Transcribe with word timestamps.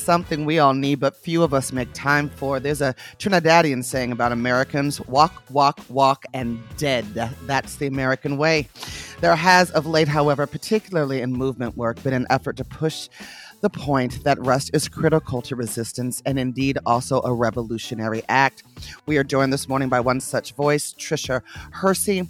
Something 0.00 0.46
we 0.46 0.58
all 0.58 0.72
need, 0.72 0.98
but 0.98 1.14
few 1.14 1.42
of 1.42 1.52
us 1.52 1.72
make 1.72 1.92
time 1.92 2.30
for. 2.30 2.58
There's 2.58 2.80
a 2.80 2.94
Trinidadian 3.18 3.84
saying 3.84 4.12
about 4.12 4.32
Americans 4.32 4.98
walk, 5.02 5.42
walk, 5.50 5.78
walk, 5.90 6.24
and 6.32 6.58
dead. 6.78 7.04
That's 7.46 7.76
the 7.76 7.86
American 7.86 8.38
way. 8.38 8.68
There 9.20 9.36
has, 9.36 9.70
of 9.72 9.86
late, 9.86 10.08
however, 10.08 10.46
particularly 10.46 11.20
in 11.20 11.32
movement 11.32 11.76
work, 11.76 12.02
been 12.02 12.14
an 12.14 12.26
effort 12.30 12.56
to 12.56 12.64
push 12.64 13.08
the 13.60 13.70
point 13.70 14.24
that 14.24 14.38
rest 14.40 14.70
is 14.72 14.88
critical 14.88 15.42
to 15.42 15.56
resistance 15.56 16.22
and 16.24 16.38
indeed 16.38 16.78
also 16.86 17.20
a 17.22 17.32
revolutionary 17.32 18.22
act. 18.28 18.62
We 19.06 19.18
are 19.18 19.24
joined 19.24 19.52
this 19.52 19.68
morning 19.68 19.88
by 19.88 20.00
one 20.00 20.20
such 20.20 20.54
voice, 20.54 20.94
Tricia 20.94 21.42
Hersey. 21.72 22.26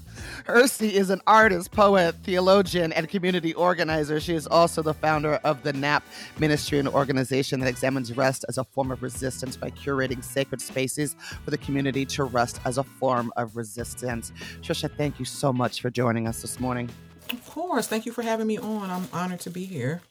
Hersey 0.47 0.95
is 0.95 1.11
an 1.11 1.21
artist, 1.27 1.71
poet, 1.71 2.17
theologian, 2.25 2.93
and 2.93 3.09
community 3.09 3.55
organizer. 3.55 4.21
She 4.21 4.35
is 4.35 4.47
also 4.47 4.83
the 4.83 4.95
founder 4.95 5.35
of 5.45 5.63
the 5.63 5.73
NAP 5.73 6.03
Ministry, 6.39 6.79
an 6.79 6.89
organization 6.89 7.61
that 7.61 7.69
examines 7.69 8.17
rest 8.17 8.45
as 8.49 8.59
a 8.59 8.65
form 8.65 8.91
of 8.91 9.03
resistance 9.03 9.57
by 9.57 9.71
curating 9.71 10.25
sacred 10.25 10.61
spaces 10.61 11.15
for 11.45 11.51
the 11.51 11.59
community 11.59 12.05
to 12.07 12.25
rest 12.25 12.61
as 12.65 12.79
a 12.79 12.85
form 12.85 13.33
of 13.37 13.57
resistance. 13.57 14.33
Trisha, 14.63 14.91
thank 14.97 15.19
you 15.19 15.25
so 15.25 15.53
much 15.53 15.81
for 15.81 15.91
joining 15.91 16.27
us 16.27 16.43
this 16.43 16.59
morning. 16.59 16.91
Of 17.31 17.47
course. 17.47 17.87
Thank 17.87 18.07
you 18.07 18.13
for 18.13 18.23
having 18.23 18.47
me 18.47 18.59
on. 18.59 18.91
I'm 18.91 19.09
honored 19.13 19.41
to 19.41 19.51
be 19.51 19.65
here. 19.65 20.03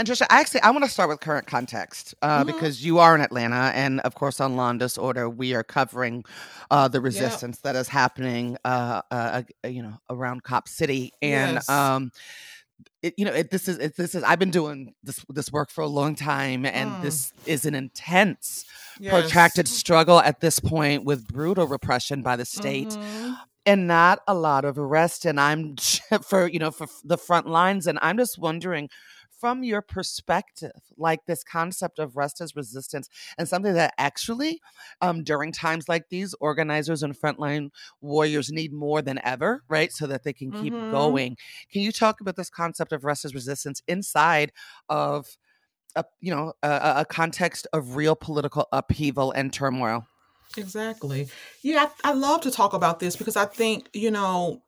And 0.00 0.08
Tricia, 0.08 0.24
actually, 0.30 0.62
I 0.62 0.70
want 0.70 0.82
to 0.82 0.90
start 0.90 1.10
with 1.10 1.20
current 1.20 1.46
context 1.46 2.14
uh, 2.22 2.38
mm-hmm. 2.38 2.46
because 2.46 2.82
you 2.82 3.00
are 3.00 3.14
in 3.14 3.20
Atlanta, 3.20 3.70
and 3.74 4.00
of 4.00 4.14
course, 4.14 4.40
on 4.40 4.56
Law 4.56 4.70
and 4.70 4.78
Disorder, 4.78 5.28
we 5.28 5.52
are 5.52 5.62
covering 5.62 6.24
uh, 6.70 6.88
the 6.88 7.02
resistance 7.02 7.58
yep. 7.58 7.74
that 7.74 7.78
is 7.78 7.86
happening, 7.86 8.56
uh, 8.64 9.02
uh, 9.10 9.42
uh, 9.62 9.68
you 9.68 9.82
know, 9.82 9.98
around 10.08 10.42
Cop 10.42 10.68
City, 10.68 11.12
and 11.20 11.56
yes. 11.56 11.68
um, 11.68 12.12
it, 13.02 13.12
you 13.18 13.26
know, 13.26 13.32
it, 13.34 13.50
this 13.50 13.68
is 13.68 13.76
it, 13.76 13.94
this 13.98 14.14
is 14.14 14.22
I've 14.22 14.38
been 14.38 14.50
doing 14.50 14.94
this 15.02 15.22
this 15.28 15.52
work 15.52 15.70
for 15.70 15.82
a 15.82 15.86
long 15.86 16.14
time, 16.14 16.64
and 16.64 16.92
mm. 16.92 17.02
this 17.02 17.34
is 17.44 17.66
an 17.66 17.74
intense, 17.74 18.64
yes. 18.98 19.12
protracted 19.12 19.68
struggle 19.68 20.18
at 20.18 20.40
this 20.40 20.60
point 20.60 21.04
with 21.04 21.28
brutal 21.28 21.66
repression 21.66 22.22
by 22.22 22.36
the 22.36 22.46
state. 22.46 22.88
Mm-hmm 22.88 23.32
and 23.66 23.86
not 23.86 24.20
a 24.26 24.32
lot 24.32 24.64
of 24.64 24.78
arrest 24.78 25.26
and 25.26 25.38
i'm 25.38 25.76
for 26.22 26.48
you 26.48 26.58
know 26.58 26.70
for 26.70 26.86
the 27.04 27.18
front 27.18 27.46
lines 27.46 27.86
and 27.86 27.98
i'm 28.00 28.16
just 28.16 28.38
wondering 28.38 28.88
from 29.40 29.64
your 29.64 29.80
perspective, 29.80 30.80
like 30.98 31.24
this 31.26 31.42
concept 31.42 31.98
of 31.98 32.16
rest 32.16 32.40
as 32.40 32.54
resistance 32.54 33.08
and 33.38 33.48
something 33.48 33.74
that 33.74 33.94
actually, 33.96 34.60
um, 35.00 35.24
during 35.24 35.50
times 35.50 35.88
like 35.88 36.04
these, 36.10 36.34
organizers 36.40 37.02
and 37.02 37.18
frontline 37.18 37.70
warriors 38.00 38.50
need 38.50 38.72
more 38.72 39.00
than 39.02 39.18
ever, 39.24 39.62
right? 39.68 39.92
So 39.92 40.06
that 40.06 40.24
they 40.24 40.32
can 40.32 40.52
keep 40.52 40.74
mm-hmm. 40.74 40.90
going. 40.90 41.36
Can 41.72 41.82
you 41.82 41.92
talk 41.92 42.20
about 42.20 42.36
this 42.36 42.50
concept 42.50 42.92
of 42.92 43.04
rest 43.04 43.24
as 43.24 43.34
resistance 43.34 43.82
inside 43.88 44.52
of 44.88 45.26
a, 45.96 46.04
you 46.20 46.34
know, 46.34 46.52
a, 46.62 46.92
a 46.98 47.04
context 47.04 47.66
of 47.72 47.96
real 47.96 48.14
political 48.14 48.68
upheaval 48.72 49.32
and 49.32 49.52
turmoil? 49.52 50.06
Exactly. 50.56 51.28
Yeah, 51.62 51.88
I, 52.04 52.10
I 52.10 52.12
love 52.12 52.42
to 52.42 52.50
talk 52.50 52.72
about 52.72 53.00
this 53.00 53.16
because 53.16 53.36
I 53.36 53.44
think, 53.44 53.88
you 53.92 54.10
know, 54.10 54.62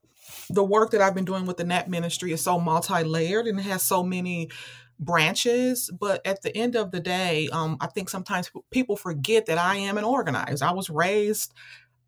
the 0.51 0.65
work 0.65 0.91
that 0.91 1.01
I've 1.01 1.15
been 1.15 1.25
doing 1.25 1.47
with 1.47 1.56
the 1.56 1.65
NAP 1.65 1.89
ministry 1.89 2.33
is 2.33 2.42
so 2.42 2.59
multi-layered 2.59 3.47
and 3.47 3.59
it 3.59 3.65
has 3.65 3.83
so 3.83 4.03
many 4.03 4.51
branches. 4.98 5.91
But 5.98 6.25
at 6.27 6.42
the 6.42 6.56
end 6.56 6.77
of 6.77 6.91
the 6.91 7.01
day 7.01 7.48
um, 7.53 7.77
i 7.81 7.87
think 7.87 8.09
sometimes 8.09 8.51
people 8.70 8.97
forget 8.97 9.47
that 9.47 9.59
i 9.59 9.77
am 9.77 9.98
an 9.98 10.05
organizer. 10.05 10.64
I 10.64 10.73
was 10.73 10.89
raised 10.91 11.52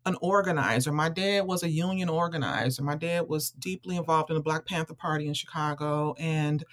an 0.05 0.15
organizer. 0.21 0.91
My 0.91 1.09
dad 1.09 1.47
was 1.47 1.63
a 1.63 1.69
union 1.69 2.09
organizer. 2.09 2.83
My 2.83 2.95
dad 2.95 3.27
was 3.27 3.49
deeply 3.49 3.97
involved 3.97 4.29
in 4.29 4.35
the 4.35 4.41
black 4.41 4.65
panther 4.65 4.93
party 4.93 5.27
in 5.27 5.33
chicago. 5.33 6.15
And 6.19 6.63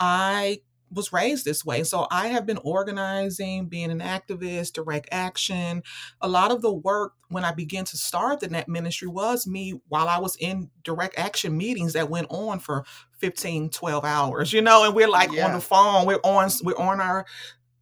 i 0.00 0.60
was 0.92 1.12
raised 1.12 1.44
this 1.44 1.64
way. 1.64 1.84
So 1.84 2.06
I 2.10 2.28
have 2.28 2.46
been 2.46 2.58
organizing, 2.58 3.66
being 3.66 3.90
an 3.90 4.00
activist, 4.00 4.74
direct 4.74 5.08
action. 5.10 5.82
A 6.20 6.28
lot 6.28 6.50
of 6.50 6.62
the 6.62 6.72
work 6.72 7.14
when 7.28 7.44
I 7.44 7.52
began 7.52 7.84
to 7.86 7.96
start 7.96 8.40
the 8.40 8.48
Nap 8.48 8.68
Ministry 8.68 9.08
was 9.08 9.46
me 9.46 9.80
while 9.88 10.08
I 10.08 10.18
was 10.18 10.36
in 10.36 10.70
direct 10.84 11.18
action 11.18 11.56
meetings 11.56 11.94
that 11.94 12.10
went 12.10 12.26
on 12.30 12.58
for 12.58 12.84
15, 13.18 13.70
12 13.70 14.04
hours, 14.04 14.52
you 14.52 14.60
know, 14.60 14.84
and 14.84 14.94
we're 14.94 15.08
like 15.08 15.32
yeah. 15.32 15.46
on 15.46 15.52
the 15.52 15.60
phone, 15.60 16.06
we're 16.06 16.20
on, 16.24 16.50
we're 16.62 16.76
on 16.76 17.00
our 17.00 17.24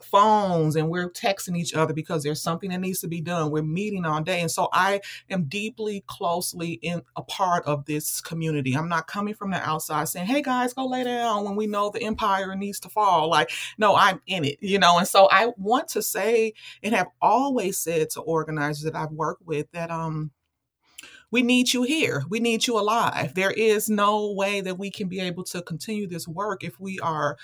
phones 0.02 0.76
and 0.76 0.88
we're 0.88 1.10
texting 1.10 1.56
each 1.56 1.74
other 1.74 1.92
because 1.92 2.22
there's 2.22 2.42
something 2.42 2.70
that 2.70 2.80
needs 2.80 3.00
to 3.00 3.08
be 3.08 3.20
done. 3.20 3.50
We're 3.50 3.62
meeting 3.62 4.04
all 4.04 4.22
day. 4.22 4.40
And 4.40 4.50
so 4.50 4.68
I 4.72 5.00
am 5.28 5.44
deeply 5.44 6.04
closely 6.06 6.72
in 6.82 7.02
a 7.16 7.22
part 7.22 7.64
of 7.66 7.84
this 7.86 8.20
community. 8.20 8.74
I'm 8.74 8.88
not 8.88 9.06
coming 9.06 9.34
from 9.34 9.50
the 9.50 9.60
outside 9.68 10.08
saying, 10.08 10.26
hey 10.26 10.42
guys, 10.42 10.72
go 10.72 10.86
lay 10.86 11.04
down 11.04 11.44
when 11.44 11.56
we 11.56 11.66
know 11.66 11.90
the 11.90 12.02
empire 12.02 12.54
needs 12.54 12.80
to 12.80 12.88
fall. 12.88 13.28
Like, 13.28 13.50
no, 13.78 13.94
I'm 13.94 14.20
in 14.26 14.44
it, 14.44 14.58
you 14.60 14.78
know. 14.78 14.98
And 14.98 15.08
so 15.08 15.28
I 15.30 15.52
want 15.56 15.88
to 15.88 16.02
say 16.02 16.54
and 16.82 16.94
have 16.94 17.08
always 17.20 17.78
said 17.78 18.10
to 18.10 18.20
organizers 18.20 18.84
that 18.84 18.96
I've 18.96 19.12
worked 19.12 19.46
with 19.46 19.70
that 19.72 19.90
um 19.90 20.30
we 21.30 21.42
need 21.42 21.72
you 21.72 21.84
here. 21.84 22.24
We 22.28 22.40
need 22.40 22.66
you 22.66 22.78
alive. 22.78 23.34
There 23.34 23.52
is 23.52 23.88
no 23.88 24.32
way 24.32 24.60
that 24.62 24.78
we 24.78 24.90
can 24.90 25.08
be 25.08 25.20
able 25.20 25.44
to 25.44 25.62
continue 25.62 26.08
this 26.08 26.26
work 26.26 26.64
if 26.64 26.80
we 26.80 26.98
are 27.00 27.36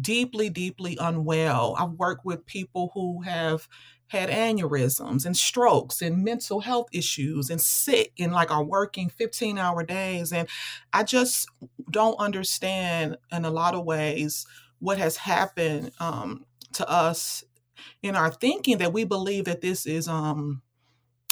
deeply, 0.00 0.50
deeply 0.50 0.96
unwell. 1.00 1.74
I've 1.78 1.92
worked 1.92 2.24
with 2.24 2.46
people 2.46 2.90
who 2.94 3.22
have 3.22 3.68
had 4.08 4.30
aneurysms 4.30 5.26
and 5.26 5.36
strokes 5.36 6.00
and 6.00 6.22
mental 6.22 6.60
health 6.60 6.86
issues 6.92 7.50
and 7.50 7.60
sick 7.60 8.12
and 8.18 8.32
like 8.32 8.50
are 8.50 8.64
working 8.64 9.08
15 9.08 9.58
hour 9.58 9.82
days. 9.82 10.32
And 10.32 10.48
I 10.92 11.02
just 11.02 11.48
don't 11.90 12.18
understand 12.18 13.16
in 13.32 13.44
a 13.44 13.50
lot 13.50 13.74
of 13.74 13.84
ways 13.84 14.46
what 14.78 14.98
has 14.98 15.16
happened 15.16 15.90
um, 15.98 16.44
to 16.74 16.88
us 16.88 17.42
in 18.02 18.14
our 18.14 18.30
thinking 18.30 18.78
that 18.78 18.92
we 18.92 19.04
believe 19.04 19.46
that 19.46 19.60
this 19.60 19.86
is 19.86 20.06
um, 20.08 20.62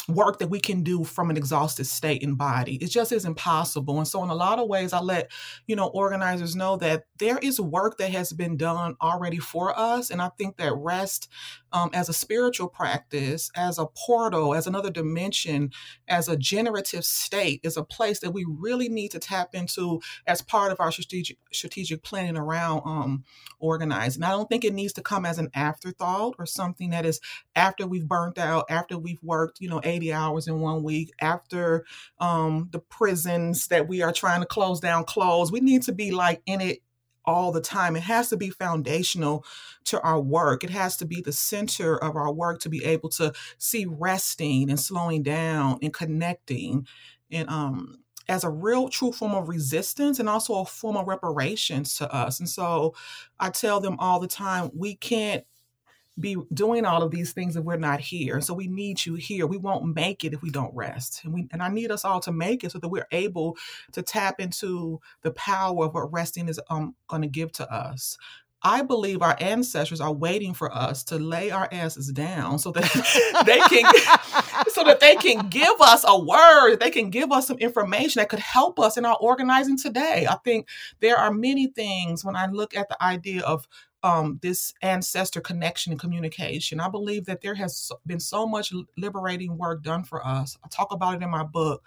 work 0.07 0.39
that 0.39 0.49
we 0.49 0.59
can 0.59 0.83
do 0.83 1.03
from 1.03 1.29
an 1.29 1.37
exhausted 1.37 1.85
state 1.85 2.23
and 2.23 2.37
body. 2.37 2.75
It 2.75 2.87
just 2.87 3.11
isn't 3.11 3.35
possible. 3.35 3.97
And 3.97 4.07
so 4.07 4.23
in 4.23 4.29
a 4.29 4.35
lot 4.35 4.59
of 4.59 4.67
ways 4.67 4.93
I 4.93 4.99
let, 4.99 5.31
you 5.67 5.75
know, 5.75 5.87
organizers 5.87 6.55
know 6.55 6.77
that 6.77 7.05
there 7.17 7.37
is 7.39 7.59
work 7.59 7.97
that 7.97 8.11
has 8.11 8.33
been 8.33 8.57
done 8.57 8.95
already 9.01 9.39
for 9.39 9.77
us. 9.77 10.09
And 10.09 10.21
I 10.21 10.29
think 10.37 10.57
that 10.57 10.73
rest 10.75 11.29
um, 11.71 11.89
as 11.93 12.07
a 12.07 12.13
spiritual 12.13 12.69
practice, 12.69 13.51
as 13.55 13.77
a 13.77 13.85
portal, 13.85 14.55
as 14.55 14.65
another 14.65 14.89
dimension, 14.89 15.71
as 16.07 16.29
a 16.29 16.37
generative 16.37 17.03
state 17.03 17.59
is 17.63 17.75
a 17.75 17.83
place 17.83 18.19
that 18.19 18.31
we 18.31 18.45
really 18.47 18.87
need 18.87 19.11
to 19.11 19.19
tap 19.19 19.53
into 19.53 20.01
as 20.25 20.41
part 20.41 20.71
of 20.71 20.79
our 20.79 20.91
strategic 20.91 21.37
strategic 21.51 22.03
planning 22.03 22.37
around 22.37 22.81
um, 22.85 23.23
organizing. 23.59 24.23
I 24.23 24.29
don't 24.31 24.47
think 24.47 24.63
it 24.63 24.73
needs 24.73 24.93
to 24.93 25.01
come 25.01 25.25
as 25.25 25.37
an 25.37 25.49
afterthought 25.53 26.35
or 26.39 26.45
something 26.45 26.91
that 26.91 27.05
is 27.05 27.19
after 27.55 27.85
we've 27.85 28.07
burnt 28.07 28.37
out, 28.37 28.65
after 28.69 28.97
we've 28.97 29.21
worked, 29.21 29.59
you 29.59 29.69
know, 29.69 29.79
80 29.95 30.13
hours 30.13 30.47
in 30.47 30.59
one 30.59 30.83
week, 30.83 31.11
after 31.21 31.85
um, 32.19 32.69
the 32.71 32.79
prisons 32.79 33.67
that 33.67 33.87
we 33.87 34.01
are 34.01 34.13
trying 34.13 34.41
to 34.41 34.47
close 34.47 34.79
down 34.79 35.05
close. 35.05 35.51
We 35.51 35.59
need 35.61 35.83
to 35.83 35.91
be 35.91 36.11
like 36.11 36.41
in 36.45 36.61
it 36.61 36.79
all 37.25 37.51
the 37.51 37.61
time. 37.61 37.95
It 37.95 38.03
has 38.03 38.29
to 38.29 38.37
be 38.37 38.49
foundational 38.49 39.45
to 39.85 40.01
our 40.01 40.19
work. 40.19 40.63
It 40.63 40.69
has 40.69 40.97
to 40.97 41.05
be 41.05 41.21
the 41.21 41.31
center 41.31 41.97
of 41.97 42.15
our 42.15 42.31
work 42.31 42.59
to 42.61 42.69
be 42.69 42.83
able 42.85 43.09
to 43.09 43.33
see 43.57 43.85
resting 43.85 44.69
and 44.69 44.79
slowing 44.79 45.23
down 45.23 45.79
and 45.81 45.93
connecting 45.93 46.87
and 47.31 47.49
um 47.49 47.97
as 48.27 48.43
a 48.43 48.49
real 48.49 48.89
true 48.89 49.11
form 49.11 49.35
of 49.35 49.49
resistance 49.49 50.19
and 50.19 50.27
also 50.27 50.55
a 50.55 50.65
form 50.65 50.97
of 50.97 51.07
reparations 51.07 51.95
to 51.97 52.11
us. 52.11 52.39
And 52.39 52.49
so 52.49 52.95
I 53.39 53.49
tell 53.49 53.79
them 53.79 53.97
all 53.99 54.19
the 54.19 54.27
time, 54.27 54.71
we 54.73 54.95
can't 54.95 55.45
be 56.19 56.37
doing 56.53 56.85
all 56.85 57.03
of 57.03 57.11
these 57.11 57.33
things 57.33 57.55
if 57.55 57.63
we're 57.63 57.77
not 57.77 57.99
here. 57.99 58.39
So 58.41 58.53
we 58.53 58.67
need 58.67 59.05
you 59.05 59.15
here. 59.15 59.47
We 59.47 59.57
won't 59.57 59.93
make 59.95 60.23
it 60.23 60.33
if 60.33 60.41
we 60.41 60.49
don't 60.49 60.73
rest. 60.73 61.23
And 61.23 61.33
we 61.33 61.47
and 61.51 61.61
I 61.61 61.69
need 61.69 61.91
us 61.91 62.05
all 62.05 62.19
to 62.21 62.31
make 62.31 62.63
it 62.63 62.71
so 62.71 62.79
that 62.79 62.87
we're 62.87 63.07
able 63.11 63.57
to 63.91 64.01
tap 64.01 64.39
into 64.39 64.99
the 65.21 65.31
power 65.31 65.85
of 65.85 65.93
what 65.93 66.11
resting 66.11 66.47
is 66.47 66.59
um, 66.69 66.95
going 67.07 67.21
to 67.21 67.27
give 67.27 67.51
to 67.53 67.71
us. 67.71 68.17
I 68.65 68.81
believe 68.81 69.21
our 69.21 69.37
ancestors 69.39 70.01
are 70.01 70.11
waiting 70.11 70.55
for 70.55 70.73
us 70.73 71.03
to 71.05 71.19
lay 71.19 71.51
our 71.51 71.69
asses 71.71 72.11
down 72.11 72.57
so 72.57 72.71
that 72.71 73.43
they 73.45 73.59
can 73.59 73.85
so 74.69 74.83
that 74.83 74.99
they 74.99 75.15
can 75.15 75.49
give 75.49 75.79
us 75.81 76.03
a 76.07 76.19
word, 76.19 76.77
they 76.77 76.89
can 76.89 77.11
give 77.11 77.31
us 77.31 77.47
some 77.47 77.59
information 77.59 78.19
that 78.19 78.29
could 78.29 78.39
help 78.39 78.79
us 78.79 78.97
in 78.97 79.05
our 79.05 79.17
organizing 79.21 79.77
today. 79.77 80.25
I 80.27 80.37
think 80.43 80.67
there 80.99 81.17
are 81.17 81.31
many 81.31 81.67
things 81.67 82.25
when 82.25 82.35
I 82.35 82.47
look 82.47 82.75
at 82.75 82.89
the 82.89 83.01
idea 83.03 83.43
of 83.43 83.67
um, 84.05 84.39
this 84.43 84.71
ancestor 84.83 85.41
connection 85.41 85.91
and 85.91 85.99
communication. 85.99 86.79
I 86.79 86.89
believe 86.89 87.25
that 87.25 87.41
there 87.41 87.55
has 87.55 87.91
been 88.05 88.19
so 88.19 88.45
much 88.45 88.71
liberating 88.95 89.57
work 89.57 89.81
done 89.81 90.03
for 90.03 90.25
us. 90.25 90.57
I 90.63 90.67
talk 90.69 90.93
about 90.93 91.15
it 91.15 91.23
in 91.23 91.31
my 91.31 91.43
book 91.43 91.83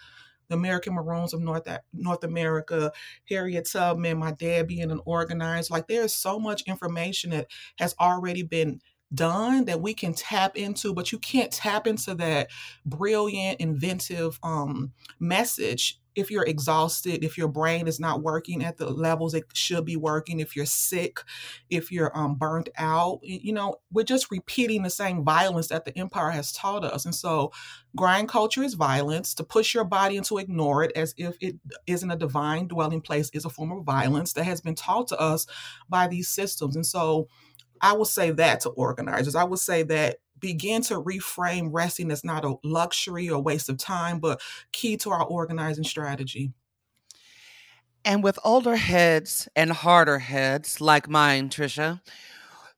the 0.48 0.54
American 0.54 0.94
Maroons 0.94 1.34
of 1.34 1.40
North 1.40 1.68
North 1.92 2.24
America, 2.24 2.90
Harriet 3.28 3.68
Tubman, 3.70 4.18
my 4.18 4.32
dad 4.32 4.66
being 4.66 4.90
an 4.90 5.00
organizer. 5.04 5.72
Like 5.72 5.86
there 5.86 6.02
is 6.02 6.14
so 6.14 6.38
much 6.38 6.62
information 6.62 7.30
that 7.30 7.48
has 7.78 7.94
already 8.00 8.42
been 8.42 8.80
done 9.14 9.66
that 9.66 9.80
we 9.80 9.94
can 9.94 10.14
tap 10.14 10.56
into, 10.56 10.94
but 10.94 11.12
you 11.12 11.18
can't 11.18 11.52
tap 11.52 11.86
into 11.86 12.14
that 12.14 12.48
brilliant, 12.84 13.60
inventive 13.60 14.38
um, 14.42 14.92
message 15.20 16.00
if 16.18 16.32
you're 16.32 16.44
exhausted, 16.44 17.22
if 17.22 17.38
your 17.38 17.46
brain 17.46 17.86
is 17.86 18.00
not 18.00 18.22
working 18.22 18.64
at 18.64 18.76
the 18.76 18.90
levels 18.90 19.34
it 19.34 19.44
should 19.54 19.84
be 19.84 19.96
working, 19.96 20.40
if 20.40 20.56
you're 20.56 20.66
sick, 20.66 21.20
if 21.70 21.92
you're 21.92 22.10
um, 22.18 22.34
burnt 22.34 22.68
out, 22.76 23.20
you 23.22 23.52
know, 23.52 23.76
we're 23.92 24.02
just 24.02 24.30
repeating 24.30 24.82
the 24.82 24.90
same 24.90 25.24
violence 25.24 25.68
that 25.68 25.84
the 25.84 25.96
empire 25.96 26.30
has 26.30 26.50
taught 26.52 26.84
us. 26.84 27.04
And 27.04 27.14
so, 27.14 27.52
grind 27.96 28.28
culture 28.28 28.64
is 28.64 28.74
violence. 28.74 29.32
To 29.34 29.44
push 29.44 29.74
your 29.74 29.84
body 29.84 30.16
and 30.16 30.26
to 30.26 30.38
ignore 30.38 30.82
it 30.82 30.92
as 30.96 31.14
if 31.16 31.36
it 31.40 31.56
isn't 31.86 32.10
a 32.10 32.16
divine 32.16 32.66
dwelling 32.66 33.00
place 33.00 33.30
is 33.32 33.44
a 33.44 33.50
form 33.50 33.70
of 33.70 33.84
violence 33.84 34.32
that 34.32 34.44
has 34.44 34.60
been 34.60 34.74
taught 34.74 35.08
to 35.08 35.20
us 35.20 35.46
by 35.88 36.08
these 36.08 36.28
systems. 36.28 36.74
And 36.74 36.84
so, 36.84 37.28
I 37.80 37.92
will 37.92 38.04
say 38.04 38.32
that 38.32 38.60
to 38.60 38.70
organizers. 38.70 39.36
I 39.36 39.44
will 39.44 39.56
say 39.56 39.84
that 39.84 40.16
begin 40.40 40.82
to 40.82 40.94
reframe 40.94 41.68
resting 41.72 42.10
as 42.10 42.24
not 42.24 42.44
a 42.44 42.56
luxury 42.64 43.28
or 43.28 43.42
waste 43.42 43.68
of 43.68 43.78
time, 43.78 44.18
but 44.18 44.40
key 44.72 44.96
to 44.98 45.10
our 45.10 45.24
organizing 45.24 45.84
strategy. 45.84 46.52
And 48.04 48.22
with 48.22 48.38
older 48.44 48.76
heads 48.76 49.48
and 49.54 49.72
harder 49.72 50.18
heads 50.18 50.80
like 50.80 51.08
mine, 51.08 51.48
Tricia, 51.48 52.00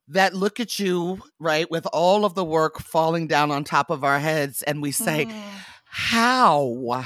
that 0.07 0.33
look 0.33 0.59
at 0.59 0.79
you, 0.79 1.21
right, 1.39 1.69
with 1.71 1.87
all 1.93 2.25
of 2.25 2.35
the 2.35 2.43
work 2.43 2.79
falling 2.79 3.27
down 3.27 3.51
on 3.51 3.63
top 3.63 3.89
of 3.89 4.03
our 4.03 4.19
heads, 4.19 4.61
and 4.63 4.81
we 4.81 4.91
say, 4.91 5.25
mm-hmm. 5.25 5.57
How? 5.93 7.03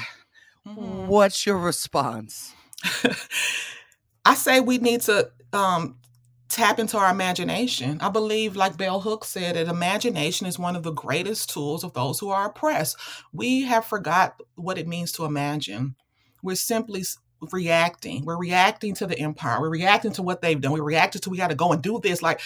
Mm-hmm. 0.64 1.08
What's 1.08 1.44
your 1.44 1.58
response? 1.58 2.54
I 4.24 4.34
say 4.34 4.60
we 4.60 4.78
need 4.78 5.00
to 5.02 5.32
um, 5.52 5.96
tap 6.56 6.78
into 6.78 6.96
our 6.96 7.10
imagination. 7.10 7.98
I 8.00 8.08
believe, 8.08 8.56
like 8.56 8.78
Bell 8.78 9.00
Hooks 9.00 9.28
said, 9.28 9.56
that 9.56 9.68
imagination 9.68 10.46
is 10.46 10.58
one 10.58 10.74
of 10.74 10.82
the 10.82 10.90
greatest 10.90 11.50
tools 11.50 11.84
of 11.84 11.92
those 11.92 12.18
who 12.18 12.30
are 12.30 12.46
oppressed. 12.46 12.96
We 13.30 13.64
have 13.64 13.84
forgot 13.84 14.40
what 14.54 14.78
it 14.78 14.88
means 14.88 15.12
to 15.12 15.26
imagine. 15.26 15.96
We're 16.42 16.56
simply 16.56 17.04
reacting. 17.52 18.24
We're 18.24 18.38
reacting 18.38 18.94
to 18.94 19.06
the 19.06 19.18
empire. 19.18 19.60
We're 19.60 19.68
reacting 19.68 20.12
to 20.12 20.22
what 20.22 20.40
they've 20.40 20.58
done. 20.58 20.72
We're 20.72 20.82
reacting 20.82 21.20
to 21.20 21.30
we 21.30 21.36
got 21.36 21.50
to 21.50 21.54
go 21.54 21.72
and 21.72 21.82
do 21.82 22.00
this. 22.02 22.22
Like 22.22 22.40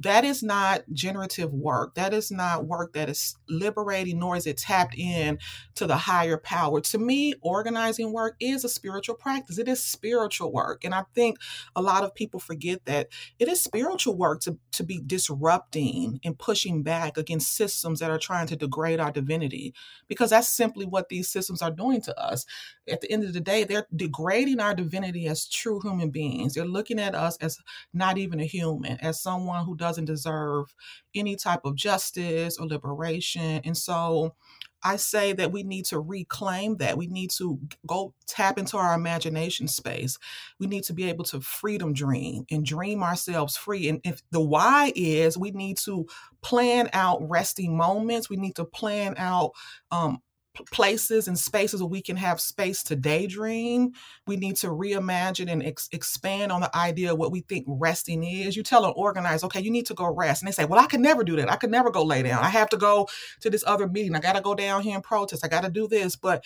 that 0.00 0.24
is 0.24 0.42
not 0.42 0.82
generative 0.92 1.52
work. 1.52 1.94
That 1.94 2.14
is 2.14 2.30
not 2.30 2.66
work 2.66 2.92
that 2.94 3.08
is 3.08 3.36
liberating, 3.48 4.18
nor 4.18 4.36
is 4.36 4.46
it 4.46 4.58
tapped 4.58 4.94
in 4.96 5.38
to 5.74 5.86
the 5.86 5.96
higher 5.96 6.38
power. 6.38 6.80
To 6.80 6.98
me, 6.98 7.34
organizing 7.40 8.12
work 8.12 8.36
is 8.40 8.64
a 8.64 8.68
spiritual 8.68 9.14
practice. 9.14 9.58
It 9.58 9.68
is 9.68 9.82
spiritual 9.82 10.52
work. 10.52 10.84
And 10.84 10.94
I 10.94 11.04
think 11.14 11.38
a 11.74 11.82
lot 11.82 12.04
of 12.04 12.14
people 12.14 12.40
forget 12.40 12.84
that 12.86 13.08
it 13.38 13.48
is 13.48 13.60
spiritual 13.60 14.16
work 14.16 14.40
to, 14.42 14.58
to 14.72 14.84
be 14.84 15.00
disrupting 15.04 16.20
and 16.24 16.38
pushing 16.38 16.82
back 16.82 17.16
against 17.16 17.56
systems 17.56 18.00
that 18.00 18.10
are 18.10 18.18
trying 18.18 18.46
to 18.48 18.56
degrade 18.56 19.00
our 19.00 19.12
divinity, 19.12 19.74
because 20.06 20.30
that's 20.30 20.48
simply 20.48 20.86
what 20.86 21.08
these 21.08 21.28
systems 21.28 21.62
are 21.62 21.70
doing 21.70 22.00
to 22.02 22.18
us. 22.20 22.46
At 22.90 23.00
the 23.00 23.10
end 23.10 23.24
of 23.24 23.32
the 23.32 23.40
day, 23.40 23.64
they're 23.64 23.86
degrading 23.94 24.60
our 24.60 24.74
divinity 24.74 25.26
as 25.26 25.48
true 25.48 25.80
human 25.82 26.10
beings. 26.10 26.54
They're 26.54 26.64
looking 26.64 26.98
at 26.98 27.14
us 27.14 27.36
as 27.38 27.58
not 27.92 28.18
even 28.18 28.40
a 28.40 28.44
human, 28.44 28.98
as 29.00 29.20
someone 29.20 29.57
someone 29.58 29.66
who 29.66 29.76
doesn't 29.76 30.06
deserve 30.06 30.74
any 31.14 31.36
type 31.36 31.60
of 31.64 31.74
justice 31.74 32.58
or 32.58 32.66
liberation. 32.66 33.60
And 33.64 33.76
so 33.76 34.34
I 34.82 34.96
say 34.96 35.32
that 35.32 35.50
we 35.50 35.64
need 35.64 35.86
to 35.86 35.98
reclaim 35.98 36.76
that. 36.76 36.96
We 36.96 37.08
need 37.08 37.30
to 37.32 37.58
go 37.86 38.14
tap 38.26 38.58
into 38.58 38.76
our 38.76 38.94
imagination 38.94 39.66
space. 39.66 40.18
We 40.60 40.68
need 40.68 40.84
to 40.84 40.92
be 40.92 41.08
able 41.08 41.24
to 41.26 41.40
freedom 41.40 41.92
dream 41.92 42.44
and 42.50 42.64
dream 42.64 43.02
ourselves 43.02 43.56
free. 43.56 43.88
And 43.88 44.00
if 44.04 44.22
the 44.30 44.40
why 44.40 44.92
is 44.94 45.36
we 45.36 45.50
need 45.50 45.78
to 45.78 46.06
plan 46.42 46.90
out 46.92 47.28
resting 47.28 47.76
moments, 47.76 48.30
we 48.30 48.36
need 48.36 48.54
to 48.56 48.64
plan 48.64 49.14
out 49.16 49.50
um, 49.90 50.22
places 50.70 51.28
and 51.28 51.38
spaces 51.38 51.82
where 51.82 51.88
we 51.88 52.02
can 52.02 52.16
have 52.16 52.40
space 52.40 52.82
to 52.84 52.96
daydream. 52.96 53.92
We 54.26 54.36
need 54.36 54.56
to 54.56 54.68
reimagine 54.68 55.50
and 55.50 55.62
ex- 55.62 55.88
expand 55.92 56.52
on 56.52 56.60
the 56.60 56.76
idea 56.76 57.12
of 57.12 57.18
what 57.18 57.32
we 57.32 57.40
think 57.40 57.64
resting 57.68 58.24
is. 58.24 58.56
You 58.56 58.62
tell 58.62 58.84
an 58.84 58.92
organizer, 58.96 59.46
okay, 59.46 59.60
you 59.60 59.70
need 59.70 59.86
to 59.86 59.94
go 59.94 60.12
rest. 60.12 60.42
And 60.42 60.48
they 60.48 60.52
say, 60.52 60.64
well, 60.64 60.80
I 60.80 60.86
can 60.86 61.02
never 61.02 61.24
do 61.24 61.36
that. 61.36 61.50
I 61.50 61.56
could 61.56 61.70
never 61.70 61.90
go 61.90 62.02
lay 62.02 62.22
down. 62.22 62.42
I 62.42 62.48
have 62.48 62.68
to 62.70 62.76
go 62.76 63.08
to 63.40 63.50
this 63.50 63.64
other 63.66 63.88
meeting. 63.88 64.14
I 64.14 64.20
got 64.20 64.36
to 64.36 64.42
go 64.42 64.54
down 64.54 64.82
here 64.82 64.94
and 64.94 65.04
protest. 65.04 65.44
I 65.44 65.48
got 65.48 65.64
to 65.64 65.70
do 65.70 65.88
this. 65.88 66.16
But 66.16 66.44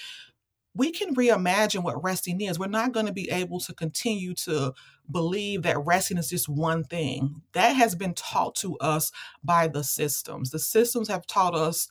we 0.74 0.90
can 0.90 1.14
reimagine 1.14 1.82
what 1.82 2.02
resting 2.02 2.40
is. 2.40 2.58
We're 2.58 2.66
not 2.66 2.92
going 2.92 3.06
to 3.06 3.12
be 3.12 3.30
able 3.30 3.60
to 3.60 3.74
continue 3.74 4.34
to 4.34 4.72
believe 5.10 5.62
that 5.62 5.84
resting 5.84 6.16
is 6.16 6.30
just 6.30 6.48
one 6.48 6.84
thing. 6.84 7.42
That 7.52 7.76
has 7.76 7.94
been 7.94 8.14
taught 8.14 8.54
to 8.56 8.78
us 8.78 9.12
by 9.44 9.68
the 9.68 9.84
systems. 9.84 10.50
The 10.50 10.58
systems 10.58 11.08
have 11.08 11.26
taught 11.26 11.54
us 11.54 11.88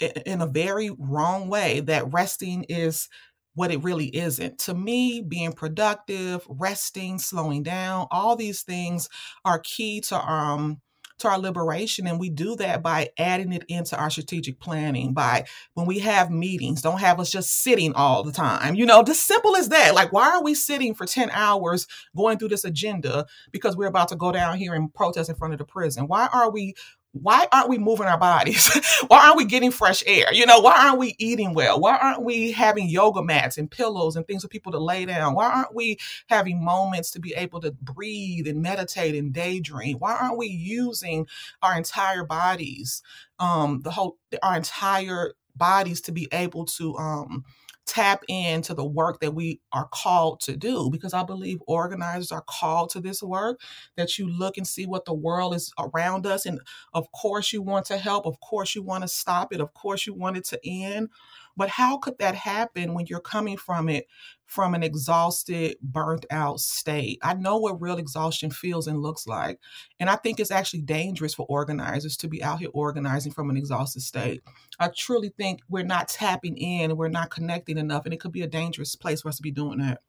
in 0.00 0.40
a 0.40 0.46
very 0.46 0.90
wrong 0.98 1.48
way 1.48 1.80
that 1.80 2.12
resting 2.12 2.64
is 2.68 3.08
what 3.54 3.72
it 3.72 3.82
really 3.82 4.14
isn't. 4.14 4.58
To 4.60 4.74
me, 4.74 5.22
being 5.22 5.52
productive, 5.52 6.46
resting, 6.48 7.18
slowing 7.18 7.62
down, 7.62 8.06
all 8.10 8.36
these 8.36 8.62
things 8.62 9.08
are 9.44 9.58
key 9.58 10.00
to 10.02 10.18
um 10.18 10.80
to 11.18 11.28
our 11.28 11.38
liberation 11.38 12.06
and 12.06 12.20
we 12.20 12.28
do 12.28 12.56
that 12.56 12.82
by 12.82 13.08
adding 13.18 13.52
it 13.52 13.64
into 13.68 13.96
our 13.96 14.10
strategic 14.10 14.60
planning 14.60 15.14
by 15.14 15.44
when 15.74 15.86
we 15.86 15.98
have 15.98 16.30
meetings 16.30 16.82
don't 16.82 17.00
have 17.00 17.18
us 17.18 17.30
just 17.30 17.62
sitting 17.62 17.94
all 17.94 18.22
the 18.22 18.32
time 18.32 18.74
you 18.74 18.84
know 18.84 19.02
just 19.02 19.26
simple 19.26 19.56
as 19.56 19.70
that 19.70 19.94
like 19.94 20.12
why 20.12 20.28
are 20.30 20.42
we 20.42 20.54
sitting 20.54 20.94
for 20.94 21.06
10 21.06 21.30
hours 21.30 21.86
going 22.14 22.38
through 22.38 22.48
this 22.48 22.64
agenda 22.64 23.24
because 23.50 23.76
we're 23.76 23.86
about 23.86 24.08
to 24.08 24.16
go 24.16 24.30
down 24.30 24.58
here 24.58 24.74
and 24.74 24.92
protest 24.92 25.30
in 25.30 25.36
front 25.36 25.54
of 25.54 25.58
the 25.58 25.64
prison 25.64 26.06
why 26.06 26.28
are 26.32 26.50
we 26.50 26.74
why 27.22 27.46
aren't 27.52 27.68
we 27.68 27.78
moving 27.78 28.06
our 28.06 28.18
bodies? 28.18 28.68
why 29.08 29.26
aren't 29.26 29.36
we 29.36 29.44
getting 29.44 29.70
fresh 29.70 30.02
air? 30.06 30.32
You 30.32 30.46
know, 30.46 30.60
why 30.60 30.86
aren't 30.86 30.98
we 30.98 31.14
eating 31.18 31.54
well? 31.54 31.80
Why 31.80 31.96
aren't 31.96 32.22
we 32.22 32.52
having 32.52 32.88
yoga 32.88 33.22
mats 33.22 33.58
and 33.58 33.70
pillows 33.70 34.16
and 34.16 34.26
things 34.26 34.42
for 34.42 34.48
people 34.48 34.72
to 34.72 34.78
lay 34.78 35.04
down? 35.04 35.34
Why 35.34 35.50
aren't 35.50 35.74
we 35.74 35.98
having 36.28 36.64
moments 36.64 37.10
to 37.12 37.20
be 37.20 37.34
able 37.34 37.60
to 37.60 37.72
breathe 37.72 38.46
and 38.46 38.62
meditate 38.62 39.14
and 39.14 39.32
daydream? 39.32 39.98
Why 39.98 40.16
aren't 40.16 40.38
we 40.38 40.48
using 40.48 41.26
our 41.62 41.76
entire 41.76 42.24
bodies, 42.24 43.02
um, 43.38 43.82
the 43.82 43.90
whole, 43.90 44.18
our 44.42 44.56
entire 44.56 45.34
bodies 45.54 46.00
to 46.02 46.12
be 46.12 46.28
able 46.32 46.66
to, 46.66 46.96
um, 46.96 47.44
tap 47.86 48.24
into 48.28 48.74
the 48.74 48.84
work 48.84 49.20
that 49.20 49.34
we 49.34 49.60
are 49.72 49.88
called 49.92 50.40
to 50.40 50.56
do 50.56 50.90
because 50.90 51.14
I 51.14 51.22
believe 51.22 51.60
organizers 51.66 52.32
are 52.32 52.44
called 52.48 52.90
to 52.90 53.00
this 53.00 53.22
work 53.22 53.60
that 53.96 54.18
you 54.18 54.28
look 54.28 54.56
and 54.56 54.66
see 54.66 54.86
what 54.86 55.04
the 55.04 55.14
world 55.14 55.54
is 55.54 55.72
around 55.78 56.26
us 56.26 56.46
and 56.46 56.60
of 56.94 57.10
course 57.12 57.52
you 57.52 57.62
want 57.62 57.86
to 57.86 57.96
help 57.96 58.26
of 58.26 58.40
course 58.40 58.74
you 58.74 58.82
want 58.82 59.02
to 59.02 59.08
stop 59.08 59.52
it 59.52 59.60
of 59.60 59.72
course 59.74 60.06
you 60.06 60.14
want 60.14 60.36
it 60.36 60.44
to 60.44 60.60
end 60.64 61.08
but 61.56 61.68
how 61.68 61.96
could 61.98 62.18
that 62.18 62.34
happen 62.34 62.94
when 62.94 63.06
you're 63.06 63.20
coming 63.20 63.56
from 63.56 63.88
it 63.88 64.06
from 64.46 64.74
an 64.74 64.82
exhausted, 64.82 65.76
burnt 65.82 66.26
out 66.30 66.60
state? 66.60 67.18
I 67.22 67.34
know 67.34 67.58
what 67.58 67.80
real 67.80 67.98
exhaustion 67.98 68.50
feels 68.50 68.86
and 68.86 69.02
looks 69.02 69.26
like. 69.26 69.58
And 69.98 70.10
I 70.10 70.16
think 70.16 70.38
it's 70.38 70.50
actually 70.50 70.82
dangerous 70.82 71.34
for 71.34 71.46
organizers 71.48 72.16
to 72.18 72.28
be 72.28 72.42
out 72.42 72.60
here 72.60 72.70
organizing 72.72 73.32
from 73.32 73.50
an 73.50 73.56
exhausted 73.56 74.02
state. 74.02 74.42
I 74.78 74.88
truly 74.88 75.30
think 75.30 75.60
we're 75.68 75.84
not 75.84 76.08
tapping 76.08 76.56
in, 76.56 76.96
we're 76.96 77.08
not 77.08 77.30
connecting 77.30 77.78
enough, 77.78 78.04
and 78.04 78.14
it 78.14 78.20
could 78.20 78.32
be 78.32 78.42
a 78.42 78.46
dangerous 78.46 78.94
place 78.94 79.22
for 79.22 79.28
us 79.28 79.36
to 79.36 79.42
be 79.42 79.50
doing 79.50 79.78
that. 79.78 80.00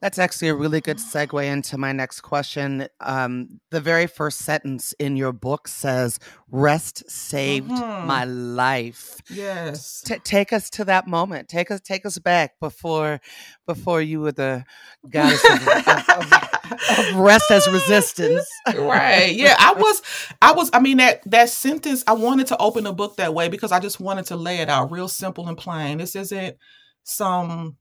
That's 0.00 0.18
actually 0.18 0.48
a 0.48 0.54
really 0.54 0.80
good 0.80 0.96
segue 0.96 1.44
into 1.44 1.76
my 1.76 1.92
next 1.92 2.22
question. 2.22 2.88
Um, 3.00 3.60
the 3.70 3.82
very 3.82 4.06
first 4.06 4.38
sentence 4.38 4.94
in 4.98 5.16
your 5.16 5.32
book 5.32 5.68
says, 5.68 6.18
"Rest 6.50 7.08
saved 7.10 7.70
mm-hmm. 7.70 8.06
my 8.06 8.24
life." 8.24 9.20
Yes. 9.28 10.00
T- 10.00 10.18
take 10.24 10.54
us 10.54 10.70
to 10.70 10.84
that 10.86 11.06
moment. 11.06 11.48
Take 11.48 11.70
us, 11.70 11.82
take 11.82 12.06
us 12.06 12.18
back 12.18 12.58
before, 12.60 13.20
before 13.66 14.00
you 14.00 14.20
were 14.20 14.32
the 14.32 14.64
goddess 15.08 15.44
of, 15.44 15.68
of, 15.68 16.32
of 16.98 17.16
rest 17.16 17.50
as 17.50 17.68
resistance. 17.68 18.48
right. 18.74 19.34
Yeah. 19.34 19.54
I 19.58 19.74
was. 19.74 20.02
I 20.40 20.52
was. 20.52 20.70
I 20.72 20.80
mean 20.80 20.96
that 20.96 21.30
that 21.30 21.50
sentence. 21.50 22.02
I 22.06 22.14
wanted 22.14 22.46
to 22.46 22.56
open 22.56 22.84
the 22.84 22.92
book 22.92 23.16
that 23.16 23.34
way 23.34 23.48
because 23.48 23.70
I 23.70 23.80
just 23.80 24.00
wanted 24.00 24.24
to 24.26 24.36
lay 24.36 24.58
it 24.58 24.70
out 24.70 24.90
real 24.90 25.08
simple 25.08 25.46
and 25.46 25.58
plain. 25.58 25.98
This 25.98 26.16
isn't 26.16 26.56
some 27.04 27.76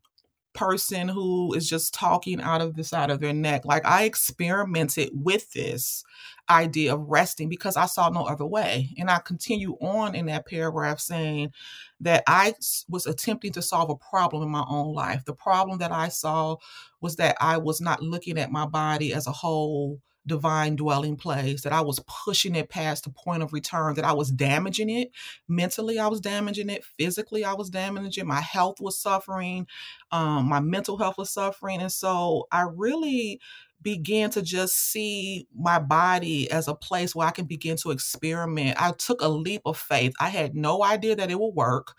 person 0.59 1.07
who 1.07 1.53
is 1.53 1.69
just 1.69 1.93
talking 1.93 2.41
out 2.41 2.61
of 2.61 2.75
the 2.75 2.83
side 2.83 3.11
of 3.11 3.21
their 3.21 3.33
neck. 3.33 3.65
Like 3.65 3.85
I 3.85 4.03
experimented 4.05 5.11
with 5.13 5.51
this. 5.53 6.03
idea 6.49 6.93
of 6.93 7.01
resting 7.07 7.49
because 7.49 7.77
I 7.77 7.85
saw 7.85 8.09
no 8.09 8.23
other 8.25 8.45
way. 8.45 8.89
And 8.97 9.09
I 9.09 9.19
continue 9.19 9.73
on 9.81 10.15
in 10.15 10.25
that 10.27 10.47
paragraph 10.47 10.99
saying 10.99 11.53
that 12.01 12.23
I 12.27 12.55
was 12.89 13.05
attempting 13.05 13.53
to 13.53 13.61
solve 13.61 13.89
a 13.89 13.95
problem 13.95 14.43
in 14.43 14.49
my 14.49 14.65
own 14.67 14.93
life. 14.93 15.25
The 15.25 15.33
problem 15.33 15.79
that 15.79 15.91
I 15.91 16.09
saw 16.09 16.57
was 17.01 17.15
that 17.17 17.37
I 17.39 17.57
was 17.57 17.81
not 17.81 18.01
looking 18.03 18.37
at 18.37 18.51
my 18.51 18.65
body 18.65 19.13
as 19.13 19.27
a 19.27 19.31
whole 19.31 19.99
divine 20.29 20.77
dwelling 20.77 21.17
place, 21.17 21.63
that 21.63 21.73
I 21.73 21.81
was 21.81 21.99
pushing 22.07 22.55
it 22.55 22.69
past 22.69 23.03
the 23.03 23.09
point 23.09 23.43
of 23.43 23.51
return, 23.51 23.95
that 23.95 24.05
I 24.05 24.13
was 24.13 24.31
damaging 24.31 24.89
it. 24.89 25.11
Mentally, 25.49 25.99
I 25.99 26.07
was 26.07 26.21
damaging 26.21 26.69
it. 26.69 26.85
Physically, 26.97 27.43
I 27.43 27.53
was 27.53 27.69
damaging 27.69 28.23
it. 28.23 28.27
My 28.27 28.39
health 28.39 28.79
was 28.79 28.97
suffering. 28.97 29.67
Um, 30.11 30.47
my 30.47 30.61
mental 30.61 30.97
health 30.97 31.17
was 31.17 31.29
suffering. 31.29 31.81
And 31.81 31.91
so 31.91 32.47
I 32.51 32.61
really 32.73 33.41
began 33.81 34.29
to 34.29 34.41
just 34.41 34.75
see 34.75 35.47
my 35.55 35.79
body 35.79 36.49
as 36.51 36.67
a 36.67 36.75
place 36.75 37.15
where 37.15 37.27
I 37.27 37.31
can 37.31 37.45
begin 37.45 37.77
to 37.77 37.91
experiment. 37.91 38.81
I 38.81 38.91
took 38.91 39.21
a 39.21 39.27
leap 39.27 39.61
of 39.65 39.77
faith. 39.77 40.13
I 40.19 40.29
had 40.29 40.55
no 40.55 40.83
idea 40.83 41.15
that 41.15 41.31
it 41.31 41.39
would 41.39 41.55
work. 41.55 41.95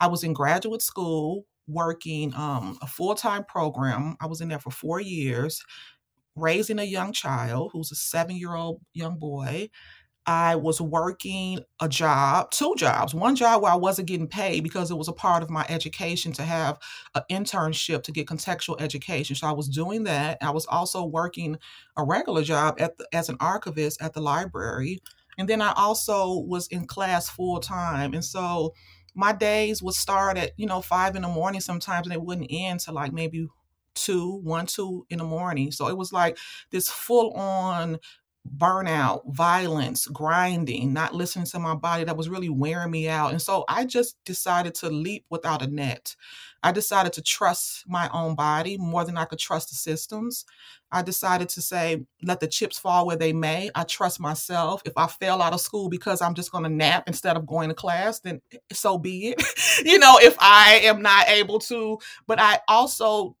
I 0.00 0.06
was 0.06 0.24
in 0.24 0.32
graduate 0.32 0.82
school 0.82 1.46
working 1.66 2.34
um, 2.34 2.78
a 2.82 2.86
full 2.86 3.14
time 3.14 3.44
program. 3.44 4.16
I 4.20 4.26
was 4.26 4.40
in 4.40 4.48
there 4.48 4.58
for 4.58 4.70
four 4.70 5.00
years, 5.00 5.62
raising 6.36 6.78
a 6.78 6.84
young 6.84 7.12
child 7.12 7.70
who's 7.72 7.92
a 7.92 7.96
seven 7.96 8.36
year 8.36 8.54
old 8.54 8.80
young 8.92 9.18
boy. 9.18 9.70
I 10.26 10.56
was 10.56 10.80
working 10.80 11.60
a 11.80 11.88
job, 11.88 12.50
two 12.50 12.74
jobs. 12.78 13.14
One 13.14 13.36
job 13.36 13.62
where 13.62 13.72
I 13.72 13.76
wasn't 13.76 14.08
getting 14.08 14.26
paid 14.26 14.62
because 14.62 14.90
it 14.90 14.96
was 14.96 15.08
a 15.08 15.12
part 15.12 15.42
of 15.42 15.50
my 15.50 15.66
education 15.68 16.32
to 16.32 16.42
have 16.42 16.78
an 17.14 17.22
internship 17.30 18.02
to 18.04 18.12
get 18.12 18.26
contextual 18.26 18.80
education. 18.80 19.36
So 19.36 19.46
I 19.46 19.52
was 19.52 19.68
doing 19.68 20.04
that. 20.04 20.38
I 20.40 20.50
was 20.50 20.64
also 20.64 21.04
working 21.04 21.58
a 21.98 22.04
regular 22.04 22.42
job 22.42 22.76
at 22.78 22.96
the, 22.96 23.06
as 23.12 23.28
an 23.28 23.36
archivist 23.38 24.00
at 24.00 24.14
the 24.14 24.22
library. 24.22 25.00
And 25.36 25.46
then 25.46 25.60
I 25.60 25.74
also 25.76 26.38
was 26.38 26.68
in 26.68 26.86
class 26.86 27.28
full 27.28 27.60
time. 27.60 28.14
And 28.14 28.24
so 28.24 28.72
my 29.14 29.32
days 29.32 29.82
would 29.82 29.94
start 29.94 30.38
at, 30.38 30.52
you 30.56 30.66
know, 30.66 30.80
five 30.80 31.16
in 31.16 31.22
the 31.22 31.28
morning 31.28 31.60
sometimes 31.60 32.06
and 32.06 32.14
it 32.14 32.22
wouldn't 32.22 32.50
end 32.50 32.80
till 32.80 32.94
like 32.94 33.12
maybe 33.12 33.46
two, 33.94 34.40
one, 34.42 34.66
two 34.66 35.06
in 35.10 35.18
the 35.18 35.24
morning. 35.24 35.70
So 35.72 35.88
it 35.88 35.96
was 35.96 36.12
like 36.12 36.38
this 36.70 36.88
full 36.88 37.32
on 37.32 37.98
burnout, 38.56 39.22
violence, 39.32 40.06
grinding, 40.06 40.92
not 40.92 41.14
listening 41.14 41.46
to 41.46 41.58
my 41.58 41.74
body 41.74 42.04
that 42.04 42.16
was 42.16 42.28
really 42.28 42.50
wearing 42.50 42.90
me 42.90 43.08
out. 43.08 43.30
And 43.30 43.40
so 43.40 43.64
I 43.68 43.84
just 43.84 44.22
decided 44.24 44.74
to 44.76 44.90
leap 44.90 45.24
without 45.30 45.62
a 45.62 45.66
net. 45.66 46.14
I 46.62 46.72
decided 46.72 47.12
to 47.14 47.22
trust 47.22 47.84
my 47.86 48.08
own 48.12 48.34
body 48.34 48.78
more 48.78 49.04
than 49.04 49.16
I 49.16 49.24
could 49.24 49.38
trust 49.38 49.70
the 49.70 49.74
systems. 49.74 50.44
I 50.92 51.02
decided 51.02 51.48
to 51.50 51.62
say, 51.62 52.04
let 52.22 52.40
the 52.40 52.46
chips 52.46 52.78
fall 52.78 53.06
where 53.06 53.16
they 53.16 53.32
may. 53.32 53.70
I 53.74 53.84
trust 53.84 54.20
myself. 54.20 54.80
If 54.84 54.92
I 54.96 55.06
fail 55.06 55.42
out 55.42 55.52
of 55.52 55.60
school 55.60 55.88
because 55.88 56.22
I'm 56.22 56.34
just 56.34 56.52
going 56.52 56.64
to 56.64 56.70
nap 56.70 57.04
instead 57.06 57.36
of 57.36 57.46
going 57.46 57.68
to 57.68 57.74
class, 57.74 58.20
then 58.20 58.40
eh, 58.52 58.58
so 58.72 58.96
be 58.98 59.28
it. 59.28 59.42
you 59.84 59.98
know, 59.98 60.18
if 60.20 60.36
I 60.38 60.80
am 60.84 61.02
not 61.02 61.28
able 61.28 61.58
to, 61.60 61.98
but 62.26 62.38
I 62.38 62.60
also 62.68 63.36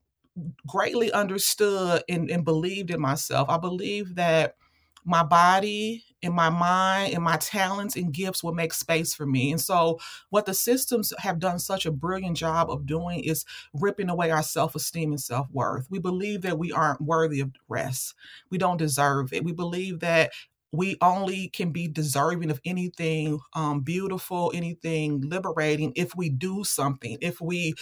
greatly 0.66 1.12
understood 1.12 2.02
and, 2.08 2.30
and 2.30 2.44
believed 2.44 2.90
in 2.90 3.00
myself. 3.00 3.48
I 3.48 3.58
believe 3.58 4.16
that 4.16 4.56
my 5.04 5.22
body 5.22 6.04
and 6.22 6.34
my 6.34 6.48
mind 6.48 7.12
and 7.12 7.22
my 7.22 7.36
talents 7.36 7.96
and 7.96 8.12
gifts 8.12 8.42
will 8.42 8.54
make 8.54 8.72
space 8.72 9.14
for 9.14 9.26
me. 9.26 9.52
And 9.52 9.60
so, 9.60 10.00
what 10.30 10.46
the 10.46 10.54
systems 10.54 11.12
have 11.18 11.38
done 11.38 11.58
such 11.58 11.84
a 11.84 11.92
brilliant 11.92 12.36
job 12.36 12.70
of 12.70 12.86
doing 12.86 13.20
is 13.20 13.44
ripping 13.74 14.08
away 14.08 14.30
our 14.30 14.42
self 14.42 14.74
esteem 14.74 15.10
and 15.10 15.20
self 15.20 15.46
worth. 15.52 15.86
We 15.90 15.98
believe 15.98 16.42
that 16.42 16.58
we 16.58 16.72
aren't 16.72 17.02
worthy 17.02 17.40
of 17.40 17.52
rest, 17.68 18.14
we 18.50 18.58
don't 18.58 18.78
deserve 18.78 19.32
it. 19.32 19.44
We 19.44 19.52
believe 19.52 20.00
that 20.00 20.32
we 20.72 20.96
only 21.00 21.48
can 21.48 21.70
be 21.70 21.86
deserving 21.86 22.50
of 22.50 22.60
anything 22.64 23.38
um, 23.52 23.82
beautiful, 23.82 24.50
anything 24.54 25.20
liberating 25.20 25.92
if 25.94 26.16
we 26.16 26.28
do 26.30 26.64
something, 26.64 27.16
if 27.20 27.40
we 27.40 27.74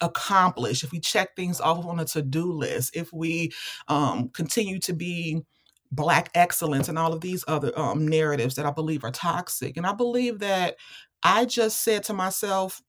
accomplish, 0.00 0.84
if 0.84 0.92
we 0.92 1.00
check 1.00 1.36
things 1.36 1.60
off 1.60 1.84
on 1.86 2.00
a 2.00 2.04
to 2.06 2.22
do 2.22 2.52
list, 2.52 2.96
if 2.96 3.12
we 3.12 3.52
um, 3.88 4.30
continue 4.30 4.78
to 4.80 4.92
be 4.92 5.42
black 5.90 6.30
excellence 6.34 6.88
and 6.88 6.98
all 6.98 7.12
of 7.12 7.20
these 7.20 7.44
other 7.48 7.76
um, 7.78 8.06
narratives 8.06 8.56
that 8.56 8.66
I 8.66 8.70
believe 8.70 9.04
are 9.04 9.10
toxic. 9.10 9.76
And 9.76 9.86
I 9.86 9.92
believe 9.92 10.40
that 10.40 10.76
I 11.22 11.44
just 11.44 11.82
said 11.82 12.04
to 12.04 12.12
myself, 12.12 12.82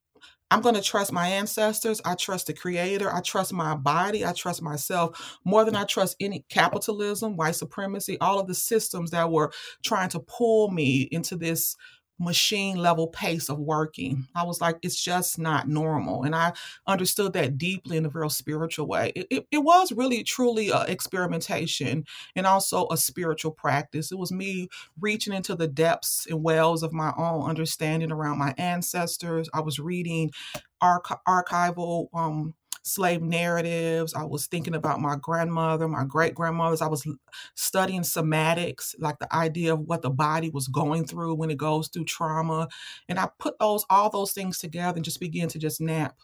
I'm 0.52 0.62
going 0.62 0.76
to 0.76 0.82
trust 0.82 1.12
my 1.12 1.28
ancestors. 1.28 2.02
I 2.04 2.16
trust 2.16 2.48
the 2.48 2.54
creator. 2.54 3.14
I 3.14 3.22
trust 3.22 3.54
my 3.54 3.76
body. 3.76 4.26
I 4.26 4.34
trust 4.34 4.62
myself 4.64 5.38
more 5.46 5.64
than 5.64 5.76
I 5.76 5.84
trust 5.84 6.16
any 6.20 6.44
capitalism, 6.50 7.38
white 7.38 7.56
supremacy, 7.56 8.18
all 8.20 8.40
of 8.40 8.48
the 8.48 8.56
systems 8.56 9.12
that 9.12 9.32
were 9.32 9.52
trying 9.84 10.10
to 10.10 10.20
pull 10.20 10.72
me 10.72 11.08
into 11.12 11.36
this 11.36 11.76
machine 12.20 12.76
level 12.78 13.08
pace 13.08 13.50
of 13.50 13.58
working. 13.60 14.28
I 14.36 14.44
was 14.44 14.60
like, 14.62 14.78
it's 14.82 15.02
just 15.02 15.40
not 15.40 15.68
normal. 15.68 16.24
And 16.24 16.36
I 16.36 16.54
understood 16.86 17.34
that 17.34 17.58
deeply 17.58 17.98
in 17.98 18.06
a 18.06 18.10
very 18.10 18.30
spiritual 18.30 18.88
way. 18.88 19.12
It, 19.16 19.28
it, 19.32 19.48
it 19.52 19.58
was 19.60 19.92
really, 19.92 20.24
truly 20.24 20.70
a 20.70 20.82
experimentation 20.84 22.04
and 22.36 22.46
also 22.46 22.88
a 22.92 22.98
spiritual 22.98 23.52
practice. 23.52 24.12
It 24.12 24.18
was 24.18 24.32
me 24.32 24.68
reaching 25.00 25.34
into 25.34 25.56
the 25.56 25.68
depths 25.68 26.28
and 26.30 26.44
wells 26.44 26.84
of 26.84 26.94
my 26.94 27.14
own 27.18 27.50
understanding 27.50 28.12
around 28.12 28.38
my 28.38 28.54
ancestors. 28.58 29.50
I 29.54 29.62
was 29.62 29.80
reading 29.80 30.32
arch- 30.82 31.12
archival 31.28 32.08
um, 32.14 32.54
slave 32.84 33.22
narratives. 33.22 34.14
I 34.14 34.24
was 34.24 34.48
thinking 34.48 34.76
about 34.76 35.02
my 35.02 35.16
grandmother, 35.16 35.88
my 35.88 36.06
great 36.06 36.36
grandmothers. 36.36 36.82
I 36.82 36.88
was 36.88 37.08
studying 37.56 38.02
somatics, 38.02 38.96
like 39.00 39.20
the 39.20 39.34
idea 39.34 39.74
of 39.74 39.82
what 39.82 40.02
the 40.02 40.10
body 40.10 40.50
was 40.50 40.68
going 40.68 41.06
through 41.06 41.36
when 41.36 41.52
it 41.52 41.58
goes 41.58 41.88
through 41.88 42.06
trauma. 42.06 42.68
And 43.08 43.20
I 43.20 43.30
put 43.40 43.60
those 43.60 43.86
all 43.90 44.10
those 44.10 44.32
things 44.32 44.58
together 44.60 44.98
and 44.98 45.06
just 45.06 45.20
began 45.20 45.48
to 45.50 45.60
just 45.60 45.82
nap. 45.82 46.16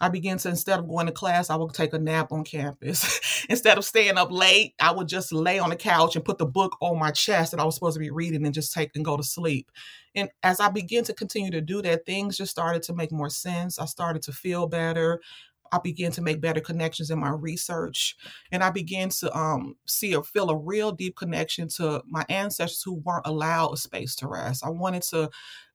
I 0.00 0.08
began 0.08 0.38
to 0.38 0.48
instead 0.48 0.78
of 0.78 0.88
going 0.88 1.06
to 1.06 1.12
class, 1.12 1.50
I 1.50 1.56
would 1.56 1.74
take 1.74 1.92
a 1.92 1.98
nap 1.98 2.32
on 2.32 2.42
campus. 2.42 3.44
instead 3.50 3.76
of 3.76 3.84
staying 3.84 4.16
up 4.16 4.30
late, 4.30 4.74
I 4.80 4.92
would 4.92 5.08
just 5.08 5.30
lay 5.30 5.58
on 5.58 5.68
the 5.68 5.76
couch 5.76 6.16
and 6.16 6.24
put 6.24 6.38
the 6.38 6.46
book 6.46 6.76
on 6.80 6.98
my 6.98 7.10
chest 7.10 7.50
that 7.50 7.60
I 7.60 7.64
was 7.64 7.74
supposed 7.74 7.94
to 7.94 8.00
be 8.00 8.10
reading 8.10 8.46
and 8.46 8.54
just 8.54 8.72
take 8.72 8.92
and 8.94 9.04
go 9.04 9.18
to 9.18 9.22
sleep. 9.22 9.70
And 10.14 10.30
as 10.42 10.58
I 10.58 10.70
began 10.70 11.04
to 11.04 11.12
continue 11.12 11.50
to 11.50 11.60
do 11.60 11.82
that, 11.82 12.06
things 12.06 12.38
just 12.38 12.50
started 12.50 12.82
to 12.84 12.94
make 12.94 13.12
more 13.12 13.28
sense. 13.28 13.78
I 13.78 13.84
started 13.84 14.22
to 14.22 14.32
feel 14.32 14.66
better. 14.66 15.20
I 15.72 15.78
began 15.78 16.10
to 16.12 16.22
make 16.22 16.40
better 16.40 16.60
connections 16.60 17.10
in 17.10 17.18
my 17.18 17.30
research, 17.30 18.16
and 18.50 18.62
I 18.62 18.70
began 18.70 19.08
to 19.10 19.36
um, 19.36 19.76
see 19.86 20.14
or 20.14 20.24
feel 20.24 20.50
a 20.50 20.56
real 20.56 20.92
deep 20.92 21.16
connection 21.16 21.68
to 21.76 22.02
my 22.06 22.24
ancestors 22.28 22.82
who 22.82 22.94
weren't 22.94 23.26
allowed 23.26 23.72
a 23.72 23.76
space 23.76 24.14
to 24.16 24.28
rest. 24.28 24.64
I 24.64 24.70
wanted 24.70 25.02
to 25.04 25.30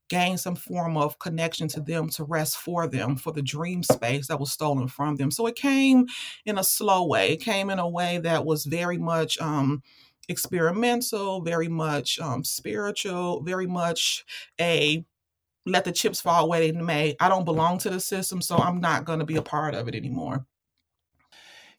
gain 0.09 0.37
some 0.37 0.55
form 0.55 0.97
of 0.97 1.19
connection 1.19 1.67
to 1.67 1.81
them 1.81 2.09
to 2.09 2.23
rest 2.23 2.57
for 2.57 2.87
them 2.87 3.15
for 3.15 3.33
the 3.33 3.41
dream 3.41 3.81
space 3.81 4.27
that 4.27 4.39
was 4.39 4.51
stolen 4.51 4.87
from 4.87 5.15
them. 5.15 5.31
So 5.31 5.47
it 5.47 5.55
came 5.55 6.05
in 6.45 6.57
a 6.57 6.63
slow 6.63 7.05
way. 7.07 7.31
It 7.31 7.41
came 7.41 7.69
in 7.69 7.79
a 7.79 7.89
way 7.89 8.19
that 8.19 8.45
was 8.45 8.65
very 8.65 8.97
much 8.97 9.39
um, 9.39 9.81
experimental, 10.29 11.41
very 11.41 11.67
much 11.67 12.19
um, 12.19 12.43
spiritual, 12.43 13.41
very 13.41 13.67
much 13.67 14.25
a 14.59 15.03
let 15.65 15.83
the 15.85 15.91
chips 15.91 16.21
fall 16.21 16.47
where 16.49 16.59
they 16.59 16.71
may. 16.71 17.15
I 17.19 17.29
don't 17.29 17.45
belong 17.45 17.77
to 17.79 17.89
the 17.89 17.99
system, 17.99 18.41
so 18.41 18.57
I'm 18.57 18.79
not 18.79 19.05
going 19.05 19.19
to 19.19 19.25
be 19.25 19.37
a 19.37 19.41
part 19.41 19.75
of 19.75 19.87
it 19.87 19.95
anymore. 19.95 20.45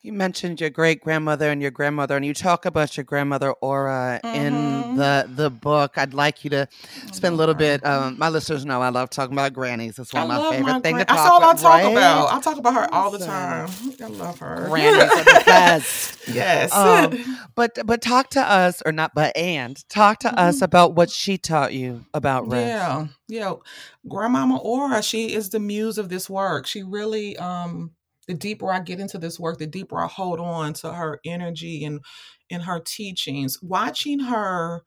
You 0.03 0.13
mentioned 0.13 0.61
your 0.61 0.71
great 0.71 1.01
grandmother 1.01 1.51
and 1.51 1.61
your 1.61 1.73
grandmother, 1.73 2.17
and 2.17 2.25
you 2.25 2.33
talk 2.33 2.65
about 2.65 2.97
your 2.97 3.03
grandmother 3.03 3.51
Aura 3.53 4.21
mm-hmm. 4.23 4.37
in 4.37 4.97
the 4.97 5.29
the 5.29 5.51
book. 5.51 5.99
I'd 5.99 6.15
like 6.15 6.45
you 6.45 6.51
to 6.51 6.69
spend 7.13 7.35
a 7.35 7.37
little 7.37 7.55
bit. 7.55 7.85
Um, 7.85 8.17
my 8.17 8.29
listeners 8.29 8.65
know 8.65 8.81
I 8.83 8.91
love 8.91 9.11
talking 9.11 9.35
about 9.35 9.53
grannies. 9.53 9.99
It's 9.99 10.13
one 10.13 10.23
of 10.23 10.29
my 10.29 10.51
favorite 10.51 10.73
my 10.73 10.81
things 10.81 10.99
to 11.01 11.05
talk 11.07 11.17
That's 11.17 11.31
all 11.31 11.39
about. 11.39 11.59
I 11.59 11.63
talk 11.63 11.73
right? 11.73 11.93
about. 11.93 12.33
I 12.33 12.41
talk 12.41 12.57
about 12.59 12.75
her 12.75 12.95
all 12.95 13.11
the 13.11 13.19
time. 13.19 13.69
I 14.01 14.07
love 14.07 14.39
her. 14.39 14.67
Grannies 14.69 15.03
are 15.03 15.25
the 15.25 15.43
best. 15.45 16.29
yes. 16.33 16.73
Um, 16.73 17.39
but 17.57 17.79
but 17.85 18.01
talk 18.01 18.31
to 18.31 18.41
us, 18.41 18.83
or 18.87 18.93
not, 18.93 19.13
but 19.15 19.37
and 19.37 19.77
talk 19.89 20.21
to 20.21 20.29
mm-hmm. 20.29 20.39
us 20.39 20.63
about 20.63 20.95
what 20.95 21.11
she 21.11 21.37
taught 21.37 21.73
you 21.73 22.05
about 22.15 22.49
rest. 22.49 22.69
Yeah, 22.69 23.07
yeah. 23.27 23.55
Grandmama 24.09 24.59
Aura, 24.59 25.03
she 25.03 25.35
is 25.35 25.51
the 25.51 25.59
muse 25.59 25.99
of 25.99 26.11
this 26.11 26.31
work. 26.31 26.67
She 26.67 26.85
really 26.85 27.37
um 27.39 27.91
the 28.27 28.35
deeper 28.35 28.73
I 28.73 28.81
get 28.81 29.01
into 29.01 29.19
this 29.19 29.39
work, 29.39 29.59
the 29.59 29.67
deeper 29.67 30.01
I 30.01 30.07
hold 30.07 30.41
on 30.41 30.73
to 30.75 30.93
her 30.93 31.21
energy 31.25 31.85
and 31.85 32.01
in 32.51 32.63
her 32.63 32.81
teachings. 32.81 33.59
Watching 33.63 34.21
her 34.21 34.83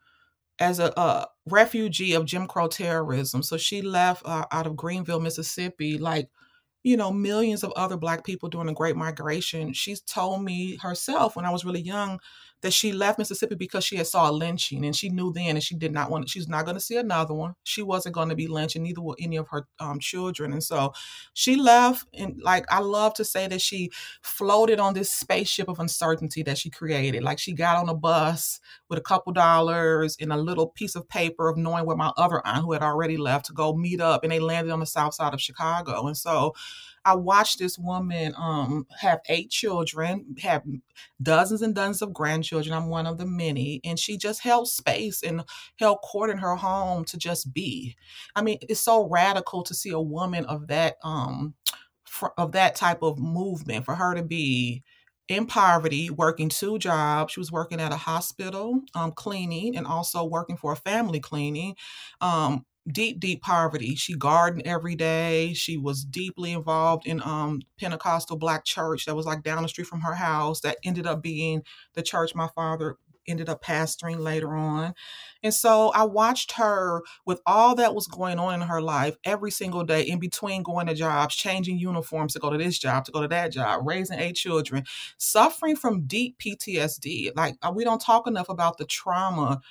as 0.59 0.79
a, 0.79 0.91
a, 0.97 1.27
refugee 1.45 2.13
of 2.13 2.25
Jim 2.25 2.47
Crow 2.47 2.67
terrorism, 2.67 3.41
so 3.41 3.57
she 3.57 3.81
left 3.81 4.23
uh, 4.25 4.45
out 4.51 4.67
of 4.67 4.75
Greenville, 4.75 5.19
Mississippi, 5.19 5.97
like 5.97 6.29
you 6.83 6.95
know, 6.95 7.11
millions 7.11 7.63
of 7.63 7.73
other 7.75 7.97
black 7.97 8.23
people 8.23 8.49
during 8.49 8.67
the 8.67 8.73
Great 8.73 8.95
Migration. 8.95 9.73
She's 9.73 10.01
told 10.01 10.43
me 10.43 10.77
herself 10.81 11.35
when 11.35 11.45
I 11.45 11.51
was 11.51 11.65
really 11.65 11.81
young 11.81 12.19
that 12.61 12.73
she 12.73 12.91
left 12.91 13.17
Mississippi 13.17 13.55
because 13.55 13.83
she 13.83 13.95
had 13.95 14.07
saw 14.07 14.29
a 14.29 14.33
lynching 14.33 14.85
and 14.85 14.95
she 14.95 15.09
knew 15.09 15.31
then 15.31 15.55
and 15.55 15.63
she 15.63 15.75
did 15.75 15.93
not 15.93 16.11
want 16.11 16.29
she's 16.29 16.47
not 16.47 16.65
going 16.65 16.75
to 16.75 16.81
see 16.81 16.97
another 16.97 17.33
one. 17.33 17.55
She 17.63 17.81
wasn't 17.81 18.15
going 18.15 18.29
to 18.29 18.35
be 18.35 18.47
lynched 18.47 18.75
and 18.75 18.83
neither 18.83 19.01
were 19.01 19.15
any 19.19 19.37
of 19.37 19.47
her 19.49 19.67
um, 19.79 19.99
children. 19.99 20.51
And 20.51 20.63
so 20.63 20.93
she 21.33 21.55
left 21.55 22.07
and 22.13 22.39
like 22.43 22.65
I 22.69 22.79
love 22.79 23.13
to 23.15 23.25
say 23.25 23.47
that 23.47 23.61
she 23.61 23.91
floated 24.21 24.79
on 24.79 24.93
this 24.93 25.11
spaceship 25.11 25.69
of 25.69 25.79
uncertainty 25.79 26.43
that 26.43 26.57
she 26.57 26.69
created. 26.69 27.23
Like 27.23 27.39
she 27.39 27.53
got 27.53 27.77
on 27.77 27.89
a 27.89 27.95
bus 27.95 28.59
with 28.89 28.99
a 28.99 29.03
couple 29.03 29.31
dollars 29.31 30.17
and 30.19 30.33
a 30.33 30.37
little 30.37 30.67
piece 30.67 30.95
of 30.95 31.07
paper 31.07 31.47
of 31.47 31.57
knowing 31.57 31.85
where 31.85 31.95
my 31.97 32.11
other 32.17 32.45
aunt 32.45 32.65
who 32.65 32.73
had 32.73 32.83
already 32.83 33.17
left 33.17 33.45
to 33.45 33.53
go 33.53 33.73
meet 33.73 34.01
up 34.01 34.23
and 34.23 34.31
they 34.31 34.39
landed 34.39 34.71
on 34.71 34.79
the 34.79 34.85
south 34.85 35.13
side 35.13 35.33
of 35.33 35.41
Chicago. 35.41 36.07
And 36.07 36.17
so 36.17 36.53
I 37.09 37.15
watched 37.15 37.57
this 37.57 37.79
woman 37.79 38.35
um, 38.37 38.85
have 38.99 39.19
eight 39.29 39.49
children, 39.49 40.35
have 40.43 40.63
dozens 41.19 41.63
and 41.63 41.73
dozens 41.73 42.03
of 42.03 42.13
grandchildren. 42.13 42.75
I'm 42.75 42.87
one 42.87 43.07
of 43.07 43.17
the 43.17 43.25
many. 43.25 43.81
And 43.83 43.97
she 43.97 44.15
just 44.15 44.41
held 44.41 44.67
space 44.67 45.23
and 45.23 45.43
held 45.79 46.01
court 46.03 46.29
in 46.29 46.37
her 46.37 46.55
home 46.55 47.05
to 47.05 47.17
just 47.17 47.51
be. 47.51 47.95
I 48.35 48.43
mean, 48.43 48.59
it's 48.61 48.79
so 48.79 49.07
radical 49.09 49.63
to 49.63 49.73
see 49.73 49.89
a 49.89 49.99
woman 49.99 50.45
of 50.45 50.67
that 50.67 50.97
um 51.03 51.55
of 52.37 52.51
that 52.51 52.75
type 52.75 53.01
of 53.01 53.17
movement 53.17 53.85
for 53.85 53.95
her 53.95 54.13
to 54.13 54.23
be 54.23 54.83
in 55.29 55.45
poverty, 55.45 56.09
working 56.09 56.49
two 56.49 56.77
jobs. 56.77 57.33
She 57.33 57.39
was 57.39 57.51
working 57.51 57.79
at 57.79 57.93
a 57.93 57.97
hospital, 57.97 58.81
um, 58.95 59.11
cleaning, 59.11 59.75
and 59.77 59.85
also 59.87 60.23
working 60.23 60.57
for 60.57 60.73
a 60.73 60.75
family 60.75 61.19
cleaning. 61.19 61.75
Um, 62.21 62.65
deep 62.87 63.19
deep 63.19 63.41
poverty. 63.41 63.95
She 63.95 64.15
gardened 64.15 64.63
every 64.65 64.95
day. 64.95 65.53
She 65.53 65.77
was 65.77 66.03
deeply 66.03 66.51
involved 66.51 67.05
in 67.05 67.21
um 67.23 67.61
pentecostal 67.79 68.37
black 68.37 68.65
church 68.65 69.05
that 69.05 69.15
was 69.15 69.25
like 69.25 69.43
down 69.43 69.63
the 69.63 69.69
street 69.69 69.87
from 69.87 70.01
her 70.01 70.15
house 70.15 70.61
that 70.61 70.77
ended 70.83 71.07
up 71.07 71.21
being 71.21 71.63
the 71.93 72.01
church 72.01 72.35
my 72.35 72.47
father 72.55 72.97
ended 73.27 73.49
up 73.49 73.63
pastoring 73.63 74.19
later 74.19 74.55
on. 74.55 74.93
And 75.43 75.53
so 75.53 75.89
i 75.89 76.03
watched 76.03 76.53
her 76.53 77.01
with 77.25 77.41
all 77.45 77.75
that 77.75 77.95
was 77.95 78.07
going 78.07 78.39
on 78.39 78.55
in 78.55 78.67
her 78.67 78.81
life 78.81 79.15
every 79.23 79.51
single 79.51 79.83
day 79.83 80.01
in 80.01 80.19
between 80.19 80.63
going 80.63 80.87
to 80.87 80.93
jobs 80.93 81.35
changing 81.35 81.77
uniforms 81.77 82.33
to 82.33 82.39
go 82.39 82.49
to 82.49 82.57
this 82.57 82.77
job 82.77 83.05
to 83.05 83.11
go 83.11 83.21
to 83.21 83.27
that 83.27 83.51
job 83.51 83.81
raising 83.85 84.19
eight 84.19 84.35
children 84.35 84.83
suffering 85.17 85.75
from 85.75 86.05
deep 86.05 86.37
ptsd 86.39 87.29
like 87.35 87.55
uh, 87.61 87.71
we 87.73 87.83
don't 87.83 88.01
talk 88.01 88.27
enough 88.27 88.49
about 88.49 88.77
the 88.77 88.85
trauma 88.85 89.61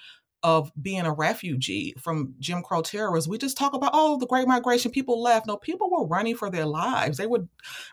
of 0.42 0.70
being 0.80 1.02
a 1.02 1.12
refugee 1.12 1.94
from 1.98 2.34
Jim 2.38 2.62
Crow 2.62 2.82
terrorists. 2.82 3.28
We 3.28 3.38
just 3.38 3.56
talk 3.56 3.74
about, 3.74 3.90
oh, 3.92 4.18
the 4.18 4.26
Great 4.26 4.46
Migration, 4.46 4.90
people 4.90 5.20
left. 5.20 5.46
No, 5.46 5.56
people 5.56 5.90
were 5.90 6.06
running 6.06 6.36
for 6.36 6.50
their 6.50 6.66
lives. 6.66 7.18
They 7.18 7.26
were 7.26 7.46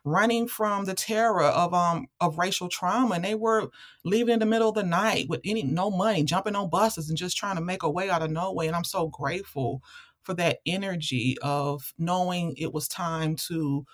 running 0.03 0.47
from 0.47 0.85
the 0.85 0.93
terror 0.93 1.43
of 1.43 1.73
um 1.73 2.07
of 2.21 2.37
racial 2.37 2.69
trauma, 2.69 3.15
and 3.15 3.25
they 3.25 3.35
were 3.35 3.69
leaving 4.03 4.33
in 4.33 4.39
the 4.39 4.45
middle 4.45 4.69
of 4.69 4.75
the 4.75 4.83
night 4.83 5.27
with 5.29 5.41
any 5.43 5.63
no 5.63 5.89
money, 5.89 6.23
jumping 6.23 6.55
on 6.55 6.69
buses 6.69 7.09
and 7.09 7.17
just 7.17 7.37
trying 7.37 7.55
to 7.55 7.61
make 7.63 7.83
a 7.83 7.89
way 7.89 8.09
out 8.09 8.21
of 8.21 8.31
nowhere. 8.31 8.67
And 8.67 8.75
I'm 8.75 8.83
so 8.83 9.07
grateful 9.07 9.81
for 10.23 10.33
that 10.35 10.59
energy 10.65 11.37
of 11.41 11.93
knowing 11.97 12.55
it 12.57 12.73
was 12.73 12.87
time 12.87 13.35
to 13.35 13.85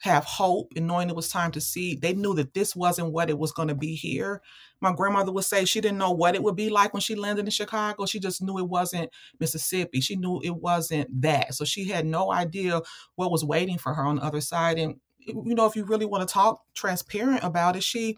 have 0.00 0.24
hope 0.24 0.72
and 0.76 0.86
knowing 0.86 1.10
it 1.10 1.16
was 1.16 1.28
time 1.28 1.50
to 1.52 1.60
see. 1.60 1.94
They 1.94 2.14
knew 2.14 2.34
that 2.34 2.54
this 2.54 2.74
wasn't 2.74 3.12
what 3.12 3.28
it 3.28 3.38
was 3.38 3.52
going 3.52 3.68
to 3.68 3.74
be 3.74 3.94
here. 3.94 4.40
My 4.80 4.92
grandmother 4.94 5.30
would 5.30 5.44
say 5.44 5.66
she 5.66 5.80
didn't 5.80 5.98
know 5.98 6.10
what 6.10 6.34
it 6.34 6.42
would 6.42 6.56
be 6.56 6.70
like 6.70 6.94
when 6.94 7.02
she 7.02 7.14
landed 7.14 7.44
in 7.44 7.50
Chicago. 7.50 8.06
She 8.06 8.18
just 8.18 8.40
knew 8.40 8.58
it 8.58 8.68
wasn't 8.68 9.10
Mississippi. 9.38 10.00
She 10.00 10.16
knew 10.16 10.40
it 10.42 10.56
wasn't 10.56 11.20
that. 11.20 11.54
So 11.54 11.66
she 11.66 11.88
had 11.88 12.06
no 12.06 12.32
idea 12.32 12.80
what 13.16 13.30
was 13.30 13.44
waiting 13.44 13.76
for 13.76 13.92
her 13.92 14.02
on 14.02 14.16
the 14.16 14.22
other 14.22 14.40
side. 14.40 14.78
And, 14.78 14.96
you 15.18 15.54
know, 15.54 15.66
if 15.66 15.76
you 15.76 15.84
really 15.84 16.06
want 16.06 16.26
to 16.26 16.32
talk 16.32 16.62
transparent 16.74 17.44
about 17.44 17.76
it, 17.76 17.82
she 17.82 18.16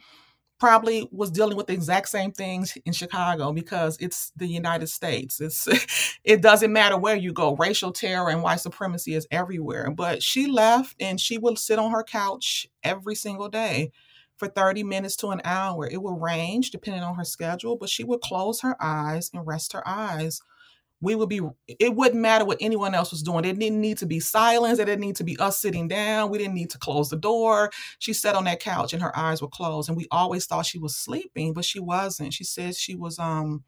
probably 0.62 1.08
was 1.10 1.32
dealing 1.32 1.56
with 1.56 1.66
the 1.66 1.72
exact 1.72 2.08
same 2.08 2.30
things 2.30 2.78
in 2.84 2.92
Chicago 2.92 3.52
because 3.52 3.96
it's 3.98 4.30
the 4.36 4.46
United 4.46 4.86
States. 4.86 5.40
It's 5.40 5.66
it 6.24 6.40
doesn't 6.40 6.72
matter 6.72 6.96
where 6.96 7.16
you 7.16 7.32
go. 7.32 7.56
Racial 7.56 7.90
terror 7.90 8.30
and 8.30 8.44
white 8.44 8.60
supremacy 8.60 9.14
is 9.14 9.26
everywhere. 9.32 9.90
But 9.90 10.22
she 10.22 10.46
left 10.46 10.94
and 11.00 11.20
she 11.20 11.36
would 11.36 11.58
sit 11.58 11.80
on 11.80 11.90
her 11.90 12.04
couch 12.04 12.68
every 12.84 13.16
single 13.16 13.48
day 13.48 13.90
for 14.36 14.46
30 14.46 14.84
minutes 14.84 15.16
to 15.16 15.30
an 15.30 15.40
hour. 15.44 15.88
It 15.90 16.00
would 16.00 16.22
range 16.22 16.70
depending 16.70 17.02
on 17.02 17.16
her 17.16 17.24
schedule, 17.24 17.76
but 17.76 17.88
she 17.88 18.04
would 18.04 18.20
close 18.20 18.60
her 18.60 18.76
eyes 18.80 19.32
and 19.34 19.44
rest 19.44 19.72
her 19.72 19.82
eyes 19.84 20.42
we 21.02 21.16
would 21.16 21.28
be 21.28 21.40
it 21.66 21.94
wouldn't 21.96 22.20
matter 22.20 22.44
what 22.44 22.58
anyone 22.60 22.94
else 22.94 23.10
was 23.10 23.22
doing. 23.22 23.44
It 23.44 23.58
didn't 23.58 23.80
need 23.80 23.98
to 23.98 24.06
be 24.06 24.20
silence. 24.20 24.78
It 24.78 24.86
didn't 24.86 25.00
need 25.00 25.16
to 25.16 25.24
be 25.24 25.36
us 25.38 25.60
sitting 25.60 25.88
down. 25.88 26.30
We 26.30 26.38
didn't 26.38 26.54
need 26.54 26.70
to 26.70 26.78
close 26.78 27.10
the 27.10 27.16
door. 27.16 27.70
She 27.98 28.12
sat 28.12 28.36
on 28.36 28.44
that 28.44 28.60
couch 28.60 28.92
and 28.92 29.02
her 29.02 29.16
eyes 29.18 29.42
were 29.42 29.48
closed. 29.48 29.88
And 29.88 29.98
we 29.98 30.06
always 30.12 30.46
thought 30.46 30.64
she 30.64 30.78
was 30.78 30.96
sleeping 30.96 31.52
but 31.52 31.64
she 31.64 31.80
wasn't. 31.80 32.32
She 32.32 32.44
said 32.44 32.76
she 32.76 32.94
was 32.94 33.18
um 33.18 33.64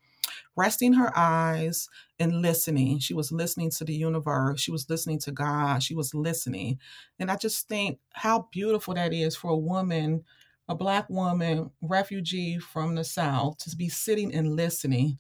resting 0.56 0.94
her 0.94 1.12
eyes 1.16 1.88
and 2.18 2.40
listening. 2.40 3.00
She 3.00 3.14
was 3.14 3.32
listening 3.32 3.70
to 3.72 3.84
the 3.84 3.94
universe. 3.94 4.60
She 4.60 4.70
was 4.70 4.88
listening 4.88 5.18
to 5.20 5.32
god. 5.32 5.82
She 5.82 5.94
was 5.94 6.14
listening. 6.14 6.78
And 7.18 7.30
i 7.30 7.36
just 7.36 7.68
think 7.68 7.98
how 8.12 8.48
beautiful 8.52 8.94
that 8.94 9.12
is 9.12 9.36
for 9.36 9.50
a 9.50 9.56
woman 9.56 10.24
a 10.68 10.74
black 10.74 11.10
woman 11.10 11.70
refugee 11.82 12.58
from 12.58 12.94
the 12.94 13.04
south 13.04 13.58
to 13.58 13.76
be 13.76 13.88
sitting 13.88 14.34
and 14.34 14.56
listening 14.56 15.18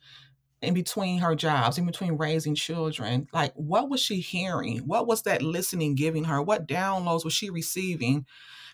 in 0.64 0.74
between 0.74 1.20
her 1.20 1.34
jobs, 1.34 1.78
in 1.78 1.86
between 1.86 2.16
raising 2.16 2.54
children, 2.54 3.28
like 3.32 3.52
what 3.54 3.88
was 3.88 4.00
she 4.00 4.20
hearing? 4.20 4.78
What 4.78 5.06
was 5.06 5.22
that 5.22 5.42
listening 5.42 5.94
giving 5.94 6.24
her? 6.24 6.42
What 6.42 6.66
downloads 6.66 7.24
was 7.24 7.32
she 7.32 7.50
receiving 7.50 8.26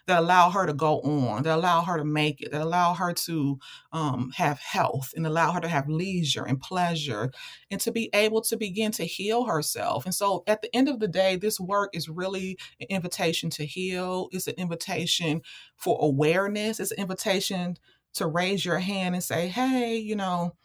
that 0.07 0.19
allow 0.19 0.51
her 0.51 0.67
to 0.67 0.73
go 0.73 1.01
on, 1.01 1.43
that 1.43 1.57
allow 1.57 1.83
her 1.83 1.99
to 1.99 2.05
make 2.05 2.41
it, 2.41 2.51
that 2.53 2.63
allow 2.63 2.95
her 2.95 3.13
to 3.13 3.59
um, 3.93 4.33
have 4.35 4.59
health 4.59 5.13
and 5.15 5.27
allow 5.27 5.53
her 5.53 5.61
to 5.61 5.69
have 5.69 5.89
leisure 5.89 6.45
and 6.45 6.61
pleasure 6.61 7.31
and 7.71 7.81
to 7.81 7.93
be 7.93 8.11
able 8.15 8.41
to 8.41 8.57
begin 8.57 8.93
to 8.93 9.05
heal 9.05 9.45
herself. 9.45 10.05
And 10.05 10.15
so 10.15 10.43
at 10.47 10.63
the 10.63 10.75
end 10.75 10.89
of 10.89 11.01
the 11.01 11.09
day, 11.09 11.37
this 11.37 11.61
work 11.61 11.91
is 11.95 12.09
really 12.09 12.59
an 12.81 12.87
invitation 12.89 13.51
to 13.51 13.65
heal. 13.65 14.29
It's 14.33 14.47
an 14.47 14.55
invitation 14.57 15.43
for 15.77 15.99
awareness. 16.01 16.81
It's 16.81 16.93
an 16.93 17.01
invitation 17.01 17.77
to 18.15 18.27
raise 18.27 18.65
your 18.65 18.79
hand 18.79 19.15
and 19.15 19.23
say, 19.23 19.49
hey, 19.49 19.97
you 19.97 20.17
know, 20.17 20.57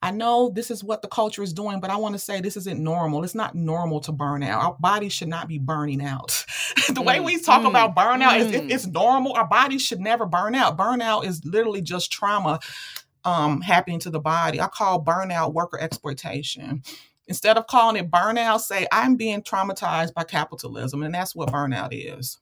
I 0.00 0.12
know 0.12 0.50
this 0.54 0.70
is 0.70 0.84
what 0.84 1.02
the 1.02 1.08
culture 1.08 1.42
is 1.42 1.52
doing, 1.52 1.80
but 1.80 1.90
I 1.90 1.96
want 1.96 2.14
to 2.14 2.20
say 2.20 2.40
this 2.40 2.56
isn't 2.56 2.82
normal. 2.82 3.24
It's 3.24 3.34
not 3.34 3.56
normal 3.56 4.00
to 4.02 4.12
burn 4.12 4.44
out. 4.44 4.62
Our 4.62 4.76
bodies 4.78 5.12
should 5.12 5.28
not 5.28 5.48
be 5.48 5.58
burning 5.58 6.02
out. 6.02 6.28
the 6.88 6.94
mm, 6.94 7.04
way 7.04 7.20
we 7.20 7.40
talk 7.40 7.62
mm, 7.62 7.68
about 7.68 7.96
burnout 7.96 8.38
mm. 8.38 8.40
is 8.40 8.52
if 8.52 8.70
it's 8.70 8.86
normal. 8.86 9.32
Our 9.32 9.48
bodies 9.48 9.82
should 9.82 10.00
never 10.00 10.24
burn 10.24 10.54
out. 10.54 10.78
Burnout 10.78 11.24
is 11.24 11.44
literally 11.44 11.82
just 11.82 12.12
trauma 12.12 12.60
um, 13.24 13.60
happening 13.60 13.98
to 14.00 14.10
the 14.10 14.20
body. 14.20 14.60
I 14.60 14.68
call 14.68 15.04
burnout 15.04 15.52
worker 15.52 15.80
exploitation. 15.80 16.82
Instead 17.26 17.58
of 17.58 17.66
calling 17.66 17.96
it 17.96 18.10
burnout, 18.10 18.60
say 18.60 18.86
I'm 18.92 19.16
being 19.16 19.42
traumatized 19.42 20.14
by 20.14 20.24
capitalism, 20.24 21.02
and 21.02 21.12
that's 21.12 21.34
what 21.34 21.50
burnout 21.50 21.88
is 21.92 22.38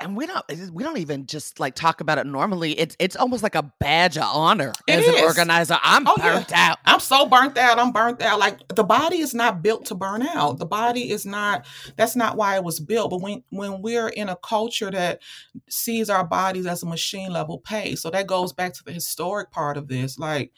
and 0.00 0.16
we 0.16 0.26
don't 0.26 0.44
eh, 0.48 0.66
we 0.72 0.82
don't 0.82 0.98
even 0.98 1.26
just 1.26 1.60
like 1.60 1.74
talk 1.74 2.00
about 2.00 2.18
it 2.18 2.26
normally. 2.26 2.78
It's 2.78 2.96
it's 2.98 3.16
almost 3.16 3.42
like 3.42 3.54
a 3.54 3.62
badge 3.80 4.16
of 4.16 4.24
honor 4.24 4.72
it 4.86 4.92
as 4.92 5.06
is. 5.06 5.16
an 5.16 5.24
organizer. 5.24 5.78
I'm 5.82 6.06
oh, 6.06 6.16
burnt 6.16 6.50
yeah. 6.50 6.70
out. 6.70 6.78
I'm 6.84 7.00
so 7.00 7.26
burnt 7.26 7.56
out. 7.56 7.78
I'm 7.78 7.92
burnt 7.92 8.20
out. 8.22 8.38
Like 8.38 8.66
the 8.68 8.84
body 8.84 9.18
is 9.18 9.34
not 9.34 9.62
built 9.62 9.86
to 9.86 9.94
burn 9.94 10.22
out. 10.22 10.58
The 10.58 10.66
body 10.66 11.10
is 11.10 11.24
not. 11.24 11.66
That's 11.96 12.16
not 12.16 12.36
why 12.36 12.56
it 12.56 12.64
was 12.64 12.80
built. 12.80 13.10
But 13.10 13.22
when 13.22 13.42
when 13.50 13.82
we're 13.82 14.08
in 14.08 14.28
a 14.28 14.36
culture 14.36 14.90
that 14.90 15.22
sees 15.68 16.10
our 16.10 16.24
bodies 16.24 16.66
as 16.66 16.82
a 16.82 16.86
machine 16.86 17.32
level 17.32 17.58
pay, 17.58 17.94
so 17.94 18.10
that 18.10 18.26
goes 18.26 18.52
back 18.52 18.74
to 18.74 18.84
the 18.84 18.92
historic 18.92 19.50
part 19.50 19.76
of 19.76 19.88
this. 19.88 20.18
Like 20.18 20.52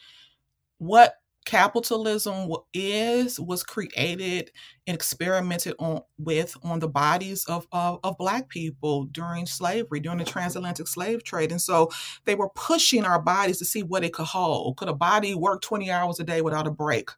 what 0.79 1.15
capitalism 1.47 2.51
is 2.73 3.39
was 3.39 3.63
created 3.63 4.51
and 4.85 4.93
experimented 4.93 5.73
on 5.79 6.01
with 6.17 6.57
on 6.61 6.79
the 6.79 6.89
bodies 6.89 7.45
of, 7.45 7.65
of, 7.71 8.01
of 8.03 8.17
black 8.17 8.49
people 8.49 9.05
during 9.05 9.45
slavery 9.45 10.01
during 10.01 10.17
the 10.17 10.25
transatlantic 10.25 10.89
slave 10.89 11.23
trade 11.23 11.49
and 11.49 11.61
so 11.61 11.89
they 12.25 12.35
were 12.35 12.49
pushing 12.49 13.05
our 13.05 13.21
bodies 13.21 13.59
to 13.59 13.65
see 13.65 13.81
what 13.81 14.03
it 14.03 14.11
could 14.11 14.25
hold. 14.25 14.75
Could 14.75 14.89
a 14.89 14.93
body 14.93 15.33
work 15.35 15.61
20 15.61 15.89
hours 15.89 16.19
a 16.19 16.25
day 16.25 16.41
without 16.41 16.67
a 16.67 16.71
break? 16.71 17.11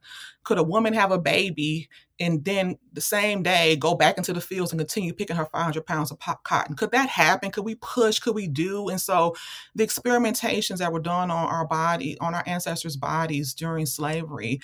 Could 0.44 0.60
a 0.60 0.64
woman 0.64 0.94
have 0.94 1.12
a 1.12 1.18
baby 1.18 1.90
and 2.20 2.44
then 2.44 2.78
the 2.94 3.02
same 3.02 3.44
day 3.44 3.76
go 3.76 3.96
back 3.96 4.18
into 4.18 4.34
the 4.34 4.42
fields 4.42 4.72
and 4.72 4.80
continue 4.80 5.14
picking 5.14 5.36
her 5.36 5.46
500 5.46 5.86
pounds 5.86 6.12
of 6.12 6.20
pop 6.20 6.44
cotton. 6.44 6.76
Could 6.76 6.92
that 6.92 7.10
happen? 7.10 7.52
Could 7.52 7.66
we 7.66 7.76
push? 7.76 8.20
Could 8.20 8.36
we 8.36 8.48
do? 8.48 8.90
And 8.90 9.00
so 9.00 9.36
the 9.76 9.86
experimentations 9.86 10.78
that 10.78 10.92
were 10.92 11.00
done 11.00 11.32
on 11.32 11.48
our 11.48 11.66
body, 11.66 12.18
on 12.20 12.36
our 12.36 12.44
ancestors' 12.46 12.98
bodies 12.98 13.54
during 13.54 13.86
slavery, 13.86 14.60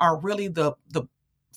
are 0.00 0.18
really 0.20 0.48
the 0.48 0.74
the 0.90 1.04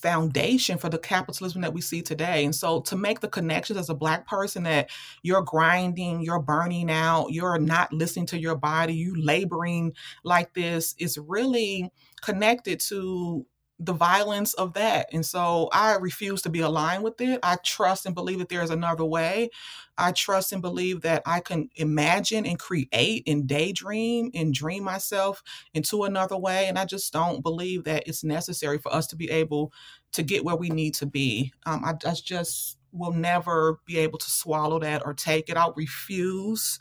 foundation 0.02 0.78
for 0.78 0.90
the 0.90 0.98
capitalism 0.98 1.62
that 1.62 1.74
we 1.74 1.80
see 1.82 2.02
today. 2.02 2.44
And 2.44 2.56
so 2.56 2.82
to 2.82 2.96
make 2.96 3.20
the 3.20 3.28
connections 3.28 3.78
as 3.78 3.90
a 3.90 3.94
black 3.94 4.28
person 4.28 4.64
that 4.64 4.90
you're 5.22 5.44
grinding, 5.44 6.22
you're 6.22 6.42
burning 6.42 6.90
out, 6.90 7.28
you're 7.30 7.60
not 7.60 7.94
listening 7.94 8.26
to 8.28 8.40
your 8.40 8.56
body, 8.56 8.96
you 8.96 9.22
laboring 9.22 9.94
like 10.24 10.54
this 10.54 10.96
is 10.98 11.18
really 11.18 11.92
connected 12.22 12.80
to 12.80 13.46
the 13.84 13.94
violence 13.94 14.54
of 14.54 14.74
that. 14.74 15.08
And 15.12 15.26
so 15.26 15.68
I 15.74 15.96
refuse 15.96 16.44
to 16.44 16.50
be 16.50 16.60
aligned 16.60 17.04
with 17.04 17.20
it. 17.20 17.40
I 17.42 17.58
trust 17.64 18.06
and 18.06 18.14
believe 18.14 18.38
that 18.38 18.50
there 18.50 18.62
is 18.62 18.70
another 18.70 19.04
way. 19.04 19.50
I 19.98 20.12
trust 20.12 20.54
and 20.54 20.62
believe 20.62 21.02
that 21.02 21.24
I 21.26 21.40
can 21.40 21.70
imagine 21.76 22.46
and 22.46 22.60
create 22.60 23.24
and 23.26 23.48
daydream 23.48 24.30
and 24.36 24.54
dream 24.54 24.84
myself 24.84 25.42
into 25.74 26.04
another 26.04 26.38
way. 26.38 26.68
And 26.68 26.78
I 26.78 26.86
just 26.86 27.12
don't 27.12 27.42
believe 27.42 27.86
that 27.86 28.08
it's 28.08 28.24
necessary 28.24 28.78
for 28.78 28.94
us 28.94 29.08
to 29.08 29.16
be 29.16 29.32
able 29.32 29.74
to 30.12 30.22
get 30.22 30.46
where 30.46 30.56
we 30.56 30.70
need 30.70 30.94
to 30.96 31.08
be. 31.08 31.52
Um, 31.66 31.84
I, 31.84 31.94
I 32.08 32.14
just 32.14 32.78
will 32.92 33.14
never 33.14 33.80
be 33.88 33.98
able 33.98 34.20
to 34.20 34.30
swallow 34.30 34.80
that 34.80 35.02
or 35.06 35.14
take 35.16 35.50
it. 35.50 35.58
I'll 35.58 35.74
refuse 35.76 36.78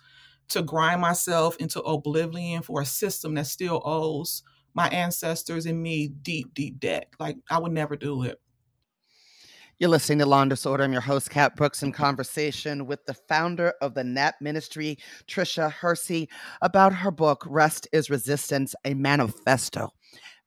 to 0.49 0.61
grind 0.61 1.01
myself 1.01 1.57
into 1.57 1.81
oblivion 1.81 2.61
for 2.63 2.83
a 2.83 2.87
system 2.87 3.35
that 3.35 3.47
still 3.47 3.81
owes 3.87 4.43
my 4.75 4.89
ancestors 4.89 5.67
and 5.67 5.83
me 5.83 6.09
deep, 6.09 6.55
deep 6.55 6.81
debt. 6.81 7.09
Like 7.19 7.37
I 7.51 7.59
would 7.59 7.73
never 7.73 7.97
do 7.97 8.23
it. 8.25 8.41
You're 9.79 9.89
listening 9.89 10.19
to 10.19 10.27
Law 10.27 10.43
and 10.43 10.51
Disorder. 10.51 10.85
I'm 10.85 10.93
your 10.93 11.01
host, 11.01 11.31
Kat 11.31 11.57
Brooks, 11.57 11.83
in 11.83 11.91
conversation 11.91 12.85
with 12.85 13.07
the 13.07 13.15
founder 13.15 13.73
of 13.81 13.95
the 13.95 14.05
NAP 14.05 14.35
Ministry, 14.43 14.99
Tricia 15.27 15.73
Hersey, 15.73 16.29
about 16.61 16.93
her 16.93 17.11
book, 17.11 17.47
Rest 17.49 17.89
is 17.91 18.11
Resistance, 18.11 18.75
a 18.85 18.93
Manifesto. 18.93 19.89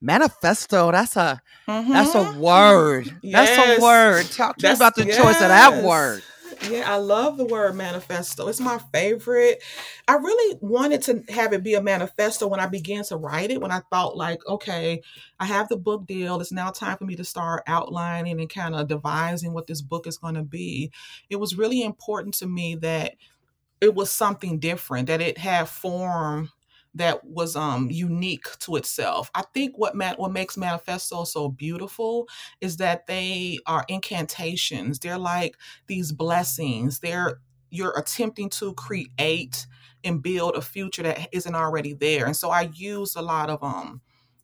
Manifesto, 0.00 0.92
that's 0.92 1.16
a 1.16 1.40
mm-hmm. 1.66 1.90
that's 1.90 2.14
a 2.14 2.18
mm-hmm. 2.18 2.38
word. 2.38 3.18
Yes. 3.22 3.56
That's 3.56 3.78
a 3.78 3.82
word. 3.82 4.26
Talk 4.26 4.56
to 4.58 4.62
that's, 4.62 4.78
me 4.78 4.84
about 4.84 4.94
the 4.94 5.06
yes. 5.06 5.16
choice 5.16 5.40
of 5.42 5.48
that 5.48 5.82
word. 5.82 6.22
Yeah, 6.70 6.90
I 6.90 6.96
love 6.96 7.36
the 7.36 7.44
word 7.44 7.74
manifesto. 7.74 8.48
It's 8.48 8.60
my 8.60 8.78
favorite. 8.92 9.62
I 10.08 10.14
really 10.14 10.58
wanted 10.60 11.02
to 11.02 11.22
have 11.32 11.52
it 11.52 11.62
be 11.62 11.74
a 11.74 11.82
manifesto 11.82 12.46
when 12.46 12.60
I 12.60 12.66
began 12.66 13.04
to 13.04 13.16
write 13.16 13.50
it, 13.50 13.60
when 13.60 13.70
I 13.70 13.80
thought, 13.90 14.16
like, 14.16 14.40
okay, 14.46 15.02
I 15.38 15.44
have 15.44 15.68
the 15.68 15.76
book 15.76 16.06
deal. 16.06 16.40
It's 16.40 16.52
now 16.52 16.70
time 16.70 16.96
for 16.96 17.04
me 17.04 17.16
to 17.16 17.24
start 17.24 17.64
outlining 17.66 18.40
and 18.40 18.48
kind 18.48 18.74
of 18.74 18.88
devising 18.88 19.52
what 19.52 19.66
this 19.66 19.82
book 19.82 20.06
is 20.06 20.16
going 20.16 20.34
to 20.34 20.42
be. 20.42 20.90
It 21.28 21.36
was 21.36 21.56
really 21.56 21.82
important 21.82 22.34
to 22.36 22.46
me 22.46 22.76
that 22.76 23.14
it 23.80 23.94
was 23.94 24.10
something 24.10 24.58
different, 24.58 25.08
that 25.08 25.20
it 25.20 25.36
had 25.38 25.68
form 25.68 26.50
that 26.94 27.24
was 27.24 27.56
um 27.56 27.90
unique 27.90 28.46
to 28.60 28.76
itself. 28.76 29.30
I 29.34 29.42
think 29.52 29.76
what 29.76 29.94
ma- 29.94 30.14
what 30.16 30.32
makes 30.32 30.56
manifesto 30.56 31.24
so 31.24 31.48
beautiful 31.48 32.28
is 32.60 32.76
that 32.78 33.06
they 33.06 33.58
are 33.66 33.84
incantations. 33.88 34.98
They're 34.98 35.18
like 35.18 35.56
these 35.86 36.12
blessings. 36.12 37.00
They're 37.00 37.40
you're 37.70 37.96
attempting 37.98 38.50
to 38.50 38.72
create 38.74 39.66
and 40.04 40.22
build 40.22 40.54
a 40.54 40.60
future 40.62 41.02
that 41.02 41.28
isn't 41.32 41.54
already 41.54 41.94
there. 41.94 42.26
And 42.26 42.36
so 42.36 42.50
I 42.50 42.70
use 42.74 43.16
a 43.16 43.22
lot 43.22 43.50
of 43.50 43.62
um 43.62 44.00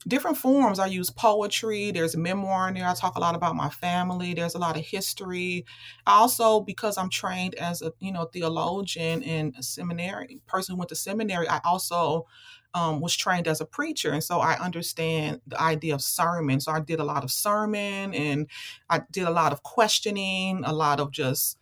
different 0.09 0.37
forms. 0.37 0.79
I 0.79 0.87
use 0.87 1.11
poetry. 1.11 1.91
There's 1.91 2.15
a 2.15 2.19
memoir 2.19 2.69
in 2.69 2.75
there. 2.75 2.89
I 2.89 2.95
talk 2.95 3.17
a 3.17 3.21
lot 3.21 3.35
about 3.35 3.57
my 3.57 3.69
family. 3.69 4.35
There's 4.35 4.55
a 4.55 4.59
lot 4.59 4.77
of 4.77 4.85
history. 4.85 5.65
Also, 6.07 6.61
because 6.61 6.97
I'm 6.97 7.11
trained 7.11 7.55
as 7.57 7.83
a 7.83 7.93
you 8.01 8.13
know 8.13 8.25
theologian 8.25 9.23
and 9.23 9.55
a 9.59 9.63
seminary 9.63 10.41
person 10.47 10.75
who 10.75 10.79
went 10.79 10.89
to 10.91 10.97
seminary, 10.97 11.49
I 11.49 11.61
also 11.65 12.27
um, 12.73 13.01
was 13.01 13.17
trained 13.17 13.49
as 13.49 13.61
a 13.61 13.67
preacher, 13.67 14.13
and 14.13 14.23
so 14.23 14.39
I 14.39 14.59
understand 14.59 15.41
the 15.47 15.61
idea 15.61 15.95
of 15.95 16.03
sermon. 16.03 16.61
So 16.61 16.73
I 16.73 16.81
did 16.81 17.01
a 17.01 17.05
lot 17.05 17.25
of 17.25 17.31
sermon, 17.31 18.15
and 18.15 18.47
I 18.89 19.03
did 19.11 19.25
a 19.25 19.31
lot 19.31 19.53
of 19.53 19.63
questioning, 19.63 20.63
a 20.65 20.73
lot 20.73 21.01
of 21.01 21.11
just 21.11 21.59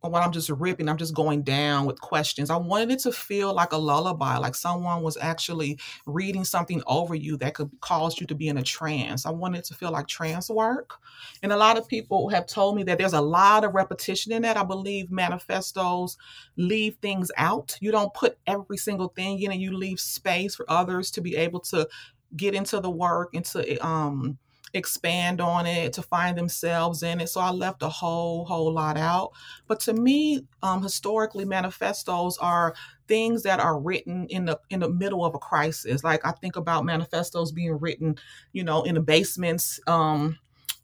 when 0.00 0.22
I'm 0.22 0.30
just 0.30 0.48
ripping, 0.48 0.88
I'm 0.88 0.96
just 0.96 1.14
going 1.14 1.42
down 1.42 1.84
with 1.84 2.00
questions. 2.00 2.50
I 2.50 2.56
wanted 2.56 2.92
it 2.92 3.00
to 3.00 3.12
feel 3.12 3.52
like 3.52 3.72
a 3.72 3.76
lullaby, 3.76 4.36
like 4.36 4.54
someone 4.54 5.02
was 5.02 5.16
actually 5.20 5.78
reading 6.06 6.44
something 6.44 6.82
over 6.86 7.14
you 7.14 7.36
that 7.38 7.54
could 7.54 7.70
cause 7.80 8.20
you 8.20 8.26
to 8.28 8.34
be 8.34 8.48
in 8.48 8.58
a 8.58 8.62
trance. 8.62 9.26
I 9.26 9.30
wanted 9.30 9.58
it 9.58 9.64
to 9.66 9.74
feel 9.74 9.90
like 9.90 10.06
trance 10.06 10.48
work. 10.48 10.94
And 11.42 11.52
a 11.52 11.56
lot 11.56 11.76
of 11.76 11.88
people 11.88 12.28
have 12.28 12.46
told 12.46 12.76
me 12.76 12.84
that 12.84 12.98
there's 12.98 13.12
a 13.12 13.20
lot 13.20 13.64
of 13.64 13.74
repetition 13.74 14.32
in 14.32 14.42
that. 14.42 14.56
I 14.56 14.64
believe 14.64 15.10
manifestos 15.10 16.16
leave 16.56 16.96
things 17.02 17.32
out. 17.36 17.76
You 17.80 17.90
don't 17.90 18.14
put 18.14 18.38
every 18.46 18.76
single 18.76 19.08
thing 19.08 19.42
in 19.42 19.50
and 19.50 19.60
you 19.60 19.76
leave 19.76 19.98
space 19.98 20.54
for 20.54 20.64
others 20.70 21.10
to 21.12 21.20
be 21.20 21.34
able 21.36 21.60
to 21.60 21.88
get 22.36 22.54
into 22.54 22.78
the 22.80 22.90
work 22.90 23.30
and 23.34 23.44
to 23.44 23.76
um 23.84 24.38
expand 24.74 25.40
on 25.40 25.66
it, 25.66 25.92
to 25.94 26.02
find 26.02 26.36
themselves 26.36 27.02
in 27.02 27.20
it. 27.20 27.28
So 27.28 27.40
I 27.40 27.50
left 27.50 27.82
a 27.82 27.88
whole, 27.88 28.44
whole 28.44 28.72
lot 28.72 28.96
out. 28.96 29.32
But 29.66 29.80
to 29.80 29.92
me, 29.92 30.46
um, 30.62 30.82
historically, 30.82 31.44
manifestos 31.44 32.38
are 32.38 32.74
things 33.06 33.42
that 33.42 33.60
are 33.60 33.80
written 33.80 34.26
in 34.28 34.44
the 34.44 34.60
in 34.70 34.80
the 34.80 34.90
middle 34.90 35.24
of 35.24 35.34
a 35.34 35.38
crisis. 35.38 36.04
Like 36.04 36.24
I 36.26 36.32
think 36.32 36.56
about 36.56 36.84
manifestos 36.84 37.52
being 37.52 37.78
written, 37.78 38.16
you 38.52 38.64
know, 38.64 38.82
in 38.82 38.94
the 38.94 39.00
basements 39.00 39.80
um, 39.86 40.38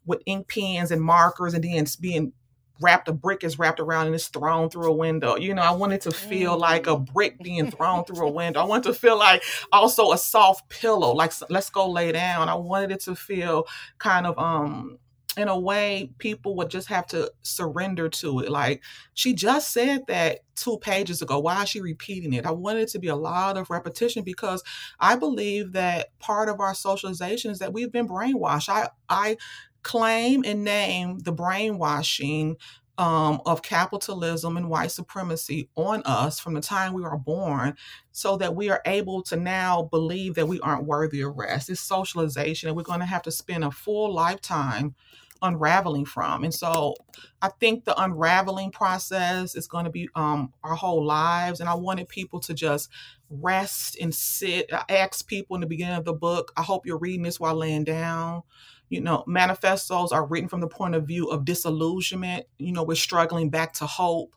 with 0.05 0.21
ink 0.25 0.47
pens 0.47 0.91
and 0.91 1.01
markers, 1.01 1.53
and 1.53 1.63
then 1.63 1.85
being 1.99 2.33
wrapped 2.81 3.07
a 3.07 3.13
brick 3.13 3.43
is 3.43 3.57
wrapped 3.57 3.79
around 3.79 4.07
and 4.07 4.15
it's 4.15 4.27
thrown 4.27 4.69
through 4.69 4.91
a 4.91 4.95
window. 4.95 5.35
You 5.35 5.53
know, 5.53 5.61
I 5.61 5.71
wanted 5.71 6.01
to 6.01 6.11
feel 6.11 6.57
like 6.57 6.87
a 6.87 6.97
brick 6.97 7.39
being 7.41 7.69
thrown 7.71 8.03
through 8.05 8.27
a 8.27 8.31
window. 8.31 8.61
I 8.61 8.65
wanted 8.65 8.91
to 8.91 8.93
feel 8.93 9.17
like 9.19 9.43
also 9.71 10.11
a 10.11 10.17
soft 10.17 10.69
pillow, 10.69 11.13
like 11.13 11.31
let's 11.49 11.69
go 11.69 11.89
lay 11.89 12.11
down. 12.11 12.49
I 12.49 12.55
wanted 12.55 12.91
it 12.91 13.01
to 13.01 13.15
feel 13.15 13.67
kind 13.97 14.27
of 14.27 14.37
um 14.37 14.99
in 15.37 15.47
a 15.49 15.59
way 15.59 16.11
people 16.17 16.55
would 16.55 16.69
just 16.69 16.87
have 16.87 17.05
to 17.07 17.31
surrender 17.41 18.07
to 18.07 18.39
it. 18.39 18.49
Like 18.49 18.81
she 19.13 19.33
just 19.33 19.71
said 19.71 20.07
that 20.07 20.39
two 20.55 20.77
pages 20.77 21.21
ago. 21.21 21.39
Why 21.39 21.63
is 21.63 21.69
she 21.69 21.81
repeating 21.81 22.33
it? 22.33 22.45
I 22.45 22.51
wanted 22.51 22.83
it 22.83 22.89
to 22.89 22.99
be 22.99 23.09
a 23.09 23.15
lot 23.15 23.57
of 23.57 23.69
repetition 23.69 24.23
because 24.23 24.63
I 24.99 25.15
believe 25.17 25.73
that 25.73 26.17
part 26.19 26.47
of 26.47 26.59
our 26.59 26.73
socialization 26.73 27.51
is 27.51 27.59
that 27.59 27.73
we've 27.73 27.91
been 27.91 28.07
brainwashed. 28.07 28.69
I 28.69 28.89
I 29.09 29.37
claim 29.85 30.43
and 30.43 30.63
name 30.63 31.19
the 31.19 31.31
brainwashing 31.31 32.57
um, 32.97 33.39
of 33.45 33.61
capitalism 33.61 34.57
and 34.57 34.67
white 34.67 34.89
supremacy 34.89 35.69
on 35.75 36.01
us 36.05 36.39
from 36.39 36.55
the 36.55 36.61
time 36.61 36.93
we 36.93 37.03
are 37.03 37.17
born 37.17 37.75
so 38.11 38.35
that 38.37 38.55
we 38.55 38.71
are 38.71 38.81
able 38.87 39.21
to 39.21 39.35
now 39.35 39.83
believe 39.83 40.33
that 40.35 40.47
we 40.47 40.59
aren't 40.61 40.85
worthy 40.85 41.21
of 41.21 41.37
rest. 41.37 41.69
It's 41.69 41.81
socialization, 41.81 42.67
and 42.67 42.75
we're 42.75 42.81
going 42.81 42.99
to 43.01 43.05
have 43.05 43.21
to 43.23 43.31
spend 43.31 43.63
a 43.63 43.69
full 43.69 44.11
lifetime 44.11 44.95
unraveling 45.43 46.05
from. 46.05 46.43
And 46.43 46.53
so 46.53 46.95
I 47.43 47.49
think 47.59 47.85
the 47.85 48.01
unraveling 48.01 48.71
process 48.71 49.53
is 49.53 49.67
going 49.67 49.85
to 49.85 49.91
be 49.91 50.09
um, 50.15 50.51
our 50.63 50.73
whole 50.73 51.05
lives. 51.05 51.59
And 51.59 51.69
I 51.69 51.75
wanted 51.75 52.09
people 52.09 52.39
to 52.39 52.55
just 52.55 52.89
rest 53.29 53.97
and 54.01 54.15
sit. 54.15 54.73
I 54.73 54.83
asked 54.89 55.27
people 55.27 55.55
in 55.55 55.61
the 55.61 55.67
beginning 55.67 55.97
of 55.97 56.05
the 56.05 56.13
book, 56.13 56.53
I 56.57 56.63
hope 56.63 56.87
you're 56.87 56.97
reading 56.97 57.21
this 57.21 57.39
while 57.39 57.55
laying 57.55 57.83
down 57.83 58.41
you 58.89 59.01
know, 59.01 59.23
manifestos 59.27 60.11
are 60.11 60.25
written 60.25 60.49
from 60.49 60.61
the 60.61 60.67
point 60.67 60.95
of 60.95 61.07
view 61.07 61.27
of 61.27 61.45
disillusionment. 61.45 62.45
You 62.59 62.71
know, 62.71 62.83
we're 62.83 62.95
struggling 62.95 63.49
back 63.49 63.73
to 63.73 63.85
hope. 63.85 64.35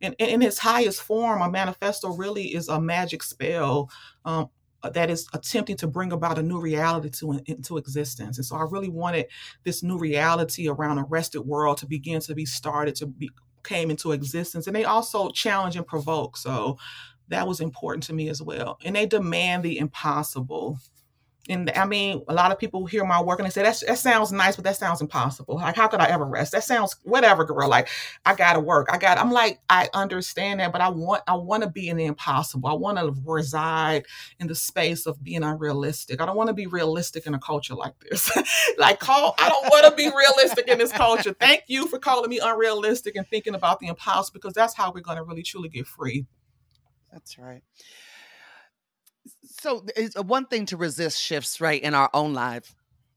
And, 0.00 0.14
in 0.18 0.42
its 0.42 0.58
highest 0.58 1.02
form, 1.02 1.42
a 1.42 1.50
manifesto 1.50 2.10
really 2.10 2.54
is 2.54 2.68
a 2.68 2.80
magic 2.80 3.22
spell 3.22 3.90
um, 4.24 4.48
that 4.92 5.10
is 5.10 5.26
attempting 5.34 5.76
to 5.78 5.88
bring 5.88 6.12
about 6.12 6.38
a 6.38 6.42
new 6.42 6.60
reality 6.60 7.10
to 7.10 7.40
into 7.46 7.78
existence. 7.78 8.38
And 8.38 8.46
so 8.46 8.56
I 8.56 8.62
really 8.70 8.88
wanted 8.88 9.26
this 9.64 9.82
new 9.82 9.98
reality 9.98 10.68
around 10.68 10.98
a 10.98 11.04
rested 11.04 11.42
world 11.42 11.78
to 11.78 11.86
begin 11.86 12.20
to 12.20 12.34
be 12.34 12.46
started 12.46 12.94
to 12.96 13.06
be 13.06 13.30
came 13.64 13.90
into 13.90 14.12
existence. 14.12 14.66
And 14.66 14.74
they 14.74 14.84
also 14.84 15.30
challenge 15.30 15.76
and 15.76 15.86
provoke. 15.86 16.36
So 16.36 16.78
that 17.28 17.46
was 17.46 17.60
important 17.60 18.04
to 18.04 18.14
me 18.14 18.28
as 18.28 18.40
well. 18.40 18.78
And 18.84 18.96
they 18.96 19.04
demand 19.04 19.64
the 19.64 19.78
impossible 19.78 20.78
and 21.48 21.70
I 21.70 21.86
mean, 21.86 22.22
a 22.28 22.34
lot 22.34 22.52
of 22.52 22.58
people 22.58 22.84
hear 22.86 23.04
my 23.04 23.22
work 23.22 23.38
and 23.38 23.46
they 23.46 23.50
say 23.50 23.62
that 23.62 23.82
that 23.86 23.98
sounds 23.98 24.32
nice, 24.32 24.56
but 24.56 24.64
that 24.64 24.76
sounds 24.76 25.00
impossible. 25.00 25.54
Like, 25.54 25.76
how 25.76 25.88
could 25.88 26.00
I 26.00 26.06
ever 26.06 26.24
rest? 26.24 26.52
That 26.52 26.64
sounds 26.64 26.96
whatever, 27.04 27.44
girl. 27.44 27.68
Like, 27.68 27.88
I 28.26 28.34
gotta 28.34 28.60
work. 28.60 28.88
I 28.92 28.98
got. 28.98 29.18
I'm 29.18 29.30
like, 29.30 29.60
I 29.68 29.88
understand 29.94 30.60
that, 30.60 30.72
but 30.72 30.80
I 30.80 30.90
want 30.90 31.22
I 31.26 31.34
want 31.34 31.62
to 31.62 31.70
be 31.70 31.88
in 31.88 31.96
the 31.96 32.04
impossible. 32.04 32.68
I 32.68 32.74
want 32.74 32.98
to 32.98 33.14
reside 33.24 34.04
in 34.38 34.46
the 34.46 34.54
space 34.54 35.06
of 35.06 35.22
being 35.24 35.42
unrealistic. 35.42 36.20
I 36.20 36.26
don't 36.26 36.36
want 36.36 36.48
to 36.48 36.54
be 36.54 36.66
realistic 36.66 37.26
in 37.26 37.34
a 37.34 37.38
culture 37.38 37.74
like 37.74 37.98
this. 38.00 38.30
like, 38.78 39.00
call. 39.00 39.34
I 39.38 39.48
don't 39.48 39.64
want 39.70 39.86
to 39.86 39.94
be 39.94 40.10
realistic 40.14 40.68
in 40.68 40.78
this 40.78 40.92
culture. 40.92 41.34
Thank 41.38 41.64
you 41.68 41.88
for 41.88 41.98
calling 41.98 42.28
me 42.28 42.40
unrealistic 42.42 43.16
and 43.16 43.26
thinking 43.26 43.54
about 43.54 43.80
the 43.80 43.86
impossible 43.86 44.38
because 44.38 44.54
that's 44.54 44.74
how 44.74 44.92
we're 44.92 45.00
going 45.00 45.16
to 45.16 45.24
really 45.24 45.42
truly 45.42 45.68
get 45.68 45.86
free. 45.86 46.26
That's 47.10 47.38
right 47.38 47.62
so 49.60 49.84
it's 49.96 50.18
one 50.20 50.46
thing 50.46 50.66
to 50.66 50.76
resist 50.76 51.20
shifts 51.20 51.60
right 51.60 51.82
in 51.82 51.94
our 51.94 52.10
own 52.14 52.34
life 52.34 52.74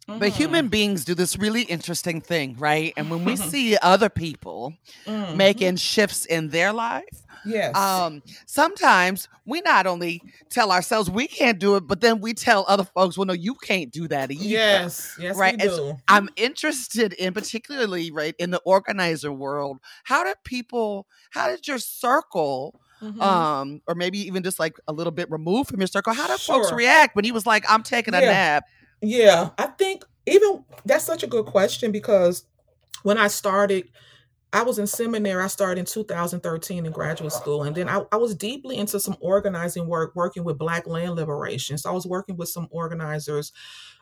mm-hmm. 0.08 0.20
but 0.20 0.30
human 0.30 0.68
beings 0.68 1.06
do 1.06 1.16
this 1.16 1.38
really 1.38 1.64
interesting 1.64 2.22
thing 2.22 2.56
right 2.58 2.94
and 2.98 3.10
when 3.10 3.24
we 3.26 3.36
see 3.52 3.78
other 3.78 4.10
people 4.10 4.74
mm-hmm. 5.06 5.38
making 5.38 5.76
shifts 5.76 6.26
in 6.26 6.50
their 6.50 6.74
life 6.74 7.24
yes 7.46 7.76
um 7.76 8.22
sometimes 8.46 9.28
we 9.46 9.62
not 9.62 9.88
only 9.88 10.22
tell 10.50 10.72
ourselves 10.72 11.10
we 11.10 11.28
can't 11.28 11.60
do 11.60 11.76
it 11.76 11.88
but 11.88 12.00
then 12.02 12.22
we 12.22 12.34
tell 12.34 12.66
other 12.68 12.84
folks 12.84 13.18
well 13.18 13.26
no 13.26 13.34
you 13.34 13.56
can't 13.56 13.92
do 13.92 14.08
that 14.08 14.32
either 14.32 14.44
yes 14.44 15.18
yes 15.20 15.36
right 15.36 15.60
we 15.60 15.68
do. 15.68 15.76
So 15.76 15.98
i'm 16.08 16.30
interested 16.36 17.14
in 17.14 17.34
particularly 17.34 18.12
right 18.12 18.36
in 18.38 18.52
the 18.52 18.60
organizer 18.60 19.32
world 19.32 19.80
how 20.04 20.24
did 20.24 20.36
people 20.44 21.08
how 21.32 21.48
did 21.48 21.68
your 21.68 21.80
circle 21.80 22.80
mm-hmm. 23.02 23.22
um, 23.22 23.82
or 23.88 23.96
maybe 23.96 24.20
even 24.20 24.44
just 24.44 24.60
like 24.60 24.78
a 24.88 24.94
little 24.94 25.12
bit 25.12 25.30
removed 25.32 25.70
from 25.70 25.80
your 25.80 25.88
circle. 25.88 26.14
How 26.14 26.28
did 26.28 26.40
sure. 26.40 26.56
folks 26.56 26.72
react 26.72 27.16
when 27.16 27.26
he 27.26 27.32
was 27.32 27.46
like, 27.46 27.66
"I'm 27.70 27.84
taking 27.84 28.14
a 28.14 28.22
nap"? 28.22 28.66
Yeah, 29.02 29.50
I 29.58 29.68
think 29.68 30.06
even 30.26 30.64
that's 30.86 31.06
such 31.06 31.24
a 31.24 31.28
good 31.28 31.46
question 31.46 31.92
because 31.92 32.46
when 33.04 33.18
I 33.18 33.28
started 33.28 33.90
I 34.54 34.64
was 34.64 34.80
in 34.80 34.88
seminary. 34.88 35.42
I 35.42 35.48
started 35.48 35.80
in 35.80 35.86
2013 35.86 36.86
in 36.86 36.92
graduate 36.92 37.32
school. 37.32 37.64
And 37.64 37.76
then 37.76 37.88
I, 37.88 38.04
I, 38.12 38.18
was 38.18 38.36
deeply 38.36 38.78
into 38.78 39.00
some 39.00 39.16
organizing 39.22 39.88
work, 39.88 40.14
working 40.14 40.44
with 40.44 40.58
Black 40.58 40.88
land 40.88 41.16
liberation. 41.16 41.78
So 41.78 41.90
I 41.90 41.94
was 41.94 42.06
working 42.06 42.36
with 42.36 42.50
some 42.50 42.68
organizers 42.70 43.54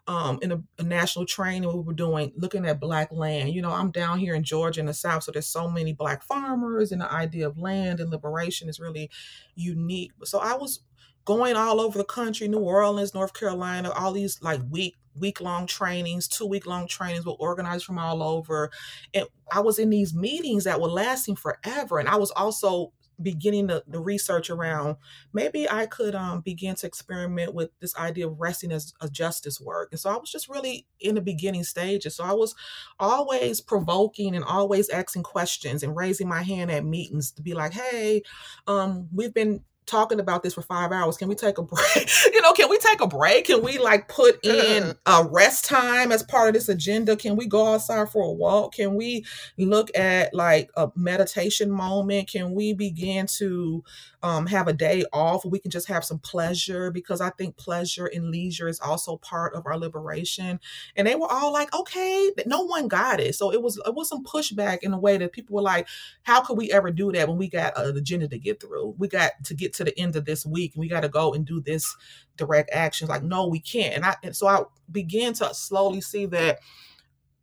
um, 0.08 0.40
in 0.42 0.52
a, 0.52 0.64
a, 0.80 0.84
national 0.84 1.28
training 1.28 1.72
we 1.72 1.82
were 1.82 1.94
doing, 1.94 2.34
looking 2.36 2.66
at 2.66 2.80
Black 2.80 3.12
land. 3.12 3.54
You 3.54 3.62
know, 3.62 3.72
I'm 3.72 3.92
down 3.92 4.18
here 4.18 4.34
in 4.34 4.44
Georgia 4.44 4.80
in 4.80 4.88
the 4.88 4.94
South, 4.94 5.24
so 5.24 5.32
there's 5.32 5.46
so 5.46 5.70
many 5.70 5.94
Black 5.94 6.24
farmers, 6.24 6.92
and 6.92 7.02
the 7.02 7.14
idea 7.14 7.48
of 7.48 7.60
land 7.60 8.00
and 8.00 8.10
liberation 8.10 8.70
is 8.70 8.80
really 8.80 9.12
unique. 9.54 10.12
So 10.24 10.40
I 10.40 10.56
was 10.56 10.80
going 11.26 11.56
all 11.56 11.80
over 11.80 12.00
the 12.00 12.06
country, 12.06 12.48
New 12.48 12.58
Orleans, 12.58 13.14
North 13.14 13.36
Carolina, 13.36 13.92
all 13.92 14.14
these 14.14 14.42
like 14.42 14.62
week 14.68 14.96
week 15.16 15.42
long 15.42 15.68
trainings, 15.68 16.28
two 16.28 16.46
week 16.46 16.66
long 16.66 16.88
trainings 16.88 17.26
were 17.26 17.34
organized 17.34 17.86
from 17.86 18.00
all 18.00 18.24
over. 18.24 18.72
And 19.14 19.26
I 19.52 19.60
was 19.60 19.80
in 19.80 19.90
these 19.90 20.14
meetings 20.14 20.64
that 20.64 20.82
were 20.82 20.88
lasting 20.88 21.36
forever. 21.36 22.00
And 22.00 22.10
I 22.10 22.16
was 22.16 22.32
also 22.32 22.94
beginning 23.22 23.68
the, 23.68 23.84
the 23.88 24.00
research 24.00 24.50
around 24.50 24.96
maybe 25.34 25.70
I 25.70 25.86
could 25.86 26.16
um, 26.16 26.42
begin 26.42 26.76
to 26.76 26.88
experiment 26.88 27.54
with 27.54 27.70
this 27.80 27.96
idea 27.98 28.28
of 28.28 28.40
resting 28.40 28.72
as 28.72 28.94
a 29.02 29.10
justice 29.10 29.60
work. 29.60 29.90
And 29.92 30.00
so 30.00 30.10
I 30.10 30.18
was 30.18 30.32
just 30.32 30.50
really 30.50 30.88
in 31.00 31.16
the 31.16 31.22
beginning 31.22 31.64
stages. 31.64 32.16
So 32.16 32.24
I 32.24 32.34
was 32.34 32.56
always 33.00 33.62
provoking 33.62 34.36
and 34.36 34.46
always 34.46 34.90
asking 34.90 35.24
questions 35.24 35.84
and 35.84 35.96
raising 35.96 36.28
my 36.28 36.44
hand 36.44 36.72
at 36.72 36.86
meetings 36.86 37.32
to 37.34 37.42
be 37.42 37.54
like, 37.54 37.74
hey, 37.74 38.22
um, 38.68 39.10
we've 39.14 39.34
been 39.34 39.64
talking 39.86 40.20
about 40.20 40.44
this 40.44 40.54
for 40.54 40.62
five 40.62 40.92
hours. 40.92 41.18
Can 41.18 41.28
we 41.28 41.36
take 41.36 41.58
a 41.58 41.64
break? 41.64 42.10
you 42.26 42.42
know, 42.42 42.54
can 42.54 42.70
we 42.70 42.78
take 42.78 43.02
a 43.02 43.08
break? 43.08 43.46
Can 43.46 43.62
we 43.64 43.78
like 43.78 44.08
put 44.08 44.44
in 44.46 44.96
a 45.06 45.28
rest 45.30 45.66
time 45.66 46.12
as 46.12 46.24
part 46.24 46.50
of 46.50 46.54
this 46.54 46.70
agenda? 46.70 47.16
Can 47.16 47.36
we 47.36 47.48
go 47.48 47.74
outside 47.74 48.10
for 48.10 48.24
a 48.24 48.32
walk? 48.32 48.76
Can 48.76 48.96
we 48.96 49.26
look 49.58 49.96
at 49.98 50.34
like 50.34 50.70
a 50.76 50.92
meditation 50.96 51.72
moment? 51.72 52.30
Can 52.30 52.54
we 52.54 52.74
begin 52.74 53.28
to 53.38 53.84
um, 54.22 54.48
have 54.48 54.68
a 54.68 54.74
day 54.74 55.06
off 55.14 55.46
we 55.46 55.60
can 55.60 55.72
just 55.72 55.88
have 55.88 56.04
some 56.04 56.20
pleasure 56.20 56.92
because 56.92 57.22
I 57.22 57.30
think 57.32 57.58
pleasure 57.58 58.06
and 58.06 58.30
leisure 58.30 58.68
is 58.68 58.80
also 58.80 59.18
part 59.18 59.56
of 59.56 59.66
our 59.66 59.78
liberation. 59.78 60.60
And 60.96 61.08
they 61.08 61.16
were 61.16 61.32
all 61.32 61.54
like, 61.54 61.74
okay, 61.74 62.32
no 62.46 62.62
one 62.62 62.88
got 62.88 63.20
it. 63.20 63.36
So 63.36 63.52
it 63.52 63.62
was 63.62 63.80
it 63.86 63.96
was 63.96 64.10
some 64.10 64.24
pushback 64.24 64.80
in 64.82 64.94
a 64.94 65.00
way 65.00 65.18
that 65.18 65.32
people 65.32 65.56
were 65.56 65.62
like, 65.62 65.88
how 66.24 66.42
could 66.42 66.58
we 66.58 66.72
ever 66.72 66.92
do 66.92 67.12
that 67.14 67.28
when 67.28 67.38
we 67.38 67.48
got 67.48 67.78
an 67.78 67.98
agenda 67.98 68.28
to 68.28 68.38
get 68.38 68.60
through? 68.60 68.96
We 68.98 69.08
got 69.08 69.32
to 69.46 69.54
get 69.54 69.76
to 69.80 69.86
the 69.86 70.00
end 70.00 70.16
of 70.16 70.26
this 70.26 70.46
week 70.46 70.74
and 70.76 70.82
we 70.82 70.88
got 70.88 71.02
to 71.02 71.10
go 71.10 71.34
and 71.34 71.46
do 71.46 71.62
this 71.62 71.96
direct 72.38 72.70
actions. 72.72 73.10
Like, 73.10 73.24
no, 73.24 73.48
we 73.48 73.60
can't. 73.60 73.96
And 73.96 74.06
I 74.06 74.16
and 74.24 74.36
so 74.36 74.48
I 74.48 74.64
began 74.92 75.34
to 75.34 75.54
slowly 75.54 76.02
see 76.02 76.26
that 76.28 76.60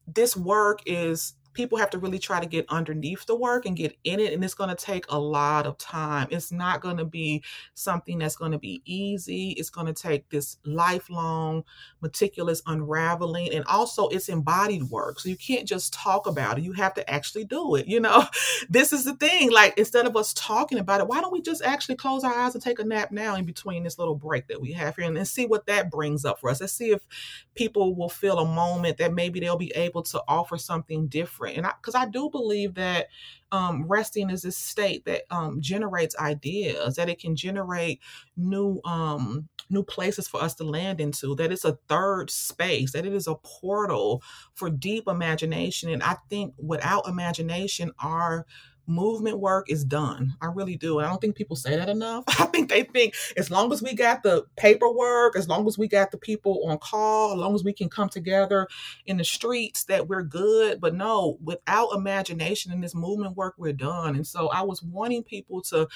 this 0.07 0.37
work 0.37 0.81
is 0.87 1.35
people 1.57 1.79
have 1.79 1.91
to 1.91 1.99
really 1.99 2.19
try 2.19 2.39
to 2.39 2.47
get 2.47 2.67
underneath 2.69 3.27
the 3.27 3.35
work 3.35 3.67
and 3.67 3.77
get 3.77 3.97
in 4.05 4.21
it 4.21 4.33
and 4.33 4.45
it's 4.45 4.55
going 4.55 4.71
to 4.71 4.77
take 4.77 5.07
a 5.09 5.19
lot 5.19 5.67
of 5.67 5.79
time. 5.79 6.29
It's 6.31 6.53
not 6.53 6.81
going 6.81 6.99
to 6.99 7.05
be 7.05 7.43
something 7.75 8.19
that's 8.19 8.37
going 8.37 8.53
to 8.53 8.59
be 8.59 8.83
easy. 8.85 9.51
It's 9.53 9.71
going 9.71 9.87
to 9.87 9.93
take 9.93 10.29
this 10.29 10.59
lifelong 10.65 11.65
meticulous 12.01 12.63
unraveling 12.67 13.53
and 13.53 13.65
also 13.65 14.09
it's 14.09 14.29
embodied 14.29 14.85
work 14.85 15.19
so 15.19 15.29
you 15.29 15.37
can't 15.37 15.67
just 15.67 15.95
talk 15.95 16.27
about 16.27 16.59
it. 16.59 16.65
You 16.65 16.73
have 16.73 16.95
to 16.95 17.11
actually 17.11 17.45
do 17.45 17.75
it 17.75 17.87
you 17.87 18.01
know? 18.01 18.25
This 18.69 18.93
is 18.93 19.05
the 19.05 19.15
thing 19.15 19.51
like 19.51 19.79
instead 19.79 20.07
of 20.07 20.17
us 20.17 20.35
talking 20.35 20.79
about 20.79 21.01
it 21.01 21.09
why 21.09 21.21
don't 21.21 21.33
we 21.33 21.41
just 21.41 21.63
actually 21.63 21.97
close 21.97 22.25
our 22.25 22.33
eyes 22.33 22.55
and 22.55 22.63
take 22.63 22.79
a 22.79 22.85
nap 22.85 23.11
now 23.11 23.37
in 23.37 23.45
between 23.45 23.85
this 23.85 23.99
little 23.99 24.15
break 24.15 24.49
that 24.49 24.61
we 24.61 24.73
have 24.73 24.97
here 24.97 25.07
and, 25.07 25.17
and 25.17 25.27
see 25.27 25.47
what 25.47 25.67
that 25.67 25.91
brings 25.91 26.25
up 26.25 26.41
for 26.41 26.51
us. 26.51 26.61
Let's 26.61 26.73
see 26.73 26.91
if 26.91 27.03
people 27.55 27.95
will 27.95 28.09
feel 28.09 28.39
a 28.39 28.45
moment 28.45 28.99
that 28.99 29.15
maybe 29.15 29.41
they'll 29.41 29.57
be 29.57 29.75
able 29.75 30.03
to 30.05 30.23
offer 30.29 30.59
something 30.59 31.07
different 31.07 31.46
different. 31.47 31.67
And 31.67 31.75
because 31.81 31.95
I, 31.95 32.03
I, 32.03 32.07
do 32.07 32.31
believe 32.31 32.75
that 32.75 33.09
um, 33.53 33.85
resting 33.87 34.31
is 34.31 34.45
a 34.45 34.53
state 34.53 35.05
that 35.05 35.23
um, 35.31 35.61
generates 35.61 36.17
ideas, 36.19 36.97
that 36.97 37.09
it 37.09 37.21
can 37.21 37.37
generate 37.37 38.01
new 38.37 38.81
um, 38.85 39.49
new 39.71 39.83
places 39.83 40.29
for 40.29 40.43
us 40.43 40.55
to 40.57 40.65
land 40.65 41.01
into. 41.01 41.35
That 41.35 41.53
it's 41.53 41.65
a 41.65 41.79
third 41.89 42.31
space. 42.31 42.93
That 42.93 43.07
it 43.07 43.13
is 43.13 43.27
a 43.27 43.37
portal 43.37 44.23
for 44.55 44.71
deep 44.71 45.05
imagination. 45.07 45.91
And 45.91 46.03
I 46.03 46.17
think 46.29 46.55
without 46.59 47.09
imagination, 47.09 47.93
our 48.01 48.47
movement 48.87 49.39
work 49.39 49.71
is 49.71 49.85
done. 49.85 50.35
I 50.41 50.47
really 50.47 50.77
do. 50.77 50.99
And 50.99 51.07
I 51.07 51.11
don't 51.11 51.21
think 51.21 51.37
people 51.37 51.57
say 51.57 51.77
that 51.77 51.89
enough. 51.89 52.25
I 52.29 52.47
think 52.47 52.69
they 52.69 52.85
think 52.85 53.15
as 53.37 53.51
long 53.51 53.73
as 53.73 53.83
we 53.83 53.95
got 53.95 54.23
the 54.23 54.45
paperwork, 54.57 55.37
as 55.37 55.49
long 55.49 55.67
as 55.67 55.79
we 55.79 55.89
got 55.89 56.11
the 56.11 56.19
people 56.19 56.63
on 56.67 56.79
call, 56.79 57.33
as 57.33 57.39
long 57.39 57.55
as 57.55 57.65
we 57.65 57.73
can 57.73 57.89
come 57.89 58.09
together 58.09 58.69
in 59.07 59.17
the 59.17 59.25
streets, 59.25 59.85
that 59.85 60.09
we're 60.09 60.23
good. 60.23 60.81
But 60.81 60.95
no, 60.95 61.39
without 61.43 61.91
imagination 61.95 62.73
in 62.73 62.81
this 62.81 62.95
movement 62.95 63.37
work, 63.37 63.55
we're 63.59 63.73
done. 63.73 64.17
And 64.17 64.27
so 64.27 64.49
I 64.49 64.63
was 64.63 64.83
wanting 64.83 65.23
people 65.23 65.63
to 65.63 65.89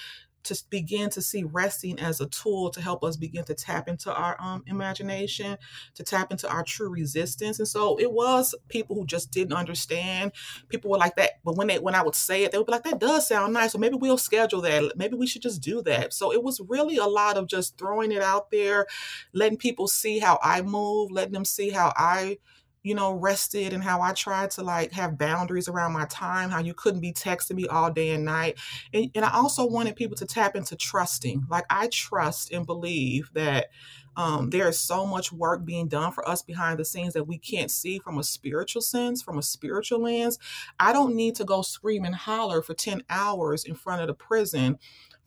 to 0.45 0.63
begin 0.71 1.11
to 1.11 1.23
see 1.23 1.45
resting 1.45 1.99
as 1.99 2.21
a 2.21 2.27
tool 2.27 2.71
to 2.71 2.81
help 2.81 3.05
us 3.05 3.17
begin 3.17 3.45
to 3.45 3.55
tap 3.55 3.89
into 3.89 4.13
our 4.13 4.37
um, 4.41 4.63
imagination, 4.67 5.59
to 5.95 6.03
tap 6.03 6.31
into 6.31 6.49
our 6.49 6.63
true 6.63 6.89
resistance. 6.89 7.59
And 7.59 7.69
so 7.69 7.99
it 7.99 8.13
was 8.13 8.55
people 8.69 8.97
who 8.97 9.07
just 9.07 9.31
didn't 9.31 9.53
understand. 9.53 10.33
People 10.69 10.91
were 10.91 10.99
like 10.99 11.17
that, 11.17 11.41
but 11.45 11.57
when 11.57 11.67
they 11.67 11.79
when 11.79 11.95
I 11.95 12.03
would 12.03 12.15
say 12.15 12.45
it, 12.45 12.53
they 12.53 12.59
would 12.59 12.67
be 12.67 12.73
like, 12.73 12.85
"That 12.85 12.99
does 12.99 13.29
sound 13.29 13.53
nice." 13.53 13.73
So 13.73 13.79
maybe 13.79 13.97
we'll 13.97 14.19
schedule 14.19 14.61
that. 14.63 14.97
Maybe 14.97 15.17
we 15.17 15.27
should 15.27 15.43
just 15.43 15.63
do 15.63 15.83
that. 15.83 16.13
So 16.13 16.33
it 16.33 16.43
was 16.43 16.61
really 16.69 16.97
a 16.97 17.07
lot 17.07 17.37
of 17.37 17.47
just 17.47 17.79
throwing 17.79 18.13
it 18.13 18.23
out 18.23 18.51
there, 18.51 18.87
letting 19.33 19.59
people 19.59 19.89
see 19.89 20.19
how 20.19 20.39
I 20.43 20.63
move, 20.63 21.11
letting 21.11 21.33
them 21.33 21.45
see 21.45 21.71
how 21.71 21.93
I 21.97 22.39
you 22.83 22.95
know, 22.95 23.13
rested 23.13 23.73
and 23.73 23.83
how 23.83 24.01
I 24.01 24.13
tried 24.13 24.51
to 24.53 24.63
like 24.63 24.93
have 24.93 25.19
boundaries 25.19 25.69
around 25.69 25.93
my 25.93 26.07
time, 26.07 26.51
how 26.51 26.61
you 26.61 26.75
couldn't 26.75 27.01
be 27.01 27.13
texting 27.13 27.57
me 27.57 27.67
all 27.67 27.91
day 27.91 28.11
and 28.11 28.25
night. 28.25 28.59
And, 28.95 29.11
and 29.15 29.25
I 29.25 29.33
also 29.35 29.67
wanted 29.67 29.97
people 29.97 30.17
to 30.17 30.27
tap 30.27 30.57
into 30.57 30.77
trusting. 30.77 31.47
Like 31.51 31.65
I 31.69 31.89
trust 31.89 32.53
and 32.53 32.65
believe 32.65 33.31
that 33.35 33.69
um, 34.17 34.51
there 34.51 34.69
is 34.69 34.79
so 34.79 35.07
much 35.07 35.33
work 35.33 35.65
being 35.65 35.89
done 35.89 36.13
for 36.13 36.29
us 36.29 36.43
behind 36.43 36.79
the 36.79 36.85
scenes 36.85 37.15
that 37.15 37.29
we 37.29 37.39
can't 37.39 37.71
see 37.71 37.99
from 37.99 38.19
a 38.19 38.25
spiritual 38.25 38.83
sense, 38.83 39.23
from 39.23 39.39
a 39.39 39.43
spiritual 39.43 40.03
lens. 40.03 40.39
I 40.79 40.93
don't 40.93 41.15
need 41.15 41.37
to 41.37 41.45
go 41.45 41.63
scream 41.63 42.05
and 42.05 42.15
holler 42.15 42.61
for 42.61 42.75
10 42.75 43.03
hours 43.09 43.65
in 43.65 43.75
front 43.75 44.03
of 44.03 44.09
the 44.09 44.15
prison 44.15 44.79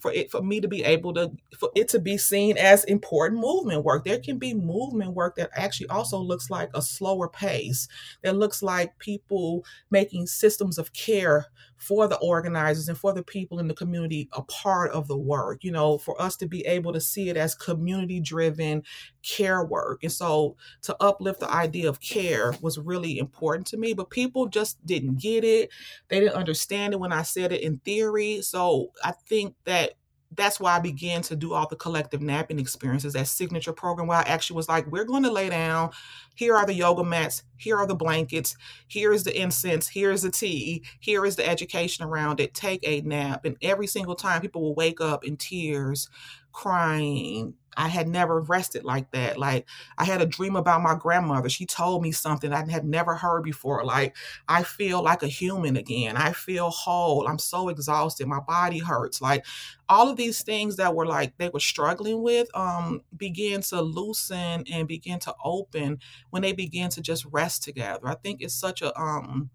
for 0.03 0.11
it 0.11 0.29
for 0.29 0.43
me 0.43 0.61
to 0.61 0.67
be 0.67 0.83
able 0.83 1.13
to 1.13 1.31
for 1.57 1.71
it 1.75 1.87
to 1.87 1.99
be 1.99 2.17
seen 2.17 2.57
as 2.57 2.83
important 2.83 3.41
movement 3.41 3.85
work. 3.85 4.03
There 4.05 4.19
can 4.19 4.37
be 4.37 4.53
movement 4.53 5.13
work 5.15 5.37
that 5.37 5.49
actually 5.55 5.87
also 5.87 6.19
looks 6.19 6.49
like 6.51 6.69
a 6.75 6.81
slower 6.81 7.29
pace. 7.29 7.87
That 8.21 8.35
looks 8.35 8.61
like 8.61 8.99
people 8.99 9.65
making 9.89 10.27
systems 10.27 10.77
of 10.77 10.93
care 10.93 11.47
for 11.83 12.07
the 12.07 12.17
organizers 12.17 12.87
and 12.87 12.97
for 12.97 13.13
the 13.13 13.23
people 13.23 13.59
in 13.59 13.67
the 13.67 13.73
community 13.73 14.29
a 14.33 14.41
part 14.43 14.91
of 14.91 15.07
the 15.07 15.17
work 15.17 15.63
you 15.63 15.71
know 15.71 15.97
for 15.97 16.19
us 16.21 16.35
to 16.37 16.47
be 16.47 16.65
able 16.65 16.93
to 16.93 17.01
see 17.01 17.29
it 17.29 17.37
as 17.37 17.55
community 17.55 18.19
driven 18.19 18.83
care 19.21 19.63
work. 19.63 20.03
And 20.03 20.11
so 20.11 20.55
to 20.83 20.95
uplift 21.01 21.39
the 21.39 21.51
idea 21.51 21.89
of 21.89 22.01
care 22.01 22.53
was 22.61 22.77
really 22.77 23.17
important 23.17 23.67
to 23.67 23.77
me 23.77 23.93
but 23.93 24.09
people 24.09 24.47
just 24.47 24.83
didn't 24.85 25.19
get 25.19 25.43
it. 25.43 25.69
They 26.09 26.19
didn't 26.19 26.35
understand 26.35 26.93
it 26.93 26.99
when 26.99 27.13
i 27.13 27.23
said 27.23 27.51
it 27.51 27.61
in 27.61 27.79
theory. 27.79 28.41
So 28.41 28.91
i 29.03 29.11
think 29.11 29.55
that 29.65 29.93
that's 30.35 30.59
why 30.59 30.75
I 30.75 30.79
began 30.79 31.21
to 31.23 31.35
do 31.35 31.53
all 31.53 31.67
the 31.67 31.75
collective 31.75 32.21
napping 32.21 32.59
experiences, 32.59 33.13
that 33.13 33.27
signature 33.27 33.73
program 33.73 34.07
where 34.07 34.17
I 34.17 34.23
actually 34.23 34.57
was 34.57 34.69
like, 34.69 34.87
we're 34.87 35.05
going 35.05 35.23
to 35.23 35.31
lay 35.31 35.49
down. 35.49 35.91
Here 36.35 36.55
are 36.55 36.65
the 36.65 36.73
yoga 36.73 37.03
mats. 37.03 37.43
Here 37.57 37.77
are 37.77 37.87
the 37.87 37.95
blankets. 37.95 38.55
Here 38.87 39.13
is 39.13 39.23
the 39.23 39.39
incense. 39.39 39.87
Here 39.87 40.11
is 40.11 40.23
the 40.23 40.31
tea. 40.31 40.83
Here 40.99 41.25
is 41.25 41.35
the 41.35 41.47
education 41.47 42.05
around 42.05 42.39
it. 42.39 42.53
Take 42.53 42.87
a 42.87 43.01
nap. 43.01 43.45
And 43.45 43.57
every 43.61 43.87
single 43.87 44.15
time 44.15 44.41
people 44.41 44.61
will 44.61 44.75
wake 44.75 45.01
up 45.01 45.23
in 45.23 45.37
tears, 45.37 46.09
crying, 46.53 47.55
I 47.75 47.87
had 47.87 48.07
never 48.07 48.39
rested 48.41 48.83
like 48.83 49.11
that. 49.11 49.37
Like 49.39 49.67
I 49.97 50.05
had 50.05 50.21
a 50.21 50.27
dream 50.27 50.55
about 50.55 50.83
my 50.83 50.95
grandmother. 50.95 51.49
She 51.49 51.65
told 51.65 52.03
me 52.03 52.11
something 52.11 52.53
I 52.53 52.69
had 52.69 52.85
never 52.85 53.15
heard 53.15 53.43
before. 53.43 53.83
Like 53.83 54.15
I 54.47 54.63
feel 54.63 55.01
like 55.03 55.23
a 55.23 55.27
human 55.27 55.75
again. 55.75 56.15
I 56.15 56.33
feel 56.33 56.69
whole. 56.69 57.27
I'm 57.27 57.39
so 57.39 57.69
exhausted. 57.69 58.27
My 58.27 58.41
body 58.41 58.77
hurts. 58.79 59.21
Like 59.21 59.45
all 59.89 60.09
of 60.09 60.17
these 60.17 60.43
things 60.43 60.75
that 60.77 60.95
were 60.95 61.05
like 61.07 61.37
they 61.37 61.49
were 61.49 61.59
struggling 61.59 62.21
with 62.21 62.47
um 62.55 63.01
began 63.15 63.61
to 63.61 63.81
loosen 63.81 64.63
and 64.71 64.87
begin 64.87 65.19
to 65.19 65.35
open 65.43 65.99
when 66.29 66.41
they 66.41 66.53
began 66.53 66.89
to 66.91 67.01
just 67.01 67.25
rest 67.25 67.63
together. 67.63 68.07
I 68.07 68.15
think 68.15 68.41
it's 68.41 68.55
such 68.55 68.81
a 68.81 68.97
um 68.99 69.49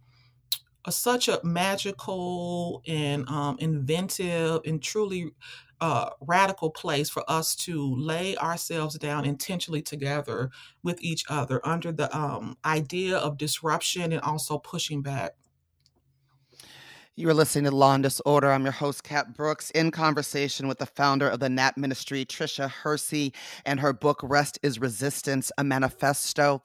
a, 0.84 0.92
such 0.92 1.28
a 1.28 1.40
magical 1.44 2.82
and 2.86 3.28
um, 3.28 3.56
inventive 3.58 4.60
and 4.64 4.82
truly 4.82 5.32
uh, 5.80 6.10
radical 6.20 6.70
place 6.70 7.08
for 7.08 7.22
us 7.28 7.54
to 7.56 7.94
lay 7.96 8.36
ourselves 8.36 8.98
down 8.98 9.24
intentionally 9.24 9.82
together 9.82 10.50
with 10.82 11.02
each 11.02 11.24
other 11.28 11.60
under 11.66 11.92
the 11.92 12.14
um, 12.16 12.56
idea 12.64 13.16
of 13.16 13.38
disruption 13.38 14.12
and 14.12 14.20
also 14.22 14.58
pushing 14.58 15.02
back. 15.02 15.32
You 17.18 17.28
are 17.28 17.34
listening 17.34 17.64
to 17.64 17.72
Law 17.72 17.94
and 17.94 18.02
Disorder. 18.04 18.52
I'm 18.52 18.62
your 18.62 18.70
host, 18.70 19.02
Kat 19.02 19.34
Brooks, 19.34 19.72
in 19.72 19.90
conversation 19.90 20.68
with 20.68 20.78
the 20.78 20.86
founder 20.86 21.28
of 21.28 21.40
the 21.40 21.48
NAP 21.48 21.76
Ministry, 21.76 22.24
Tricia 22.24 22.70
Hersey, 22.70 23.34
and 23.66 23.80
her 23.80 23.92
book, 23.92 24.20
Rest 24.22 24.60
is 24.62 24.78
Resistance, 24.78 25.50
a 25.58 25.64
Manifesto. 25.64 26.62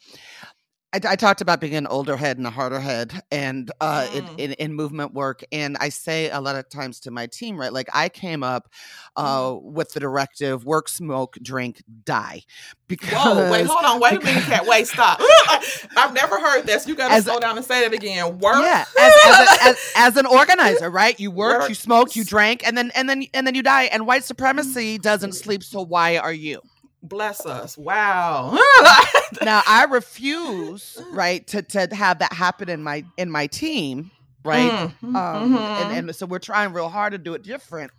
I, 0.93 0.99
I, 1.09 1.15
talked 1.15 1.41
about 1.41 1.59
being 1.59 1.73
an 1.73 1.87
older 1.87 2.15
head 2.15 2.37
and 2.37 2.45
a 2.45 2.51
harder 2.51 2.79
head 2.79 3.23
and 3.31 3.71
uh, 3.81 4.07
mm. 4.07 4.15
in, 4.15 4.27
in, 4.37 4.51
in, 4.53 4.73
movement 4.73 5.13
work. 5.13 5.43
And 5.51 5.75
I 5.79 5.89
say 5.89 6.29
a 6.29 6.39
lot 6.39 6.55
of 6.55 6.69
times 6.69 6.99
to 7.01 7.11
my 7.11 7.25
team, 7.25 7.59
right? 7.59 7.73
Like 7.73 7.89
I 7.93 8.09
came 8.09 8.43
up 8.43 8.69
uh, 9.15 9.45
mm. 9.45 9.63
with 9.63 9.93
the 9.93 9.99
directive 9.99 10.65
work, 10.65 10.87
smoke, 10.87 11.37
drink, 11.41 11.81
die. 12.03 12.43
Because, 12.87 13.11
Whoa, 13.11 13.51
wait, 13.51 13.65
hold 13.65 13.83
on. 13.83 13.99
Wait 13.99 14.19
because, 14.19 14.29
a 14.29 14.33
minute, 14.33 14.45
Kat. 14.49 14.67
Wait, 14.67 14.85
stop. 14.87 15.19
I've 15.97 16.13
never 16.13 16.39
heard 16.39 16.67
this. 16.67 16.87
You 16.87 16.95
got 16.95 17.15
to 17.15 17.21
slow 17.23 17.39
down 17.39 17.57
and 17.57 17.65
say 17.65 17.85
it 17.85 17.93
again. 17.93 18.37
Work. 18.37 18.61
Yeah. 18.61 18.85
As, 18.99 19.13
as, 19.25 19.39
a, 19.39 19.63
as, 19.63 19.93
as, 19.95 20.17
an 20.17 20.27
organizer, 20.27 20.91
right? 20.91 21.19
You 21.19 21.31
work, 21.31 21.61
work, 21.61 21.69
you 21.69 21.75
smoke, 21.75 22.15
you 22.15 22.23
drank, 22.23 22.65
and 22.67 22.77
then 22.77 22.91
and 22.93 23.09
then 23.09 23.25
and 23.33 23.47
then 23.47 23.55
you 23.55 23.63
die. 23.63 23.83
And 23.85 24.05
white 24.05 24.23
supremacy 24.23 24.99
doesn't 24.99 25.33
sleep. 25.33 25.63
So 25.63 25.81
why 25.81 26.17
are 26.17 26.33
you? 26.33 26.61
Bless 27.03 27.45
us. 27.45 27.77
Wow. 27.77 28.51
now 29.41 29.61
I 29.67 29.85
refuse, 29.89 30.97
right, 31.11 31.45
to 31.47 31.61
to 31.61 31.93
have 31.93 32.19
that 32.19 32.31
happen 32.31 32.69
in 32.69 32.81
my 32.81 33.03
in 33.17 33.29
my 33.29 33.47
team, 33.47 34.09
right? 34.45 34.71
Mm-hmm. 34.71 35.15
Um, 35.15 35.43
and, 35.43 35.55
mm-hmm. 35.55 35.91
and 35.91 36.15
so 36.15 36.25
we're 36.25 36.39
trying 36.39 36.71
real 36.71 36.87
hard 36.87 37.11
to 37.11 37.17
do 37.17 37.33
it 37.33 37.43
different. 37.43 37.91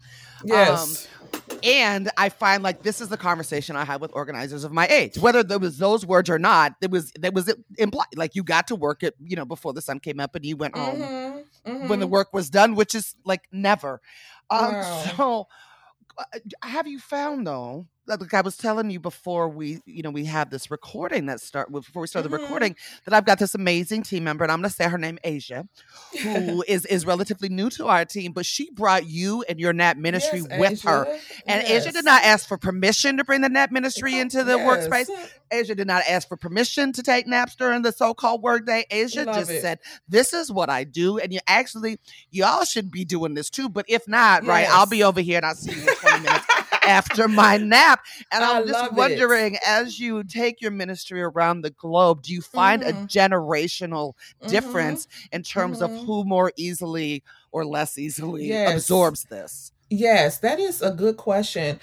Yes. 0.43 1.07
Um, 1.07 1.59
and 1.63 2.11
I 2.17 2.31
find 2.31 2.63
like 2.63 2.83
this 2.83 3.03
is 3.03 3.09
the 3.09 3.19
conversation 3.19 3.77
I 3.77 3.85
had 3.85 4.01
with 4.01 4.11
organizers 4.15 4.65
of 4.65 4.73
my 4.73 4.87
age, 4.87 5.19
whether 5.19 5.43
there 5.43 5.59
was 5.59 5.77
those 5.77 6.07
words 6.07 6.31
or 6.31 6.39
not. 6.39 6.73
There 6.81 6.89
was 6.89 7.13
there 7.19 7.33
was 7.33 7.55
implied 7.77 8.07
like 8.17 8.35
you 8.35 8.43
got 8.43 8.69
to 8.69 8.75
work 8.75 9.03
it, 9.03 9.15
you 9.23 9.37
know, 9.37 9.45
before 9.45 9.75
the 9.75 9.83
sun 9.83 10.01
came 10.01 10.19
up, 10.19 10.35
and 10.35 10.47
you 10.47 10.57
went 10.57 10.77
home 10.77 10.99
mm-hmm. 10.99 11.71
Mm-hmm. 11.71 11.89
when 11.89 12.01
the 12.01 12.07
work 12.07 12.33
was 12.33 12.49
done, 12.49 12.75
which 12.75 12.95
is 12.95 13.15
like 13.27 13.43
never. 13.53 14.01
Um, 14.49 14.73
wow. 14.73 15.05
So, 15.17 15.47
uh, 16.17 16.39
have 16.63 16.87
you 16.87 16.99
found 16.99 17.47
though 17.47 17.87
like 18.07 18.35
I 18.35 18.41
was 18.41 18.57
telling 18.57 18.91
you 18.91 19.01
before 19.01 19.49
we, 19.49 19.81
you 19.87 20.03
know, 20.03 20.11
we 20.11 20.27
have 20.27 20.51
this 20.51 20.71
recording 20.71 21.27
that 21.27 21.41
start 21.41 21.73
before 21.73 22.03
we 22.03 22.07
start 22.07 22.25
mm-hmm. 22.25 22.35
the 22.35 22.41
recording 22.41 22.77
that 23.05 23.15
I've 23.15 23.25
got 23.25 23.39
this 23.39 23.55
amazing 23.55 24.03
team 24.03 24.25
member, 24.25 24.45
and 24.45 24.53
I'm 24.53 24.61
going 24.61 24.71
to 24.71 24.75
say 24.75 24.89
her 24.89 24.99
name 24.99 25.19
Asia, 25.25 25.67
who 26.23 26.65
is 26.69 26.85
is 26.87 27.07
relatively 27.07 27.49
new 27.49 27.71
to 27.71 27.87
our 27.87 28.05
team, 28.05 28.33
but 28.33 28.47
she 28.47 28.71
brought 28.71 29.07
you 29.07 29.45
and 29.49 29.59
your 29.59 29.73
Nap 29.73 29.97
ministry 29.97 30.41
yes, 30.41 30.61
with 30.61 30.73
Asia. 30.73 30.89
her, 30.89 31.05
and 31.47 31.63
yes. 31.63 31.71
Asia 31.87 31.93
did 31.93 32.05
not 32.05 32.23
ask 32.25 32.47
for 32.47 32.59
permission 32.59 33.17
to 33.17 33.25
bring 33.25 33.41
the 33.41 33.49
Nap 33.49 33.71
ministry 33.71 34.19
into 34.19 34.45
the 34.45 34.57
yes. 34.57 34.89
workspace. 34.89 35.31
Asia 35.51 35.75
did 35.75 35.87
not 35.87 36.03
ask 36.09 36.27
for 36.27 36.37
permission 36.37 36.93
to 36.93 37.03
take 37.03 37.27
naps 37.27 37.55
during 37.55 37.83
the 37.83 37.93
so-called 37.93 38.43
workday. 38.43 38.85
Asia 38.91 39.25
Love 39.25 39.37
just 39.37 39.51
it. 39.51 39.61
said, 39.61 39.79
"This 40.09 40.33
is 40.33 40.51
what 40.51 40.69
I 40.69 40.85
do," 40.85 41.19
and 41.19 41.33
you 41.33 41.41
actually, 41.47 41.99
y'all 42.31 42.65
should 42.65 42.91
be 42.91 43.05
doing 43.05 43.35
this 43.35 43.51
too. 43.51 43.69
But 43.69 43.87
if 43.89 44.07
not, 44.09 44.45
right, 44.45 44.69
I'll 44.69 44.87
be 44.87 45.03
over 45.03 45.21
here 45.21 45.39
and 45.39 45.47
I'll 45.47 45.55
see 45.55 45.73
you 45.73 45.89
in 45.89 45.95
20 45.97 46.21
minutes 46.21 46.47
after 46.87 47.29
my 47.29 47.57
nap. 47.57 48.05
And 48.33 48.45
I'm 48.45 48.67
just 48.67 48.93
wondering, 48.93 49.55
it. 49.55 49.61
as 49.67 49.99
you 49.99 50.25
take 50.25 50.61
your 50.61 50.71
ministry 50.71 51.23
around 51.23 51.63
the 51.63 51.71
globe, 51.71 52.23
do 52.23 52.33
you 52.33 52.43
find 52.43 52.83
mm-hmm. 52.83 53.05
a 53.05 53.07
generational 53.07 54.13
mm-hmm. 54.15 54.49
difference 54.49 55.09
in 55.33 55.43
terms 55.43 55.81
mm-hmm. 55.81 55.95
of 55.95 56.05
who 56.05 56.25
more 56.25 56.53
easily 56.57 57.23
or 57.53 57.65
less 57.65 57.99
easily 57.99 58.47
yes. 58.47 58.75
absorbs 58.75 59.25
this? 59.25 59.73
Yes, 59.91 60.39
that 60.39 60.59
is 60.59 60.83
a 60.83 60.91
good 60.91 61.17
question. 61.17 61.79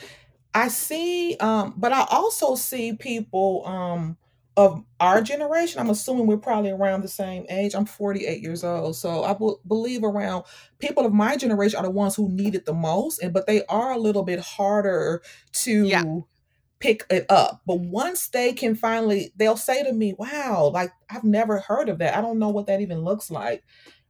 I 0.53 0.67
see, 0.67 1.37
um, 1.39 1.73
but 1.77 1.93
I 1.93 2.05
also 2.09 2.55
see 2.55 2.93
people 2.93 3.65
um, 3.65 4.17
of 4.57 4.83
our 4.99 5.21
generation, 5.21 5.79
I'm 5.79 5.89
assuming 5.89 6.27
we're 6.27 6.37
probably 6.37 6.71
around 6.71 7.01
the 7.01 7.07
same 7.07 7.45
age. 7.49 7.73
I'm 7.73 7.85
48 7.85 8.41
years 8.41 8.63
old. 8.63 8.95
So 8.95 9.23
I 9.23 9.33
b- 9.33 9.55
believe 9.65 10.03
around 10.03 10.43
people 10.79 11.05
of 11.05 11.13
my 11.13 11.37
generation 11.37 11.79
are 11.79 11.83
the 11.83 11.89
ones 11.89 12.15
who 12.15 12.29
need 12.29 12.55
it 12.55 12.65
the 12.65 12.73
most. 12.73 13.21
And 13.21 13.33
but 13.33 13.47
they 13.47 13.65
are 13.67 13.91
a 13.91 13.97
little 13.97 14.23
bit 14.23 14.39
harder 14.39 15.21
to 15.53 15.87
yeah. 15.87 16.03
pick 16.79 17.05
it 17.09 17.25
up. 17.29 17.61
But 17.65 17.79
once 17.79 18.27
they 18.27 18.51
can 18.51 18.75
finally, 18.75 19.31
they'll 19.37 19.57
say 19.57 19.83
to 19.83 19.93
me, 19.93 20.15
wow, 20.17 20.69
like 20.73 20.91
I've 21.09 21.23
never 21.23 21.59
heard 21.59 21.87
of 21.87 21.99
that. 21.99 22.17
I 22.17 22.21
don't 22.21 22.39
know 22.39 22.49
what 22.49 22.67
that 22.67 22.81
even 22.81 23.03
looks 23.03 23.31
like. 23.31 23.63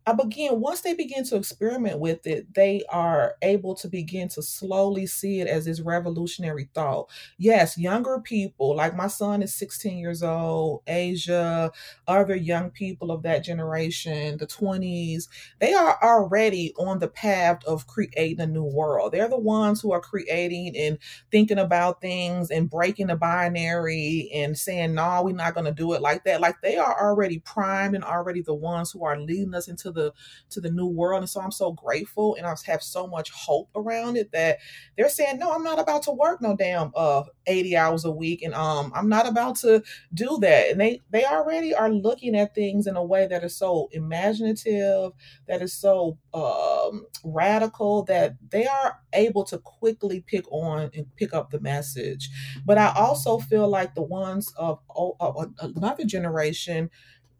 I 0.07 0.13
begin 0.13 0.59
once 0.59 0.81
they 0.81 0.95
begin 0.95 1.23
to 1.25 1.35
experiment 1.35 1.99
with 1.99 2.25
it, 2.25 2.53
they 2.55 2.83
are 2.89 3.35
able 3.43 3.75
to 3.75 3.87
begin 3.87 4.29
to 4.29 4.41
slowly 4.41 5.05
see 5.05 5.41
it 5.41 5.47
as 5.47 5.65
this 5.65 5.79
revolutionary 5.79 6.69
thought. 6.73 7.09
Yes, 7.37 7.77
younger 7.77 8.19
people, 8.19 8.75
like 8.75 8.95
my 8.95 9.07
son 9.07 9.43
is 9.43 9.53
16 9.53 9.99
years 9.99 10.23
old, 10.23 10.81
Asia, 10.87 11.71
other 12.07 12.35
young 12.35 12.71
people 12.71 13.11
of 13.11 13.21
that 13.23 13.43
generation, 13.43 14.37
the 14.37 14.47
20s, 14.47 15.27
they 15.59 15.73
are 15.75 15.99
already 16.01 16.73
on 16.79 16.97
the 16.97 17.07
path 17.07 17.63
of 17.65 17.85
creating 17.85 18.39
a 18.39 18.47
new 18.47 18.63
world. 18.63 19.11
They're 19.11 19.29
the 19.29 19.37
ones 19.37 19.81
who 19.81 19.91
are 19.91 20.01
creating 20.01 20.75
and 20.75 20.97
thinking 21.31 21.59
about 21.59 22.01
things 22.01 22.49
and 22.49 22.69
breaking 22.69 23.07
the 23.07 23.15
binary 23.15 24.31
and 24.33 24.57
saying, 24.57 24.95
no, 24.95 25.21
we're 25.23 25.35
not 25.35 25.53
going 25.53 25.65
to 25.65 25.71
do 25.71 25.93
it 25.93 26.01
like 26.01 26.23
that. 26.23 26.41
Like 26.41 26.61
they 26.61 26.77
are 26.77 26.99
already 26.99 27.37
primed 27.39 27.93
and 27.93 28.03
already 28.03 28.41
the 28.41 28.55
ones 28.55 28.91
who 28.91 29.03
are 29.03 29.19
leading 29.19 29.53
us 29.53 29.67
into 29.67 29.90
the 29.91 30.13
to 30.51 30.61
the 30.61 30.71
new 30.71 30.87
world. 30.87 31.21
And 31.21 31.29
so 31.29 31.41
I'm 31.41 31.51
so 31.51 31.71
grateful 31.71 32.35
and 32.35 32.45
I 32.45 32.55
have 32.65 32.83
so 32.83 33.07
much 33.07 33.31
hope 33.31 33.69
around 33.75 34.17
it 34.17 34.31
that 34.31 34.59
they're 34.97 35.09
saying, 35.09 35.39
no, 35.39 35.51
I'm 35.51 35.63
not 35.63 35.79
about 35.79 36.03
to 36.03 36.11
work 36.11 36.41
no 36.41 36.55
damn 36.55 36.91
uh 36.95 37.23
80 37.47 37.75
hours 37.77 38.05
a 38.05 38.11
week 38.11 38.41
and 38.43 38.53
um 38.53 38.91
I'm 38.95 39.09
not 39.09 39.27
about 39.27 39.57
to 39.57 39.83
do 40.13 40.37
that. 40.41 40.69
And 40.71 40.81
they 40.81 41.01
they 41.09 41.25
already 41.25 41.73
are 41.73 41.89
looking 41.89 42.35
at 42.35 42.55
things 42.55 42.87
in 42.87 42.95
a 42.95 43.03
way 43.03 43.27
that 43.27 43.43
is 43.43 43.55
so 43.55 43.89
imaginative, 43.91 45.11
that 45.47 45.61
is 45.61 45.73
so 45.73 46.17
um 46.33 47.05
radical 47.23 48.03
that 48.03 48.35
they 48.49 48.65
are 48.65 48.97
able 49.13 49.43
to 49.45 49.57
quickly 49.57 50.21
pick 50.21 50.49
on 50.51 50.89
and 50.95 51.15
pick 51.15 51.33
up 51.33 51.51
the 51.51 51.59
message. 51.59 52.29
But 52.65 52.77
I 52.77 52.93
also 52.95 53.39
feel 53.39 53.67
like 53.67 53.95
the 53.95 54.01
ones 54.01 54.53
of, 54.57 54.79
of 54.95 55.53
another 55.59 56.05
generation 56.05 56.89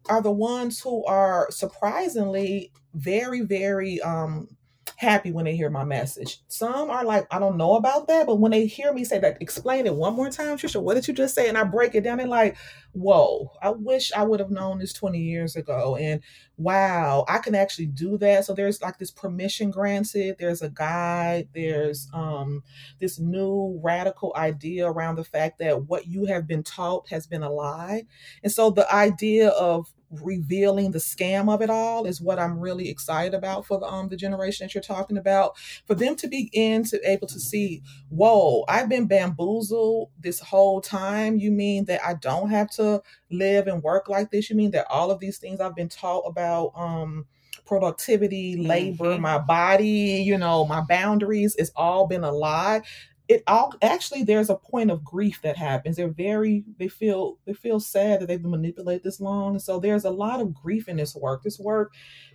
are 0.08 0.22
the 0.22 0.30
ones 0.32 0.80
who 0.80 1.04
are 1.04 1.50
surprisingly 1.50 2.72
very, 2.94 3.40
very 3.40 4.00
um 4.02 4.48
happy 4.96 5.32
when 5.32 5.44
they 5.44 5.56
hear 5.56 5.70
my 5.70 5.84
message. 5.84 6.40
Some 6.48 6.88
are 6.90 7.04
like, 7.04 7.26
I 7.30 7.38
don't 7.40 7.56
know 7.56 7.74
about 7.74 8.06
that, 8.08 8.26
but 8.26 8.36
when 8.36 8.52
they 8.52 8.66
hear 8.66 8.92
me 8.92 9.04
say 9.04 9.18
that, 9.18 9.38
explain 9.40 9.86
it 9.86 9.94
one 9.94 10.14
more 10.14 10.30
time, 10.30 10.56
Tricia, 10.56 10.80
what 10.80 10.94
did 10.94 11.08
you 11.08 11.14
just 11.14 11.34
say? 11.34 11.48
And 11.48 11.58
I 11.58 11.64
break 11.64 11.94
it 11.96 12.04
down 12.04 12.20
and 12.20 12.30
like, 12.30 12.56
whoa, 12.92 13.50
I 13.62 13.70
wish 13.70 14.12
I 14.12 14.22
would 14.22 14.40
have 14.40 14.50
known 14.50 14.78
this 14.78 14.92
20 14.92 15.18
years 15.18 15.56
ago. 15.56 15.96
And 15.96 16.20
wow, 16.56 17.24
I 17.28 17.38
can 17.38 17.54
actually 17.54 17.86
do 17.86 18.18
that. 18.18 18.44
So 18.44 18.54
there's 18.54 18.82
like 18.82 18.98
this 18.98 19.10
permission 19.10 19.70
granted, 19.70 20.36
there's 20.38 20.62
a 20.62 20.68
guide, 20.68 21.48
there's 21.54 22.08
um 22.12 22.62
this 23.00 23.18
new 23.18 23.80
radical 23.82 24.32
idea 24.36 24.86
around 24.86 25.16
the 25.16 25.24
fact 25.24 25.58
that 25.58 25.84
what 25.86 26.06
you 26.06 26.26
have 26.26 26.46
been 26.46 26.62
taught 26.62 27.08
has 27.08 27.26
been 27.26 27.42
a 27.42 27.50
lie. 27.50 28.04
And 28.42 28.52
so 28.52 28.70
the 28.70 28.92
idea 28.94 29.48
of 29.48 29.92
revealing 30.20 30.90
the 30.90 30.98
scam 30.98 31.52
of 31.52 31.62
it 31.62 31.70
all 31.70 32.04
is 32.04 32.20
what 32.20 32.38
I'm 32.38 32.58
really 32.58 32.90
excited 32.90 33.32
about 33.32 33.64
for 33.66 33.78
the 33.80 33.86
um 33.86 34.08
the 34.08 34.16
generation 34.16 34.66
that 34.66 34.74
you're 34.74 34.82
talking 34.82 35.16
about. 35.16 35.56
For 35.86 35.94
them 35.94 36.16
to 36.16 36.28
begin 36.28 36.84
to 36.84 37.10
able 37.10 37.26
to 37.28 37.40
see, 37.40 37.82
whoa, 38.10 38.64
I've 38.68 38.88
been 38.90 39.06
bamboozled 39.06 40.10
this 40.20 40.40
whole 40.40 40.80
time. 40.82 41.38
You 41.38 41.50
mean 41.50 41.86
that 41.86 42.04
I 42.04 42.14
don't 42.14 42.50
have 42.50 42.70
to 42.72 42.81
live 43.30 43.66
and 43.66 43.82
work 43.82 44.08
like 44.08 44.30
this? 44.30 44.50
You 44.50 44.56
mean 44.56 44.70
that 44.72 44.86
all 44.90 45.10
of 45.10 45.20
these 45.20 45.38
things 45.38 45.60
I've 45.60 45.76
been 45.76 45.88
taught 45.88 46.26
about 46.26 46.72
um 46.74 47.26
productivity, 47.64 48.56
labor, 48.56 49.12
mm-hmm. 49.12 49.22
my 49.22 49.38
body, 49.38 50.22
you 50.24 50.36
know, 50.36 50.64
my 50.66 50.82
boundaries, 50.88 51.54
it's 51.56 51.70
all 51.76 52.06
been 52.06 52.24
a 52.24 52.32
lie 52.32 52.82
it 53.28 53.42
all 53.46 53.74
actually 53.82 54.24
there's 54.24 54.50
a 54.50 54.56
point 54.56 54.90
of 54.90 55.04
grief 55.04 55.40
that 55.42 55.56
happens 55.56 55.96
they're 55.96 56.08
very 56.08 56.64
they 56.78 56.88
feel 56.88 57.38
they 57.46 57.52
feel 57.52 57.78
sad 57.78 58.20
that 58.20 58.26
they've 58.26 58.42
been 58.42 58.50
manipulated 58.50 59.02
this 59.02 59.20
long 59.20 59.58
so 59.58 59.78
there's 59.78 60.04
a 60.04 60.10
lot 60.10 60.40
of 60.40 60.52
grief 60.52 60.88
in 60.88 60.96
this 60.96 61.14
work 61.14 61.42
this 61.42 61.58
work 61.58 61.94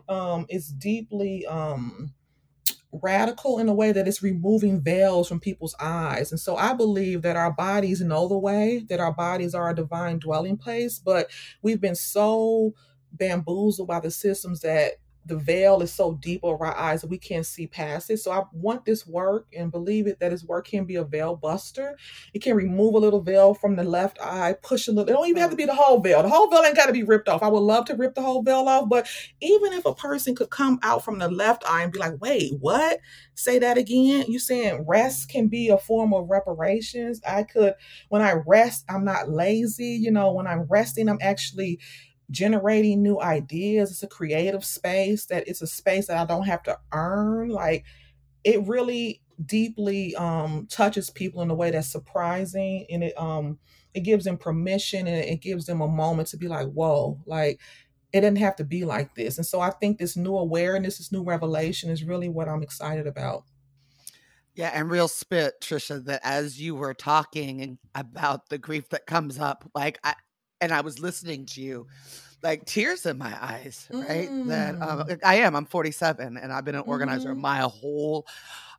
um 0.10 0.46
is 0.50 0.70
deeply 0.70 1.46
um 1.48 2.12
radical 2.92 3.60
in 3.60 3.70
a 3.70 3.74
way 3.74 3.92
that 3.92 4.08
it's 4.08 4.24
removing 4.24 4.82
veils 4.82 5.28
from 5.28 5.40
people's 5.40 5.76
eyes. 5.80 6.32
And 6.32 6.40
so 6.40 6.56
i 6.56 6.74
believe 6.74 7.22
that 7.22 7.36
our 7.36 7.52
bodies 7.52 8.02
know 8.02 8.28
the 8.28 8.38
way 8.38 8.86
that 8.90 9.00
our 9.00 9.14
bodies 9.14 9.54
are 9.54 9.70
a 9.70 9.76
divine 9.76 10.20
dwelling 10.20 10.58
place 10.58 11.00
but 11.00 11.30
we've 11.62 11.82
been 11.82 11.96
so 11.96 12.74
bamboozled 13.12 13.88
by 13.88 14.00
the 14.00 14.12
systems 14.12 14.62
that 14.62 14.94
the 15.28 15.38
veil 15.38 15.82
is 15.82 15.94
so 15.94 16.14
deep 16.16 16.42
over 16.44 16.66
our 16.66 16.76
eyes 16.76 17.02
that 17.02 17.10
we 17.10 17.18
can't 17.18 17.46
see 17.46 17.68
past 17.68 18.10
it. 18.10 18.18
So 18.18 18.32
I 18.32 18.44
want 18.54 18.86
this 18.86 19.06
work 19.06 19.48
and 19.56 19.72
believe 19.72 20.08
it 20.08 20.20
that 20.20 20.32
this 20.32 20.44
work 20.44 20.68
can 20.68 20.86
be 20.86 20.96
a 20.96 21.04
veil 21.04 21.36
buster. 21.36 21.98
It 22.34 22.42
can 22.42 22.56
remove 22.56 22.96
a 22.96 23.00
little 23.00 23.22
veil 23.22 23.54
from 23.54 23.76
the 23.76 23.84
left 23.84 24.20
eye, 24.22 24.56
push 24.64 24.88
a 24.88 24.92
little. 24.92 25.10
It 25.10 25.14
don't 25.14 25.28
even 25.28 25.42
have 25.42 25.52
to 25.52 25.58
be 25.58 25.66
the 25.66 25.76
whole 25.76 26.00
veil. 26.00 26.24
The 26.24 26.30
whole 26.30 26.50
veil 26.50 26.64
ain't 26.64 26.76
got 26.76 26.88
to 26.88 26.94
be 26.94 27.04
ripped 27.04 27.30
off. 27.30 27.44
I 27.44 27.50
would 27.50 27.60
love 27.60 27.86
to 27.86 27.96
rip 27.96 28.16
the 28.16 28.22
whole 28.22 28.42
veil 28.42 28.68
off, 28.68 28.90
but 28.90 29.08
even 29.42 29.74
if 29.74 29.86
a 29.86 29.94
person 29.94 30.36
could 30.36 30.50
come 30.50 30.80
out 30.84 31.04
from 31.04 31.20
the 31.20 31.30
left 31.30 31.64
eye 31.70 31.84
and 31.84 31.92
be 31.92 32.00
like, 32.00 32.20
"Wait, 32.22 32.54
what? 32.60 33.00
Say 33.36 33.60
that 33.60 33.78
again? 33.78 34.26
You 34.28 34.40
saying 34.40 34.86
rest 34.88 35.30
can 35.30 35.48
be 35.48 35.70
a 35.70 35.78
form 35.78 36.14
of 36.14 36.30
reparations? 36.30 37.22
I 37.28 37.44
could 37.44 37.76
when 38.10 38.22
I 38.22 38.34
rest, 38.46 38.86
I'm 38.90 39.06
not 39.06 39.30
lazy. 39.30 39.88
You 39.90 40.12
know, 40.12 40.32
when 40.32 40.48
I'm 40.48 40.64
resting, 40.64 41.10
I'm 41.10 41.20
actually 41.22 41.80
generating 42.32 43.02
new 43.02 43.20
ideas. 43.20 43.92
It's 43.92 44.04
a 44.04 44.08
creative 44.08 44.66
space 44.66 45.26
that 45.26 45.48
it's 45.48 45.62
a 45.62 45.68
space 45.68 46.08
that 46.08 46.18
I 46.18 46.26
don't 46.26 46.46
have 46.46 46.64
to 46.64 46.78
earn. 46.92 47.50
Like 47.50 47.86
it 48.44 48.66
really 48.68 49.22
deeply 49.46 50.16
um 50.16 50.68
touches 50.70 51.10
people 51.12 51.44
in 51.44 51.52
a 51.52 51.56
way 51.56 51.70
that's 51.70 51.88
surprising 51.88 52.88
and 52.90 53.04
it 53.04 53.14
um 53.20 53.60
it 53.94 54.00
gives 54.00 54.26
them 54.26 54.36
permission 54.36 55.06
and 55.06 55.24
it 55.24 55.42
gives 55.42 55.66
them 55.66 55.82
a 55.82 55.88
moment 55.88 56.28
to 56.30 56.38
be 56.38 56.48
like, 56.48 56.68
whoa, 56.68 57.20
like 57.26 57.60
it 58.14 58.22
didn't 58.22 58.38
have 58.38 58.56
to 58.56 58.64
be 58.64 58.86
like 58.86 59.16
this. 59.16 59.38
And 59.38 59.46
so 59.46 59.60
I 59.60 59.70
think 59.72 59.98
this 59.98 60.16
new 60.16 60.36
awareness, 60.36 60.98
this 60.98 61.12
new 61.12 61.24
revelation 61.24 61.90
is 61.90 62.04
really 62.04 62.30
what 62.30 62.48
I'm 62.48 62.64
excited 62.64 63.08
about. 63.08 63.44
Yeah, 64.56 64.72
and 64.74 64.90
real 64.90 65.08
spit, 65.08 65.62
Tricia, 65.62 66.04
that 66.06 66.22
as 66.24 66.60
you 66.60 66.74
were 66.74 66.94
talking 66.94 67.78
about 67.94 68.50
the 68.50 68.58
grief 68.58 68.90
that 68.90 69.06
comes 69.06 69.38
up, 69.38 69.70
like 69.76 70.00
I 70.04 70.16
and 70.60 70.72
I 70.72 70.82
was 70.82 71.00
listening 71.00 71.46
to 71.48 71.62
you, 71.62 71.88
like 72.44 72.66
tears 72.66 73.06
in 73.06 73.18
my 73.18 73.36
eyes, 73.42 73.88
right? 73.92 74.30
Mm. 74.30 74.48
That 74.48 74.76
um, 74.82 75.08
mm. 75.08 75.20
I 75.24 75.36
am. 75.38 75.56
I'm 75.56 75.66
47, 75.66 76.38
and 76.38 76.54
I've 76.54 76.66
been 76.66 76.76
an 76.76 76.84
organizer 76.86 77.34
mm. 77.34 77.40
my 77.40 77.60
whole 77.60 78.28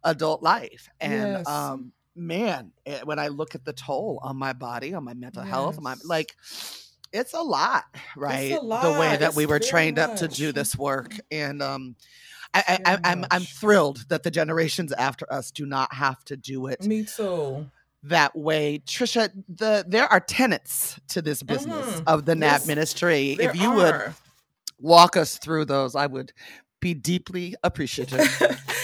adult 0.04 0.42
life, 0.42 0.88
and 1.00 1.32
yes. 1.32 1.48
um, 1.48 1.92
man, 2.14 2.72
it, 2.84 2.90
eh, 2.90 3.00
when 3.04 3.18
I 3.18 3.28
look 3.28 3.54
at 3.54 3.64
the 3.64 3.72
toll 3.72 4.20
on 4.22 4.36
my 4.36 4.52
body, 4.52 4.94
on 4.94 5.04
my 5.04 5.14
mental 5.14 5.42
yes. 5.42 5.50
health, 5.50 5.80
my 5.80 5.96
like. 6.04 6.36
It's 7.10 7.32
a 7.32 7.40
lot, 7.40 7.84
right? 8.18 8.52
A 8.52 8.60
lot. 8.60 8.82
The 8.82 9.00
way 9.00 9.16
that 9.16 9.28
it's 9.28 9.36
we 9.36 9.46
were 9.46 9.58
trained 9.58 9.96
much. 9.96 10.10
up 10.10 10.16
to 10.16 10.28
do 10.28 10.52
this 10.52 10.76
work, 10.76 11.14
and 11.30 11.62
um, 11.62 11.96
I, 12.52 12.62
I, 12.68 12.92
I'm 12.92 13.00
I'm 13.04 13.26
I'm 13.30 13.42
thrilled 13.42 14.04
that 14.08 14.24
the 14.24 14.30
generations 14.30 14.92
after 14.92 15.30
us 15.32 15.50
do 15.50 15.64
not 15.64 15.94
have 15.94 16.22
to 16.24 16.36
do 16.36 16.66
it. 16.66 16.82
Me 16.84 17.04
too. 17.04 17.70
That 18.04 18.36
way, 18.36 18.80
Tricia. 18.86 19.30
The 19.48 19.84
there 19.86 20.06
are 20.06 20.20
tenets 20.20 21.00
to 21.08 21.20
this 21.20 21.42
business 21.42 21.86
mm-hmm. 21.86 22.08
of 22.08 22.26
the 22.26 22.34
NAP 22.34 22.60
yes, 22.60 22.66
ministry. 22.66 23.36
If 23.40 23.56
you 23.56 23.70
are. 23.70 23.76
would 23.76 24.14
walk 24.78 25.16
us 25.16 25.38
through 25.38 25.64
those, 25.64 25.96
I 25.96 26.06
would 26.06 26.32
be 26.80 26.94
deeply 26.94 27.54
appreciative. 27.64 28.20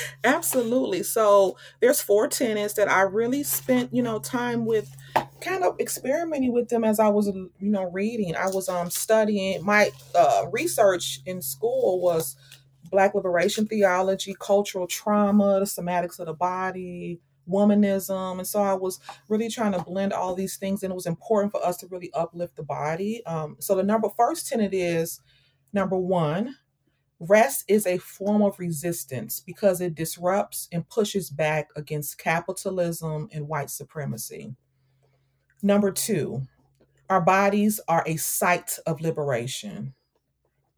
Absolutely. 0.25 1.03
So 1.03 1.57
there's 1.81 2.01
four 2.01 2.29
tenets 2.29 2.75
that 2.75 2.91
I 2.91 3.03
really 3.03 3.43
spent, 3.43 3.95
you 3.95 4.03
know, 4.03 4.19
time 4.19 4.65
with 4.65 4.95
kind 5.41 5.63
of 5.63 5.79
experimenting 5.79 6.53
with 6.53 6.71
them 6.71 6.83
as 6.83 6.99
I 6.99 7.09
was, 7.09 7.29
you 7.29 7.51
know, 7.61 7.85
reading. 7.91 8.35
I 8.35 8.49
was 8.49 8.69
um 8.69 8.91
studying 8.91 9.65
my 9.65 9.91
uh 10.15 10.47
research 10.51 11.21
in 11.27 11.43
school 11.43 12.01
was 12.01 12.37
Black 12.91 13.15
liberation 13.15 13.67
theology, 13.67 14.37
cultural 14.39 14.87
trauma, 14.87 15.59
the 15.59 15.67
somatics 15.67 16.19
of 16.21 16.27
the 16.27 16.35
body, 16.35 17.21
womanism. 17.49 18.39
And 18.39 18.47
so 18.47 18.63
I 18.63 18.75
was 18.75 19.01
really 19.29 19.49
trying 19.49 19.73
to 19.73 19.83
blend 19.83 20.13
all 20.13 20.35
these 20.35 20.57
things, 20.57 20.83
and 20.83 20.91
it 20.91 20.95
was 20.95 21.07
important 21.07 21.53
for 21.53 21.65
us 21.65 21.77
to 21.79 21.87
really 21.89 22.11
uplift 22.13 22.57
the 22.57 22.63
body. 22.63 23.25
Um, 23.27 23.57
so 23.61 23.75
the 23.75 23.83
number 23.83 24.09
first 24.17 24.49
tenet 24.49 24.75
is 24.75 25.21
number 25.73 25.97
one, 25.97 26.57
rest 27.21 27.65
is 27.69 27.87
a 27.87 27.99
form 27.99 28.43
of 28.43 28.59
resistance 28.59 29.41
because 29.41 29.81
it 29.81 29.95
disrupts 29.95 30.69
and 30.73 30.89
pushes 30.89 31.31
back 31.31 31.69
against 31.77 32.19
capitalism 32.19 33.29
and 33.33 33.49
white 33.49 33.71
supremacy. 33.71 34.55
Number 35.63 35.91
two, 35.91 36.43
our 37.09 37.21
bodies 37.21 37.81
are 37.89 38.05
a 38.07 38.17
site 38.17 38.79
of 38.87 39.01
liberation. 39.01 39.95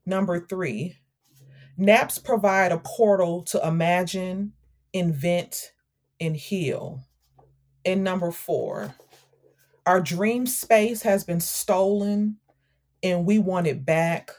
Number 0.05 0.41
three, 0.41 0.99
Naps 1.77 2.19
provide 2.19 2.73
a 2.73 2.79
portal 2.79 3.43
to 3.43 3.67
imagine, 3.67 4.53
invent, 4.93 5.73
and 6.21 6.37
heal. 6.37 7.01
And 7.85 8.03
number 8.03 8.31
four, 8.31 8.95
our 9.87 10.01
dream 10.01 10.47
space 10.47 11.03
has 11.03 11.25
been 11.25 11.41
stolen 11.41 12.39
and 13.03 13.25
we 13.25 13.39
want 13.39 13.67
it 13.67 13.85
back. 13.85 14.31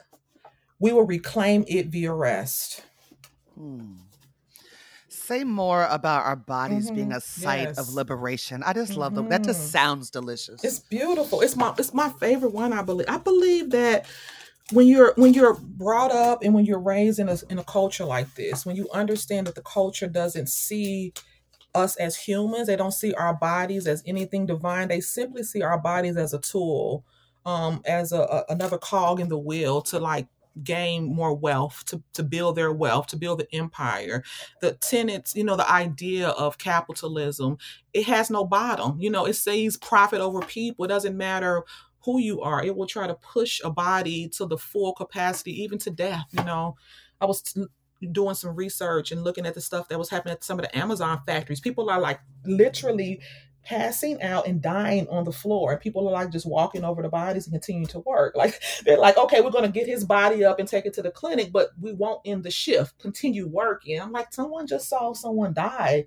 We 0.79 0.91
will 0.91 1.05
reclaim 1.05 1.63
it 1.67 1.87
via 1.87 2.13
rest. 2.13 2.83
Hmm. 3.55 3.93
Say 5.09 5.43
more 5.43 5.85
about 5.89 6.25
our 6.25 6.35
bodies 6.35 6.87
mm-hmm. 6.87 6.95
being 6.95 7.11
a 7.11 7.19
site 7.19 7.67
yes. 7.67 7.77
of 7.77 7.93
liberation. 7.93 8.63
I 8.63 8.73
just 8.73 8.95
love 8.95 9.11
mm-hmm. 9.11 9.23
them. 9.23 9.29
That 9.29 9.43
just 9.43 9.59
mm-hmm. 9.59 9.69
sounds 9.69 10.09
delicious. 10.09 10.63
It's 10.63 10.79
beautiful. 10.79 11.41
It's 11.41 11.55
my 11.55 11.73
it's 11.77 11.93
my 11.93 12.09
favorite 12.09 12.53
one. 12.53 12.71
I 12.71 12.81
believe. 12.81 13.07
I 13.09 13.17
believe 13.17 13.71
that 13.71 14.05
when 14.71 14.87
you're 14.87 15.13
when 15.17 15.33
you're 15.33 15.55
brought 15.55 16.11
up 16.11 16.43
and 16.43 16.53
when 16.53 16.65
you're 16.65 16.79
raised 16.79 17.19
in 17.19 17.27
a 17.27 17.37
in 17.49 17.59
a 17.59 17.63
culture 17.63 18.05
like 18.05 18.35
this, 18.35 18.65
when 18.65 18.75
you 18.75 18.87
understand 18.93 19.47
that 19.47 19.55
the 19.55 19.61
culture 19.61 20.07
doesn't 20.07 20.47
see 20.47 21.13
us 21.77 21.95
as 21.97 22.15
humans, 22.15 22.67
they 22.67 22.75
don't 22.75 22.91
see 22.91 23.13
our 23.13 23.33
bodies 23.33 23.87
as 23.87 24.03
anything 24.05 24.45
divine. 24.45 24.87
They 24.87 25.01
simply 25.01 25.43
see 25.43 25.61
our 25.61 25.79
bodies 25.79 26.17
as 26.17 26.33
a 26.33 26.39
tool, 26.39 27.05
um, 27.45 27.81
as 27.85 28.11
a, 28.11 28.21
a 28.21 28.45
another 28.49 28.77
cog 28.77 29.19
in 29.19 29.29
the 29.29 29.37
wheel 29.37 29.81
to 29.83 29.99
like 29.99 30.27
gain 30.63 31.05
more 31.05 31.35
wealth 31.35 31.83
to, 31.85 32.01
to 32.13 32.23
build 32.23 32.55
their 32.55 32.73
wealth 32.73 33.05
to 33.05 33.15
build 33.15 33.39
the 33.39 33.55
empire 33.55 34.23
the 34.59 34.73
tenets 34.73 35.35
you 35.35 35.43
know 35.43 35.55
the 35.55 35.71
idea 35.71 36.29
of 36.29 36.57
capitalism 36.57 37.55
it 37.93 38.07
has 38.07 38.31
no 38.31 38.43
bottom 38.43 38.99
you 38.99 39.07
know 39.07 39.25
it 39.25 39.35
says 39.35 39.77
profit 39.77 40.19
over 40.19 40.39
people 40.39 40.83
it 40.83 40.87
doesn't 40.87 41.15
matter 41.15 41.63
who 42.07 42.19
you 42.19 42.41
are. 42.41 42.63
It 42.63 42.75
will 42.75 42.87
try 42.87 43.05
to 43.05 43.15
push 43.15 43.59
a 43.65 43.69
body 43.69 44.29
to 44.29 44.45
the 44.45 44.57
full 44.57 44.93
capacity, 44.93 45.61
even 45.61 45.77
to 45.79 45.89
death. 45.89 46.25
You 46.31 46.43
know, 46.45 46.77
I 47.19 47.25
was 47.25 47.53
doing 48.11 48.35
some 48.35 48.55
research 48.55 49.11
and 49.11 49.23
looking 49.23 49.45
at 49.45 49.53
the 49.53 49.61
stuff 49.61 49.87
that 49.89 49.99
was 49.99 50.09
happening 50.09 50.33
at 50.33 50.43
some 50.43 50.59
of 50.59 50.65
the 50.65 50.77
Amazon 50.77 51.21
factories. 51.25 51.59
People 51.59 51.89
are 51.89 51.99
like 51.99 52.19
literally 52.45 53.21
passing 53.67 54.21
out 54.21 54.47
and 54.47 54.61
dying 54.61 55.07
on 55.09 55.25
the 55.25 55.31
floor. 55.31 55.73
And 55.73 55.81
people 55.81 56.07
are 56.07 56.13
like 56.13 56.31
just 56.31 56.45
walking 56.45 56.85
over 56.85 57.01
the 57.01 57.09
bodies 57.09 57.47
and 57.47 57.53
continue 57.53 57.85
to 57.87 57.99
work. 57.99 58.35
Like 58.35 58.61
they're 58.85 58.97
like, 58.97 59.17
okay, 59.17 59.41
we're 59.41 59.51
gonna 59.51 59.67
get 59.67 59.87
his 59.87 60.05
body 60.05 60.45
up 60.45 60.59
and 60.59 60.67
take 60.67 60.85
it 60.85 60.93
to 60.93 61.01
the 61.01 61.11
clinic, 61.11 61.51
but 61.51 61.71
we 61.79 61.91
won't 61.91 62.21
end 62.25 62.43
the 62.43 62.51
shift, 62.51 62.97
continue 62.99 63.47
working. 63.47 63.99
I'm 63.99 64.13
like, 64.13 64.33
someone 64.33 64.67
just 64.67 64.87
saw 64.87 65.13
someone 65.13 65.53
die 65.53 66.05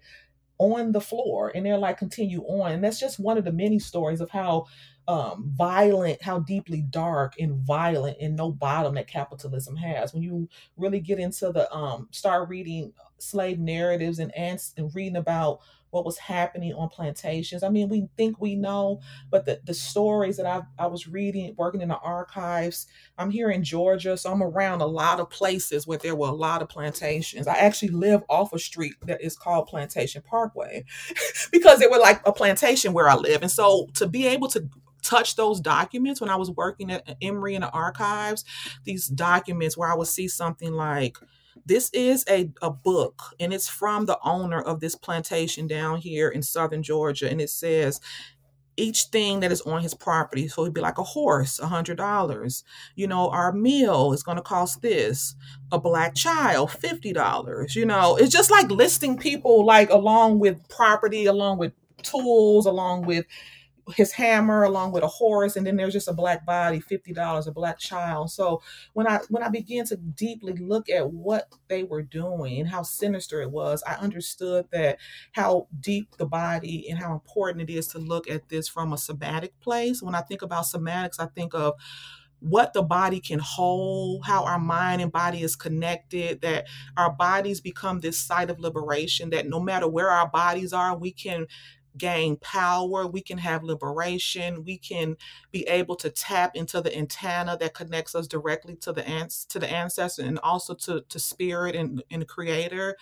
on 0.61 0.93
the 0.93 1.01
floor 1.01 1.51
and 1.55 1.65
they're 1.65 1.79
like 1.79 1.99
continue 1.99 2.43
on 2.43 2.73
and 2.73 2.85
that's 2.85 3.01
just 3.01 3.19
one 3.19 3.39
of 3.39 3.45
the 3.45 3.53
many 3.53 3.79
stories 3.79 4.21
of 4.21 4.31
how 4.31 4.67
um, 5.09 5.51
violent, 5.57 6.23
how 6.23 6.39
deeply 6.39 6.83
dark 6.83 7.35
and 7.41 7.57
violent 7.67 8.19
and 8.21 8.37
no 8.37 8.53
bottom 8.53 8.95
that 8.95 9.09
capitalism 9.09 9.75
has. 9.75 10.15
When 10.15 10.23
you 10.23 10.49
really 10.77 11.01
get 11.01 11.19
into 11.19 11.51
the 11.51 11.73
um, 11.75 12.07
start 12.13 12.49
reading 12.49 12.93
slave 13.19 13.59
narratives 13.59 14.21
and 14.21 14.33
and, 14.37 14.61
and 14.77 14.95
reading 14.95 15.17
about 15.17 15.61
what 15.91 16.05
was 16.05 16.19
happening 16.19 16.73
on 16.75 16.89
plantations. 16.89 17.63
I 17.63 17.69
mean, 17.69 17.89
we 17.89 18.09
think 18.17 18.41
we 18.41 18.55
know, 18.55 19.01
but 19.31 19.45
the, 19.45 19.61
the 19.65 19.75
stories 19.75 20.37
that 20.37 20.47
I, 20.47 20.63
I 20.79 20.87
was 20.87 21.09
reading, 21.09 21.55
working 21.57 21.81
in 21.81 21.89
the 21.89 21.99
archives, 21.99 22.87
I'm 23.19 23.31
here 23.31 23.51
in 23.51 23.65
Georgia, 23.65 24.17
so 24.17 24.33
I'm 24.33 24.43
around 24.43 24.81
a 24.81 24.87
lot 24.87 25.21
of 25.21 25.31
places 25.31 25.87
where 25.87 25.99
there 25.99 26.15
were 26.15 26.29
a 26.29 26.33
lot 26.33 26.63
of 26.63 26.69
plantations. 26.69 27.47
I 27.47 27.55
actually 27.57 27.89
live 27.89 28.23
off 28.29 28.53
a 28.53 28.59
street 28.59 28.95
that 29.07 29.21
is 29.21 29.37
called 29.37 29.67
Plantation 29.67 30.23
Parkway 30.23 30.85
because 31.53 31.81
it 31.81 31.91
was 31.91 32.01
like 32.01 32.21
a 32.27 32.33
plantation 32.33 32.93
where 32.93 33.09
I 33.09 33.17
live. 33.17 33.43
And 33.43 33.51
so 33.51 33.89
to 33.95 34.07
be 34.07 34.27
able 34.27 34.49
to 34.49 34.69
touch 35.03 35.37
those 35.37 35.61
documents 35.61 36.21
when 36.21 36.31
I 36.31 36.37
was 36.37 36.51
working 36.51 36.91
at 36.91 37.17
Emory 37.23 37.55
in 37.55 37.63
the 37.63 37.71
archives, 37.71 38.45
these 38.85 39.07
documents 39.07 39.77
where 39.77 39.91
I 39.91 39.95
would 39.95 40.09
see 40.09 40.29
something 40.29 40.73
like, 40.73 41.17
this 41.67 41.91
is 41.93 42.25
a, 42.29 42.51
a 42.63 42.71
book 42.71 43.23
and 43.39 43.53
it's 43.53 43.69
from 43.69 44.07
the 44.07 44.19
owner 44.25 44.61
of 44.61 44.81
this 44.81 44.95
plantation 44.95 45.67
down 45.67 45.99
here 45.99 46.29
in 46.29 46.43
southern 46.43 46.83
Georgia. 46.83 47.31
And 47.31 47.41
it 47.41 47.51
says, 47.51 48.01
each 48.77 49.05
thing 49.05 49.41
that 49.41 49.53
is 49.53 49.61
on 49.63 49.83
his 49.83 49.95
property. 49.95 50.49
So 50.49 50.63
it'd 50.63 50.75
be 50.75 50.81
like 50.81 50.99
a 50.99 51.03
horse, 51.03 51.59
a 51.59 51.67
hundred 51.67 51.99
dollars. 51.99 52.65
You 52.97 53.07
know, 53.07 53.29
our 53.31 53.53
meal 53.53 54.13
is 54.13 54.23
gonna 54.23 54.43
cost 54.43 54.83
this. 54.83 55.35
A 55.71 55.79
black 55.79 56.15
child, 56.15 56.71
fifty 56.71 57.13
dollars. 57.13 57.77
You 57.77 57.87
know, 57.87 58.17
it's 58.17 58.33
just 58.33 58.51
like 58.51 58.71
listing 58.71 59.19
people 59.19 59.65
like 59.65 59.91
along 59.91 60.39
with 60.39 60.67
property, 60.69 61.27
along 61.27 61.59
with 61.59 61.73
tools, 62.03 62.67
along 62.67 63.03
with 63.07 63.27
his 63.95 64.13
hammer 64.13 64.63
along 64.63 64.93
with 64.93 65.03
a 65.03 65.09
horse 65.09 65.57
and 65.57 65.67
then 65.67 65.77
there's 65.77 65.93
just 65.93 66.09
a 66.09 66.13
black 66.13 66.45
body 66.47 66.81
$50 66.81 67.47
a 67.47 67.53
black 67.53 67.79
child. 67.79 68.31
So 68.31 68.63
when 68.93 69.07
i 69.07 69.21
when 69.29 69.43
i 69.43 69.49
began 69.49 69.85
to 69.87 69.97
deeply 69.97 70.55
look 70.55 70.89
at 70.89 71.13
what 71.13 71.49
they 71.69 71.83
were 71.83 72.03
doing 72.03 72.61
and 72.61 72.69
how 72.69 72.83
sinister 72.83 73.41
it 73.43 73.51
was 73.51 73.83
i 73.87 73.95
understood 73.95 74.67
that 74.73 74.99
how 75.33 75.69
deep 75.81 76.17
the 76.17 76.27
body 76.27 76.89
and 76.89 76.99
how 76.99 77.13
important 77.13 77.69
it 77.69 77.73
is 77.73 77.87
to 77.89 77.99
look 77.99 78.29
at 78.29 78.49
this 78.49 78.69
from 78.69 78.93
a 78.93 78.99
somatic 78.99 79.59
place. 79.61 80.03
When 80.03 80.15
i 80.15 80.21
think 80.23 80.43
about 80.43 80.65
somatics 80.65 81.21
i 81.21 81.27
think 81.27 81.55
of 81.55 81.75
what 82.41 82.73
the 82.73 82.83
body 82.83 83.21
can 83.21 83.39
hold, 83.39 84.25
how 84.25 84.45
our 84.45 84.59
mind 84.59 85.01
and 85.01 85.13
body 85.13 85.43
is 85.43 85.55
connected, 85.55 86.41
that 86.41 86.67
our 86.97 87.13
bodies 87.13 87.61
become 87.61 88.01
this 88.01 88.19
site 88.19 88.51
of 88.51 88.59
liberation, 88.59 89.31
that 89.31 89.47
no 89.47 89.61
matter 89.61 89.87
where 89.87 90.11
our 90.11 90.29
bodies 90.29 90.73
are, 90.73 90.97
we 90.97 91.13
can 91.13 91.47
gain 92.01 92.37
power, 92.37 93.07
we 93.07 93.21
can 93.21 93.39
have 93.39 93.63
liberation, 93.63 94.65
we 94.65 94.79
can 94.79 95.17
be 95.53 95.63
able 95.69 95.95
to 95.97 96.11
tap 96.11 96.57
into 96.57 96.81
the 96.81 96.97
antenna 96.97 97.57
that 97.59 97.75
connects 97.75 98.15
us 98.15 98.27
directly 98.27 98.75
to 98.77 98.93
the 98.93 99.07
ants 99.07 99.45
to 99.45 99.59
the 99.59 99.71
ancestor 99.71 100.23
and 100.23 100.39
also 100.41 100.75
to, 100.75 101.03
to 101.09 101.19
spirit 101.19 101.77
and, 101.77 102.03
and 102.11 102.27
creator. 102.27 102.97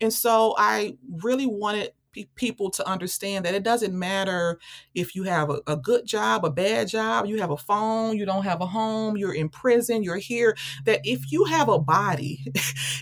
And 0.00 0.12
so 0.12 0.54
I 0.56 0.96
really 1.22 1.46
wanted 1.46 1.92
people 2.34 2.70
to 2.70 2.88
understand 2.88 3.44
that 3.44 3.54
it 3.54 3.62
doesn't 3.62 3.96
matter 3.96 4.58
if 4.94 5.14
you 5.14 5.24
have 5.24 5.50
a, 5.50 5.60
a, 5.66 5.76
good 5.76 6.06
job, 6.06 6.44
a 6.44 6.50
bad 6.50 6.88
job, 6.88 7.26
you 7.26 7.40
have 7.40 7.50
a 7.50 7.56
phone, 7.56 8.16
you 8.16 8.24
don't 8.24 8.44
have 8.44 8.60
a 8.60 8.66
home, 8.66 9.16
you're 9.16 9.34
in 9.34 9.48
prison, 9.48 10.02
you're 10.02 10.16
here. 10.16 10.56
That 10.84 11.00
if 11.04 11.30
you 11.30 11.44
have 11.44 11.68
a 11.68 11.78
body, 11.78 12.44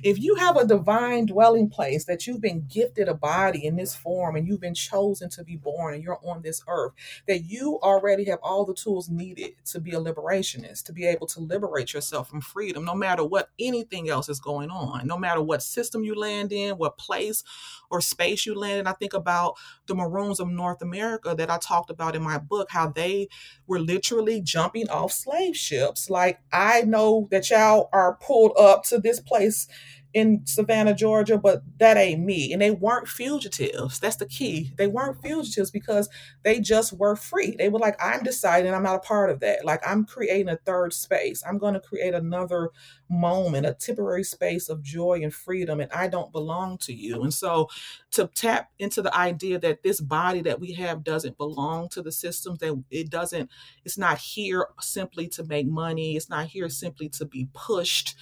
if 0.03 0.19
you 0.21 0.35
have 0.37 0.57
a 0.57 0.67
divine 0.67 1.27
dwelling 1.27 1.69
place, 1.69 2.05
that 2.07 2.27
you've 2.27 2.41
been 2.41 2.67
gifted 2.69 3.09
a 3.09 3.15
body 3.15 3.65
in 3.65 3.77
this 3.77 3.95
form 3.95 4.37
and 4.37 4.47
you've 4.47 4.61
been 4.61 4.75
chosen 4.75 5.31
to 5.31 5.45
be 5.45 5.57
born 5.57 5.95
and 5.95 6.03
you're 6.03 6.21
on 6.25 6.43
this 6.43 6.63
earth, 6.69 6.93
that 7.27 7.45
you 7.45 7.79
already 7.83 8.25
have 8.25 8.39
all 8.43 8.65
the 8.65 8.75
tools 8.75 9.09
needed 9.09 9.53
to 9.67 9.81
be 9.81 9.93
a 9.93 10.01
liberationist, 10.01 10.85
to 10.85 10.93
be 10.93 11.07
able 11.07 11.27
to 11.29 11.41
liberate 11.41 11.93
yourself 11.93 12.29
from 12.29 12.41
freedom, 12.41 12.85
no 12.85 12.95
matter 12.95 13.25
what 13.25 13.51
anything 13.59 14.09
else 14.09 14.29
is 14.29 14.41
going 14.41 14.71
on, 14.71 15.07
no 15.07 15.19
matter 15.19 15.41
what 15.41 15.63
system 15.63 16.05
you 16.05 16.15
land 16.15 16.53
in, 16.53 16.77
what 16.77 16.99
place 16.99 17.45
or 17.91 18.01
space 18.01 18.47
you 18.47 18.55
land 18.55 18.81
And 18.81 18.89
I 18.89 18.93
think 18.93 19.15
about 19.15 19.55
the 19.87 19.95
Maroons 19.95 20.41
of 20.41 20.49
North 20.49 20.83
America 20.83 21.35
that 21.37 21.51
I 21.51 21.59
talked 21.59 21.91
about 21.91 22.17
in 22.17 22.23
my 22.23 22.39
book, 22.39 22.69
how 22.71 22.89
they 22.89 23.29
were 23.67 23.81
literally 23.81 24.41
jumping 24.41 24.89
off 24.89 25.13
slave 25.13 25.57
ships. 25.57 26.11
Like, 26.11 26.41
I 26.53 26.83
know 26.83 27.29
that 27.31 27.51
y'all 27.51 27.89
are 27.93 28.17
pulled 28.21 28.53
up 28.59 28.85
to 28.85 28.99
this 28.99 29.21
place 29.21 29.67
in 30.15 30.47
Savannah, 30.47 30.95
Georgia, 30.95 31.37
but 31.37 31.63
that 31.79 31.97
ain't 31.97 32.23
me. 32.23 32.53
And 32.53 32.63
they 32.63 32.71
weren't 32.71 33.09
fugitives. 33.09 33.99
That's 33.99 34.17
the 34.17 34.27
key. 34.27 34.73
They 34.77 34.87
weren't 34.87 35.21
fugitives 35.21 35.73
because 35.73 36.09
they 36.45 36.61
just 36.61 36.93
were 36.93 37.17
free. 37.17 37.57
They 37.59 37.69
were 37.69 37.81
like, 37.81 37.97
I'm 38.01 38.23
deciding 38.23 38.73
I'm 38.73 38.85
not 38.85 38.97
a 38.97 39.01
part 39.01 39.31
of 39.31 39.41
that. 39.41 39.65
Like, 39.65 39.83
I'm 39.87 40.05
creating 40.05 40.49
a 40.49 40.57
third 40.57 40.93
space. 40.93 41.43
I'm 41.47 41.59
going 41.59 41.75
to 41.75 41.81
create 41.81 42.15
another 42.15 42.71
moment, 43.11 43.67
a 43.67 43.75
temporary 43.75 44.23
space 44.23 44.69
of 44.69 44.83
joy 44.83 45.21
and 45.23 45.35
freedom, 45.35 45.81
and 45.81 45.91
I 45.93 46.07
don't 46.07 46.33
belong 46.33 46.79
to 46.79 46.93
you. 46.93 47.23
And 47.23 47.35
so 47.35 47.69
to 48.13 48.29
tap 48.35 48.71
into 48.79 49.03
the 49.03 49.15
idea 49.17 49.59
that 49.59 49.83
this 49.83 50.01
body 50.01 50.43
that 50.43 50.61
we 50.61 50.75
have 50.75 51.03
doesn't 51.03 51.37
belong 51.39 51.89
to 51.91 52.03
the 52.03 52.13
systems, 52.13 52.61
that 52.61 52.83
it 52.91 53.11
doesn't, 53.11 53.51
it's 53.85 53.99
not 53.99 54.19
here 54.19 54.69
simply 54.81 55.27
to 55.29 55.43
make 55.43 55.67
money, 55.67 56.17
it's 56.17 56.31
not 56.31 56.47
here 56.47 56.69
simply 56.69 57.09
to 57.11 57.25
be 57.25 57.49
pushed 57.53 58.15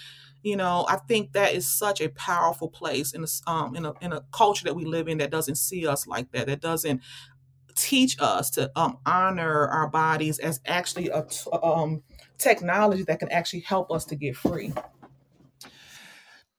you 0.43 0.57
know 0.57 0.84
i 0.88 0.97
think 0.97 1.32
that 1.32 1.55
is 1.55 1.66
such 1.66 2.01
a 2.01 2.09
powerful 2.11 2.68
place 2.68 3.12
in 3.12 3.24
a, 3.24 3.51
um, 3.51 3.74
in 3.76 3.84
a 3.84 3.95
in 4.01 4.12
a 4.12 4.22
culture 4.32 4.64
that 4.64 4.74
we 4.74 4.84
live 4.84 5.09
in 5.09 5.18
that 5.18 5.30
doesn't 5.30 5.57
see 5.57 5.86
us 5.86 6.07
like 6.07 6.30
that 6.32 6.47
that 6.47 6.61
doesn't 6.61 7.01
teach 7.74 8.16
us 8.20 8.51
to 8.51 8.70
um, 8.76 8.99
honor 9.07 9.66
our 9.68 9.88
bodies 9.88 10.38
as 10.38 10.61
actually 10.66 11.09
a 11.09 11.22
t- 11.22 11.51
um, 11.62 12.03
technology 12.36 13.03
that 13.03 13.18
can 13.18 13.30
actually 13.30 13.61
help 13.61 13.90
us 13.90 14.05
to 14.05 14.14
get 14.14 14.36
free 14.36 14.72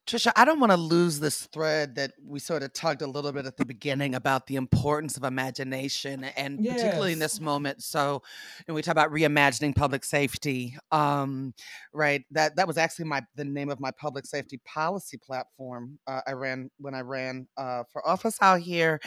Tricia, 0.05 0.33
I 0.35 0.43
don't 0.43 0.59
want 0.59 0.73
to 0.73 0.77
lose 0.77 1.21
this 1.21 1.45
thread 1.45 1.95
that 1.95 2.11
we 2.21 2.37
sort 2.39 2.61
of 2.61 2.73
tugged 2.73 3.01
a 3.01 3.07
little 3.07 3.31
bit 3.31 3.45
at 3.45 3.55
the 3.55 3.65
beginning 3.65 4.15
about 4.15 4.47
the 4.47 4.57
importance 4.57 5.15
of 5.15 5.23
imagination, 5.23 6.25
and 6.25 6.59
yes. 6.59 6.75
particularly 6.75 7.13
in 7.13 7.19
this 7.19 7.39
moment. 7.39 7.81
So, 7.81 8.21
and 8.67 8.75
we 8.75 8.81
talk 8.81 8.91
about 8.91 9.11
reimagining 9.11 9.73
public 9.73 10.03
safety, 10.03 10.75
um, 10.91 11.53
right? 11.93 12.25
That 12.31 12.57
that 12.57 12.67
was 12.67 12.77
actually 12.77 13.05
my 13.05 13.21
the 13.35 13.45
name 13.45 13.69
of 13.69 13.79
my 13.79 13.91
public 13.91 14.25
safety 14.25 14.59
policy 14.65 15.17
platform. 15.17 15.99
Uh, 16.05 16.19
I 16.27 16.33
ran 16.33 16.69
when 16.79 16.95
I 16.95 16.99
ran 16.99 17.47
uh, 17.55 17.83
for 17.91 18.05
office 18.05 18.37
out 18.41 18.59
here, 18.59 18.99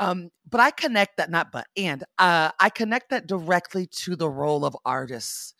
um, 0.00 0.30
but 0.50 0.60
I 0.60 0.72
connect 0.72 1.18
that 1.18 1.30
not 1.30 1.52
but 1.52 1.68
and 1.76 2.02
uh, 2.18 2.50
I 2.58 2.68
connect 2.68 3.10
that 3.10 3.28
directly 3.28 3.86
to 3.86 4.16
the 4.16 4.28
role 4.28 4.64
of 4.64 4.76
artists 4.84 5.54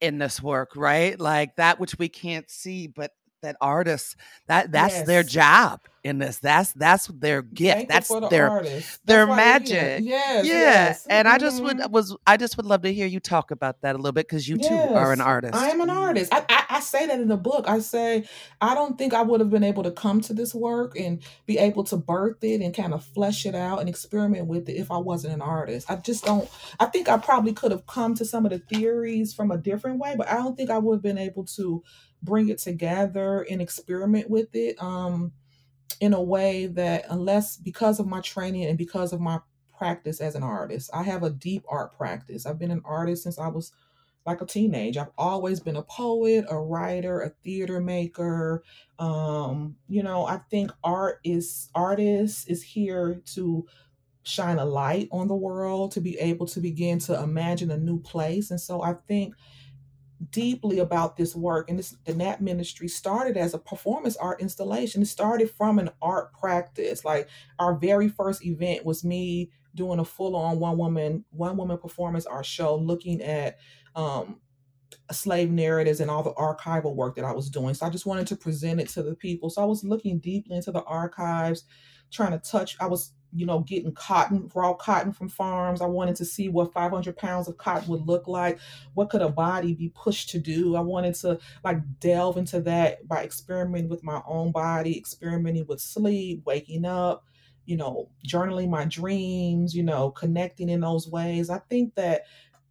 in 0.00 0.18
this 0.18 0.42
work, 0.42 0.70
right? 0.74 1.20
Like 1.20 1.56
that 1.56 1.78
which 1.78 1.98
we 1.98 2.08
can't 2.08 2.50
see, 2.50 2.86
but 2.86 3.10
that 3.44 3.56
artists 3.60 4.16
that 4.48 4.72
that's 4.72 4.94
yes. 4.94 5.06
their 5.06 5.22
job 5.22 5.80
in 6.04 6.18
this. 6.18 6.38
That's 6.38 6.72
that's 6.74 7.06
their 7.06 7.40
gift. 7.40 7.88
That's 7.88 8.08
the 8.08 8.28
their 8.28 8.50
artist. 8.50 9.00
their 9.06 9.26
magic. 9.26 10.04
Yes, 10.04 10.44
yeah. 10.46 10.52
Yes. 10.52 11.06
And 11.06 11.26
mm-hmm. 11.26 11.34
I 11.34 11.38
just 11.38 11.62
would 11.62 11.78
mm-hmm. 11.78 11.90
was 11.90 12.14
I 12.26 12.36
just 12.36 12.56
would 12.58 12.66
love 12.66 12.82
to 12.82 12.92
hear 12.92 13.06
you 13.06 13.20
talk 13.20 13.50
about 13.50 13.80
that 13.80 13.94
a 13.94 13.98
little 13.98 14.12
bit 14.12 14.28
because 14.28 14.46
you 14.46 14.58
yes. 14.60 14.68
too 14.68 14.94
are 14.94 15.12
an 15.12 15.22
artist. 15.22 15.54
I 15.54 15.70
am 15.70 15.80
an 15.80 15.90
artist. 15.90 16.32
I, 16.32 16.44
I, 16.48 16.64
I 16.68 16.80
say 16.80 17.06
that 17.06 17.18
in 17.18 17.28
the 17.28 17.38
book. 17.38 17.64
I 17.66 17.78
say 17.78 18.28
I 18.60 18.74
don't 18.74 18.98
think 18.98 19.14
I 19.14 19.22
would 19.22 19.40
have 19.40 19.50
been 19.50 19.64
able 19.64 19.82
to 19.82 19.90
come 19.90 20.20
to 20.22 20.34
this 20.34 20.54
work 20.54 20.98
and 20.98 21.22
be 21.46 21.58
able 21.58 21.84
to 21.84 21.96
birth 21.96 22.44
it 22.44 22.60
and 22.60 22.74
kind 22.74 22.92
of 22.92 23.02
flesh 23.02 23.46
it 23.46 23.54
out 23.54 23.80
and 23.80 23.88
experiment 23.88 24.46
with 24.46 24.68
it 24.68 24.74
if 24.74 24.90
I 24.90 24.98
wasn't 24.98 25.34
an 25.34 25.42
artist. 25.42 25.90
I 25.90 25.96
just 25.96 26.24
don't. 26.24 26.48
I 26.78 26.86
think 26.86 27.08
I 27.08 27.16
probably 27.16 27.54
could 27.54 27.72
have 27.72 27.86
come 27.86 28.14
to 28.16 28.26
some 28.26 28.44
of 28.44 28.52
the 28.52 28.58
theories 28.58 29.32
from 29.32 29.50
a 29.50 29.56
different 29.56 29.98
way, 29.98 30.14
but 30.16 30.28
I 30.28 30.34
don't 30.34 30.56
think 30.56 30.68
I 30.68 30.78
would 30.78 30.96
have 30.96 31.02
been 31.02 31.18
able 31.18 31.44
to 31.44 31.82
bring 32.24 32.48
it 32.48 32.58
together 32.58 33.46
and 33.50 33.60
experiment 33.60 34.30
with 34.30 34.54
it 34.54 34.82
um, 34.82 35.32
in 36.00 36.14
a 36.14 36.22
way 36.22 36.66
that, 36.66 37.04
unless 37.10 37.56
because 37.56 38.00
of 38.00 38.06
my 38.06 38.20
training 38.20 38.64
and 38.64 38.78
because 38.78 39.12
of 39.12 39.20
my 39.20 39.38
practice 39.76 40.20
as 40.20 40.34
an 40.34 40.42
artist, 40.42 40.90
I 40.94 41.02
have 41.02 41.22
a 41.22 41.30
deep 41.30 41.64
art 41.68 41.96
practice. 41.96 42.46
I've 42.46 42.58
been 42.58 42.70
an 42.70 42.82
artist 42.84 43.22
since 43.22 43.38
I 43.38 43.48
was 43.48 43.72
like 44.26 44.40
a 44.40 44.46
teenage. 44.46 44.96
I've 44.96 45.12
always 45.18 45.60
been 45.60 45.76
a 45.76 45.82
poet, 45.82 46.46
a 46.48 46.58
writer, 46.58 47.20
a 47.20 47.30
theater 47.44 47.80
maker. 47.80 48.62
Um, 48.98 49.76
you 49.88 50.02
know, 50.02 50.24
I 50.26 50.38
think 50.50 50.70
art 50.82 51.20
is 51.24 51.68
artists 51.74 52.46
is 52.46 52.62
here 52.62 53.20
to 53.34 53.66
shine 54.22 54.58
a 54.58 54.64
light 54.64 55.08
on 55.12 55.28
the 55.28 55.34
world, 55.34 55.92
to 55.92 56.00
be 56.00 56.18
able 56.18 56.46
to 56.46 56.60
begin 56.60 56.98
to 57.00 57.22
imagine 57.22 57.70
a 57.70 57.76
new 57.76 58.00
place. 58.00 58.50
And 58.50 58.60
so 58.60 58.82
I 58.82 58.94
think 59.06 59.34
deeply 60.30 60.78
about 60.78 61.16
this 61.16 61.34
work 61.34 61.68
and 61.68 61.78
this 61.78 61.96
the 62.04 62.14
Nap 62.14 62.40
ministry 62.40 62.88
started 62.88 63.36
as 63.36 63.52
a 63.52 63.58
performance 63.58 64.16
art 64.16 64.40
installation 64.40 65.02
it 65.02 65.06
started 65.06 65.50
from 65.50 65.78
an 65.78 65.90
art 66.00 66.32
practice 66.32 67.04
like 67.04 67.28
our 67.58 67.74
very 67.74 68.08
first 68.08 68.44
event 68.44 68.84
was 68.84 69.04
me 69.04 69.50
doing 69.74 69.98
a 69.98 70.04
full-on 70.04 70.60
one 70.60 70.78
woman 70.78 71.24
one 71.30 71.56
woman 71.56 71.76
performance 71.78 72.26
art 72.26 72.46
show 72.46 72.76
looking 72.76 73.20
at 73.22 73.58
um 73.96 74.40
slave 75.12 75.50
narratives 75.50 76.00
and 76.00 76.10
all 76.10 76.22
the 76.22 76.32
archival 76.34 76.94
work 76.94 77.16
that 77.16 77.24
I 77.24 77.32
was 77.32 77.50
doing. 77.50 77.74
So 77.74 77.86
I 77.86 77.90
just 77.90 78.06
wanted 78.06 78.26
to 78.28 78.36
present 78.36 78.80
it 78.80 78.88
to 78.90 79.02
the 79.02 79.14
people. 79.14 79.50
So 79.50 79.62
I 79.62 79.66
was 79.66 79.84
looking 79.84 80.18
deeply 80.18 80.56
into 80.56 80.72
the 80.72 80.82
archives, 80.84 81.64
trying 82.10 82.32
to 82.32 82.38
touch. 82.38 82.76
I 82.80 82.86
was 82.86 83.12
you 83.34 83.44
know, 83.44 83.60
getting 83.60 83.92
cotton, 83.92 84.50
raw 84.54 84.72
cotton 84.74 85.12
from 85.12 85.28
farms. 85.28 85.80
I 85.80 85.86
wanted 85.86 86.16
to 86.16 86.24
see 86.24 86.48
what 86.48 86.72
500 86.72 87.16
pounds 87.16 87.48
of 87.48 87.58
cotton 87.58 87.88
would 87.88 88.06
look 88.06 88.28
like. 88.28 88.58
What 88.94 89.10
could 89.10 89.22
a 89.22 89.28
body 89.28 89.74
be 89.74 89.90
pushed 89.94 90.30
to 90.30 90.38
do? 90.38 90.76
I 90.76 90.80
wanted 90.80 91.14
to 91.16 91.38
like 91.64 91.78
delve 91.98 92.36
into 92.36 92.60
that 92.60 93.06
by 93.08 93.24
experimenting 93.24 93.90
with 93.90 94.04
my 94.04 94.22
own 94.26 94.52
body, 94.52 94.96
experimenting 94.96 95.66
with 95.66 95.80
sleep, 95.80 96.42
waking 96.46 96.84
up, 96.84 97.24
you 97.66 97.76
know, 97.76 98.08
journaling 98.26 98.70
my 98.70 98.84
dreams, 98.84 99.74
you 99.74 99.82
know, 99.82 100.10
connecting 100.10 100.68
in 100.68 100.80
those 100.80 101.08
ways. 101.08 101.50
I 101.50 101.58
think 101.58 101.96
that 101.96 102.22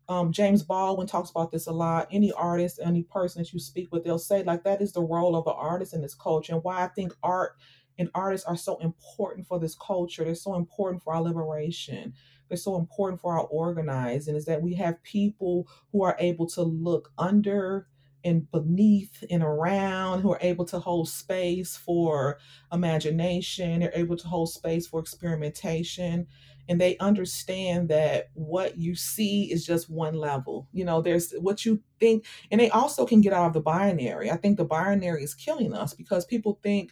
um, 0.10 0.32
James 0.32 0.64
Baldwin 0.64 1.08
talks 1.08 1.30
about 1.30 1.52
this 1.52 1.68
a 1.68 1.72
lot. 1.72 2.08
Any 2.12 2.32
artist, 2.32 2.80
any 2.84 3.04
person 3.04 3.42
that 3.42 3.54
you 3.54 3.60
speak 3.60 3.92
with, 3.92 4.04
they'll 4.04 4.20
say 4.20 4.44
like 4.44 4.64
that 4.64 4.82
is 4.82 4.92
the 4.92 5.02
role 5.02 5.36
of 5.36 5.46
the 5.46 5.54
artist 5.54 5.94
in 5.94 6.02
this 6.02 6.16
culture, 6.16 6.54
and 6.54 6.64
why 6.64 6.84
I 6.84 6.88
think 6.88 7.14
art 7.24 7.58
and 7.98 8.10
artists 8.16 8.48
are 8.48 8.58
so 8.58 8.78
important 8.80 9.48
for 9.48 9.60
this 9.60 9.76
culture. 9.76 10.24
They're 10.24 10.36
so 10.36 10.56
important 10.56 11.04
for 11.04 11.14
our 11.14 11.22
liberation. 11.22 12.14
They're 12.48 12.58
so 12.58 12.78
important 12.78 13.22
for 13.22 13.38
our 13.38 13.46
organizing 13.46 14.36
is 14.36 14.46
that 14.46 14.62
we 14.62 14.74
have 14.76 15.02
people 15.04 15.68
who 15.92 16.04
are 16.04 16.16
able 16.20 16.48
to 16.50 16.62
look 16.62 17.12
under 17.18 17.88
and 18.24 18.50
beneath 18.52 19.24
and 19.30 19.44
around 19.44 20.22
who 20.22 20.32
are 20.32 20.40
able 20.42 20.66
to 20.66 20.80
hold 20.80 21.10
space 21.10 21.76
for 21.76 22.40
imagination. 22.72 23.80
They're 23.80 23.92
able 23.94 24.18
to 24.18 24.28
hold 24.28 24.50
space 24.50 24.88
for 24.88 25.00
experimentation. 25.00 26.28
And 26.70 26.80
they 26.80 26.98
understand 26.98 27.90
that 27.90 28.30
what 28.34 28.78
you 28.78 28.96
see 28.96 29.52
is 29.52 29.66
just 29.66 29.90
one 29.90 30.16
level. 30.16 30.68
You 30.72 30.86
know, 30.86 31.02
there's 31.02 31.34
what 31.34 31.66
you 31.66 31.82
think, 32.00 32.26
and 32.52 32.60
they 32.60 32.70
also 32.70 33.06
can 33.06 33.22
get 33.22 33.34
out 33.34 33.48
of 33.48 33.54
the 33.54 33.62
binary. 33.62 34.32
I 34.32 34.38
think 34.38 34.58
the 34.58 34.66
binary 34.66 35.24
is 35.24 35.36
killing 35.36 35.74
us 35.74 35.94
because 35.94 36.26
people 36.26 36.60
think 36.64 36.92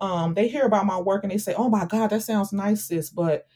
um, 0.00 0.34
they 0.34 0.48
hear 0.48 0.64
about 0.64 0.86
my 0.86 0.98
work 0.98 1.22
and 1.24 1.30
they 1.30 1.38
say, 1.38 1.54
"Oh 1.54 1.68
my 1.68 1.84
God, 1.86 2.10
that 2.10 2.22
sounds 2.22 2.52
nice, 2.52 2.84
sis," 2.86 3.10
but 3.10 3.46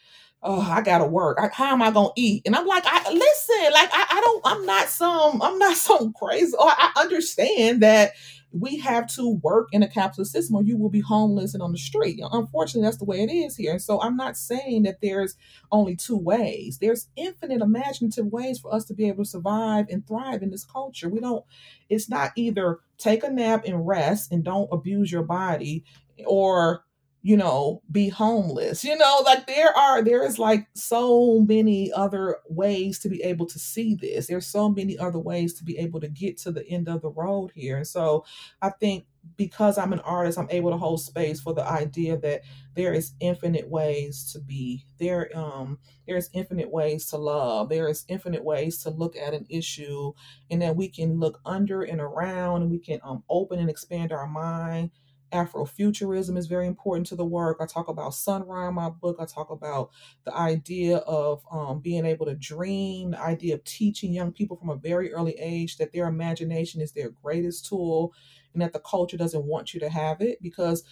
oh, 0.42 0.60
I 0.60 0.82
gotta 0.82 1.06
work. 1.06 1.38
I, 1.40 1.48
how 1.52 1.72
am 1.72 1.82
I 1.82 1.90
gonna 1.90 2.10
eat? 2.16 2.42
And 2.46 2.54
I'm 2.54 2.66
like, 2.66 2.84
I 2.86 3.10
listen, 3.12 3.72
like 3.72 3.90
I, 3.92 4.06
I 4.10 4.20
don't, 4.22 4.42
I'm 4.44 4.66
not 4.66 4.88
some, 4.88 5.42
I'm 5.42 5.58
not 5.58 5.76
some 5.78 6.12
crazy. 6.12 6.54
Or 6.58 6.68
I 6.68 6.92
understand 6.96 7.82
that 7.82 8.12
we 8.54 8.78
have 8.78 9.08
to 9.08 9.40
work 9.42 9.68
in 9.72 9.82
a 9.82 9.88
capitalist 9.88 10.32
system 10.32 10.54
or 10.54 10.62
you 10.62 10.76
will 10.76 10.88
be 10.88 11.00
homeless 11.00 11.54
and 11.54 11.62
on 11.62 11.72
the 11.72 11.78
street. 11.78 12.20
Unfortunately, 12.30 12.86
that's 12.86 12.98
the 12.98 13.04
way 13.04 13.20
it 13.20 13.30
is 13.30 13.56
here. 13.56 13.72
And 13.72 13.82
so 13.82 14.00
I'm 14.00 14.16
not 14.16 14.36
saying 14.36 14.84
that 14.84 15.00
there's 15.02 15.36
only 15.72 15.96
two 15.96 16.16
ways. 16.16 16.78
There's 16.80 17.08
infinite 17.16 17.60
imaginative 17.60 18.26
ways 18.26 18.60
for 18.60 18.72
us 18.72 18.84
to 18.86 18.94
be 18.94 19.08
able 19.08 19.24
to 19.24 19.30
survive 19.30 19.86
and 19.90 20.06
thrive 20.06 20.42
in 20.42 20.50
this 20.50 20.64
culture. 20.64 21.08
We 21.08 21.18
don't, 21.18 21.44
it's 21.88 22.08
not 22.08 22.30
either 22.36 22.78
take 22.96 23.24
a 23.24 23.30
nap 23.30 23.64
and 23.66 23.86
rest 23.86 24.30
and 24.30 24.44
don't 24.44 24.68
abuse 24.70 25.10
your 25.10 25.24
body 25.24 25.84
or 26.24 26.83
you 27.24 27.38
know 27.38 27.80
be 27.90 28.10
homeless 28.10 28.84
you 28.84 28.96
know 28.96 29.22
like 29.24 29.46
there 29.46 29.74
are 29.74 30.02
there 30.04 30.22
is 30.24 30.38
like 30.38 30.68
so 30.74 31.40
many 31.40 31.90
other 31.92 32.36
ways 32.50 32.98
to 32.98 33.08
be 33.08 33.22
able 33.22 33.46
to 33.46 33.58
see 33.58 33.94
this 33.94 34.26
there's 34.26 34.46
so 34.46 34.68
many 34.68 34.98
other 34.98 35.18
ways 35.18 35.54
to 35.54 35.64
be 35.64 35.78
able 35.78 35.98
to 35.98 36.08
get 36.08 36.36
to 36.36 36.52
the 36.52 36.68
end 36.68 36.86
of 36.86 37.00
the 37.00 37.08
road 37.08 37.50
here 37.54 37.78
and 37.78 37.88
so 37.88 38.24
i 38.60 38.68
think 38.68 39.06
because 39.36 39.78
I'm 39.78 39.92
an 39.92 40.00
artist, 40.00 40.38
I'm 40.38 40.50
able 40.50 40.70
to 40.70 40.76
hold 40.76 41.00
space 41.00 41.40
for 41.40 41.54
the 41.54 41.66
idea 41.66 42.18
that 42.18 42.42
there 42.74 42.92
is 42.92 43.12
infinite 43.20 43.68
ways 43.68 44.30
to 44.32 44.40
be. 44.40 44.84
There, 44.98 45.30
um, 45.34 45.78
there's 46.06 46.30
infinite 46.32 46.70
ways 46.70 47.06
to 47.06 47.16
love. 47.16 47.68
There 47.68 47.88
is 47.88 48.04
infinite 48.08 48.44
ways 48.44 48.82
to 48.82 48.90
look 48.90 49.16
at 49.16 49.34
an 49.34 49.46
issue, 49.48 50.12
and 50.50 50.60
that 50.62 50.76
we 50.76 50.88
can 50.88 51.18
look 51.18 51.40
under 51.44 51.82
and 51.82 52.00
around, 52.00 52.62
and 52.62 52.70
we 52.70 52.78
can 52.78 53.00
um, 53.02 53.24
open 53.28 53.58
and 53.58 53.70
expand 53.70 54.12
our 54.12 54.26
mind. 54.26 54.90
Afrofuturism 55.34 56.38
is 56.38 56.46
very 56.46 56.66
important 56.66 57.06
to 57.08 57.16
the 57.16 57.24
work. 57.24 57.58
I 57.60 57.66
talk 57.66 57.88
about 57.88 58.14
Sun 58.14 58.46
Ra 58.46 58.68
in 58.68 58.74
my 58.74 58.88
book. 58.88 59.16
I 59.18 59.24
talk 59.24 59.50
about 59.50 59.90
the 60.24 60.34
idea 60.34 60.98
of 60.98 61.44
um, 61.50 61.80
being 61.80 62.06
able 62.06 62.26
to 62.26 62.36
dream, 62.36 63.10
the 63.10 63.20
idea 63.20 63.54
of 63.54 63.64
teaching 63.64 64.14
young 64.14 64.32
people 64.32 64.56
from 64.56 64.70
a 64.70 64.76
very 64.76 65.12
early 65.12 65.34
age 65.38 65.76
that 65.78 65.92
their 65.92 66.06
imagination 66.06 66.80
is 66.80 66.92
their 66.92 67.10
greatest 67.10 67.66
tool 67.66 68.14
and 68.52 68.62
that 68.62 68.72
the 68.72 68.78
culture 68.78 69.16
doesn't 69.16 69.44
want 69.44 69.74
you 69.74 69.80
to 69.80 69.88
have 69.88 70.20
it 70.20 70.40
because 70.40 70.84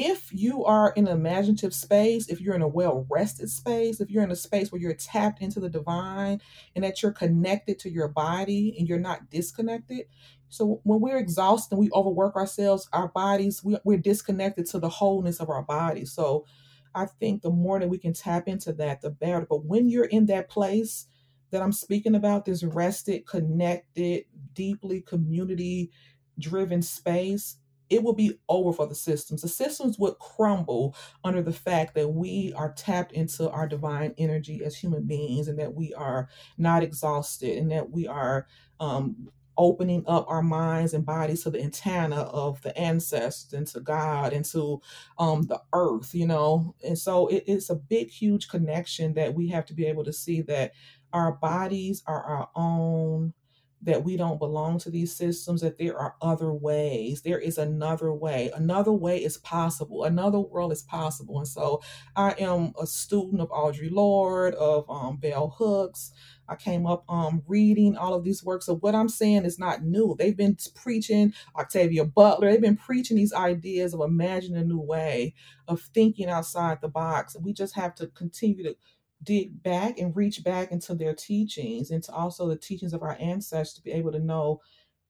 if 0.00 0.32
you 0.32 0.64
are 0.64 0.92
in 0.94 1.08
an 1.08 1.16
imaginative 1.16 1.74
space, 1.74 2.28
if 2.28 2.40
you're 2.40 2.54
in 2.54 2.62
a 2.62 2.68
well 2.68 3.04
rested 3.10 3.50
space, 3.50 4.00
if 4.00 4.08
you're 4.10 4.22
in 4.22 4.30
a 4.30 4.36
space 4.36 4.70
where 4.70 4.80
you're 4.80 4.94
tapped 4.94 5.42
into 5.42 5.58
the 5.58 5.68
divine 5.68 6.40
and 6.76 6.84
that 6.84 7.02
you're 7.02 7.10
connected 7.10 7.80
to 7.80 7.90
your 7.90 8.06
body 8.06 8.76
and 8.78 8.88
you're 8.88 9.00
not 9.00 9.28
disconnected. 9.28 10.06
So 10.50 10.80
when 10.84 11.00
we're 11.00 11.18
exhausted 11.18 11.74
and 11.74 11.80
we 11.80 11.90
overwork 11.90 12.36
ourselves, 12.36 12.88
our 12.92 13.08
bodies, 13.08 13.64
we, 13.64 13.76
we're 13.82 13.98
disconnected 13.98 14.66
to 14.66 14.78
the 14.78 14.88
wholeness 14.88 15.40
of 15.40 15.50
our 15.50 15.62
body. 15.62 16.04
So 16.04 16.46
I 16.94 17.06
think 17.06 17.42
the 17.42 17.50
more 17.50 17.80
that 17.80 17.88
we 17.88 17.98
can 17.98 18.12
tap 18.12 18.46
into 18.46 18.72
that, 18.74 19.00
the 19.00 19.10
better. 19.10 19.48
But 19.50 19.64
when 19.64 19.88
you're 19.88 20.04
in 20.04 20.26
that 20.26 20.48
place 20.48 21.08
that 21.50 21.60
I'm 21.60 21.72
speaking 21.72 22.14
about, 22.14 22.44
this 22.44 22.62
rested, 22.62 23.26
connected, 23.26 24.26
deeply 24.54 25.00
community 25.00 25.90
driven 26.38 26.82
space, 26.82 27.56
it 27.90 28.02
will 28.02 28.14
be 28.14 28.38
over 28.48 28.72
for 28.72 28.86
the 28.86 28.94
systems. 28.94 29.42
The 29.42 29.48
systems 29.48 29.98
would 29.98 30.18
crumble 30.18 30.94
under 31.24 31.42
the 31.42 31.52
fact 31.52 31.94
that 31.94 32.08
we 32.08 32.52
are 32.56 32.72
tapped 32.72 33.12
into 33.12 33.50
our 33.50 33.66
divine 33.66 34.14
energy 34.18 34.62
as 34.64 34.76
human 34.76 35.04
beings 35.04 35.48
and 35.48 35.58
that 35.58 35.74
we 35.74 35.94
are 35.94 36.28
not 36.56 36.82
exhausted 36.82 37.58
and 37.58 37.70
that 37.70 37.90
we 37.90 38.06
are 38.06 38.46
um, 38.80 39.28
opening 39.58 40.04
up 40.06 40.24
our 40.28 40.42
minds 40.42 40.94
and 40.94 41.04
bodies 41.04 41.42
to 41.42 41.50
the 41.50 41.60
antenna 41.60 42.20
of 42.22 42.62
the 42.62 42.76
ancestors 42.78 43.52
and 43.52 43.66
to 43.66 43.80
God 43.80 44.32
and 44.32 44.44
to 44.46 44.80
um, 45.18 45.42
the 45.42 45.60
earth, 45.72 46.14
you 46.14 46.26
know. 46.26 46.74
And 46.84 46.96
so 46.96 47.26
it, 47.26 47.44
it's 47.46 47.68
a 47.68 47.74
big, 47.74 48.08
huge 48.08 48.48
connection 48.48 49.14
that 49.14 49.34
we 49.34 49.48
have 49.48 49.66
to 49.66 49.74
be 49.74 49.86
able 49.86 50.04
to 50.04 50.12
see 50.12 50.42
that 50.42 50.72
our 51.12 51.32
bodies 51.32 52.02
are 52.06 52.22
our 52.22 52.48
own 52.54 53.34
that 53.82 54.04
we 54.04 54.16
don't 54.16 54.38
belong 54.40 54.78
to 54.80 54.90
these 54.90 55.14
systems, 55.14 55.60
that 55.60 55.78
there 55.78 55.96
are 55.96 56.16
other 56.20 56.52
ways. 56.52 57.22
There 57.22 57.38
is 57.38 57.58
another 57.58 58.12
way. 58.12 58.50
Another 58.54 58.92
way 58.92 59.22
is 59.22 59.38
possible. 59.38 60.04
Another 60.04 60.40
world 60.40 60.72
is 60.72 60.82
possible. 60.82 61.38
And 61.38 61.48
so 61.48 61.80
I 62.16 62.32
am 62.38 62.72
a 62.80 62.86
student 62.86 63.40
of 63.40 63.50
Audre 63.50 63.90
Lorde, 63.90 64.54
of 64.54 64.84
um, 64.90 65.18
Bell 65.18 65.54
Hooks. 65.58 66.12
I 66.48 66.56
came 66.56 66.86
up 66.86 67.04
um, 67.08 67.42
reading 67.46 67.96
all 67.96 68.14
of 68.14 68.24
these 68.24 68.42
works. 68.42 68.66
So 68.66 68.76
what 68.76 68.94
I'm 68.94 69.08
saying 69.08 69.44
is 69.44 69.58
not 69.58 69.84
new. 69.84 70.16
They've 70.18 70.36
been 70.36 70.56
preaching 70.74 71.34
Octavia 71.56 72.04
Butler. 72.04 72.50
They've 72.50 72.60
been 72.60 72.76
preaching 72.76 73.16
these 73.16 73.34
ideas 73.34 73.94
of 73.94 74.00
imagining 74.00 74.60
a 74.60 74.64
new 74.64 74.80
way, 74.80 75.34
of 75.68 75.80
thinking 75.80 76.28
outside 76.28 76.80
the 76.80 76.88
box. 76.88 77.36
We 77.38 77.52
just 77.52 77.76
have 77.76 77.94
to 77.96 78.06
continue 78.08 78.64
to 78.64 78.76
dig 79.22 79.62
back 79.62 79.98
and 79.98 80.14
reach 80.14 80.44
back 80.44 80.70
into 80.70 80.94
their 80.94 81.14
teachings, 81.14 81.90
into 81.90 82.12
also 82.12 82.48
the 82.48 82.56
teachings 82.56 82.92
of 82.92 83.02
our 83.02 83.16
ancestors 83.18 83.74
to 83.74 83.82
be 83.82 83.92
able 83.92 84.12
to 84.12 84.20
know 84.20 84.60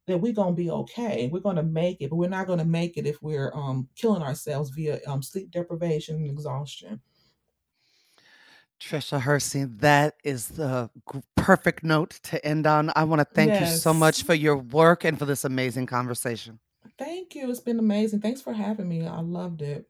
that 0.06 0.18
we're 0.18 0.32
going 0.32 0.56
to 0.56 0.62
be 0.62 0.70
okay. 0.70 1.28
We're 1.30 1.40
going 1.40 1.56
to 1.56 1.62
make 1.62 2.00
it, 2.00 2.10
but 2.10 2.16
we're 2.16 2.30
not 2.30 2.46
going 2.46 2.58
to 2.58 2.64
make 2.64 2.96
it 2.96 3.06
if 3.06 3.22
we're 3.22 3.52
um, 3.54 3.88
killing 3.94 4.22
ourselves 4.22 4.70
via 4.70 5.00
um, 5.06 5.22
sleep 5.22 5.50
deprivation 5.50 6.16
and 6.16 6.30
exhaustion. 6.30 7.00
Tricia 8.80 9.20
Hersey, 9.20 9.64
that 9.64 10.14
is 10.24 10.48
the 10.48 10.88
perfect 11.36 11.82
note 11.82 12.20
to 12.24 12.44
end 12.46 12.66
on. 12.66 12.92
I 12.94 13.04
want 13.04 13.20
to 13.20 13.24
thank 13.24 13.50
yes. 13.50 13.72
you 13.72 13.76
so 13.76 13.92
much 13.92 14.22
for 14.22 14.34
your 14.34 14.56
work 14.56 15.04
and 15.04 15.18
for 15.18 15.24
this 15.24 15.44
amazing 15.44 15.86
conversation. 15.86 16.60
Thank 16.96 17.34
you. 17.34 17.50
It's 17.50 17.60
been 17.60 17.78
amazing. 17.78 18.20
Thanks 18.20 18.40
for 18.40 18.52
having 18.52 18.88
me. 18.88 19.06
I 19.06 19.20
loved 19.20 19.62
it. 19.62 19.88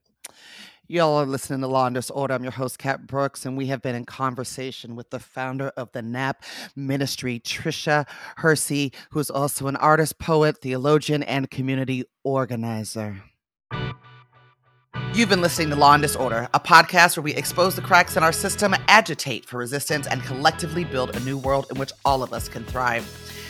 Y'all 0.90 1.20
are 1.20 1.26
listening 1.26 1.60
to 1.60 1.66
Law 1.66 1.84
and 1.84 1.94
Disorder. 1.94 2.32
I'm 2.32 2.42
your 2.42 2.52
host, 2.52 2.78
Kat 2.78 3.06
Brooks, 3.06 3.44
and 3.44 3.58
we 3.58 3.66
have 3.66 3.82
been 3.82 3.94
in 3.94 4.06
conversation 4.06 4.96
with 4.96 5.10
the 5.10 5.18
founder 5.18 5.68
of 5.76 5.92
the 5.92 6.00
NAP 6.00 6.42
Ministry, 6.74 7.40
Tricia 7.40 8.08
Hersey, 8.38 8.94
who's 9.10 9.28
also 9.28 9.66
an 9.66 9.76
artist, 9.76 10.18
poet, 10.18 10.62
theologian, 10.62 11.22
and 11.24 11.50
community 11.50 12.04
organizer. 12.24 13.22
You've 15.12 15.28
been 15.28 15.42
listening 15.42 15.68
to 15.68 15.76
Law 15.76 15.92
and 15.92 16.02
Disorder, 16.02 16.48
a 16.54 16.60
podcast 16.60 17.18
where 17.18 17.24
we 17.24 17.34
expose 17.34 17.76
the 17.76 17.82
cracks 17.82 18.16
in 18.16 18.22
our 18.22 18.32
system, 18.32 18.74
agitate 18.88 19.44
for 19.44 19.58
resistance, 19.58 20.06
and 20.06 20.22
collectively 20.22 20.84
build 20.84 21.14
a 21.14 21.20
new 21.20 21.36
world 21.36 21.66
in 21.70 21.78
which 21.78 21.92
all 22.06 22.22
of 22.22 22.32
us 22.32 22.48
can 22.48 22.64
thrive. 22.64 23.06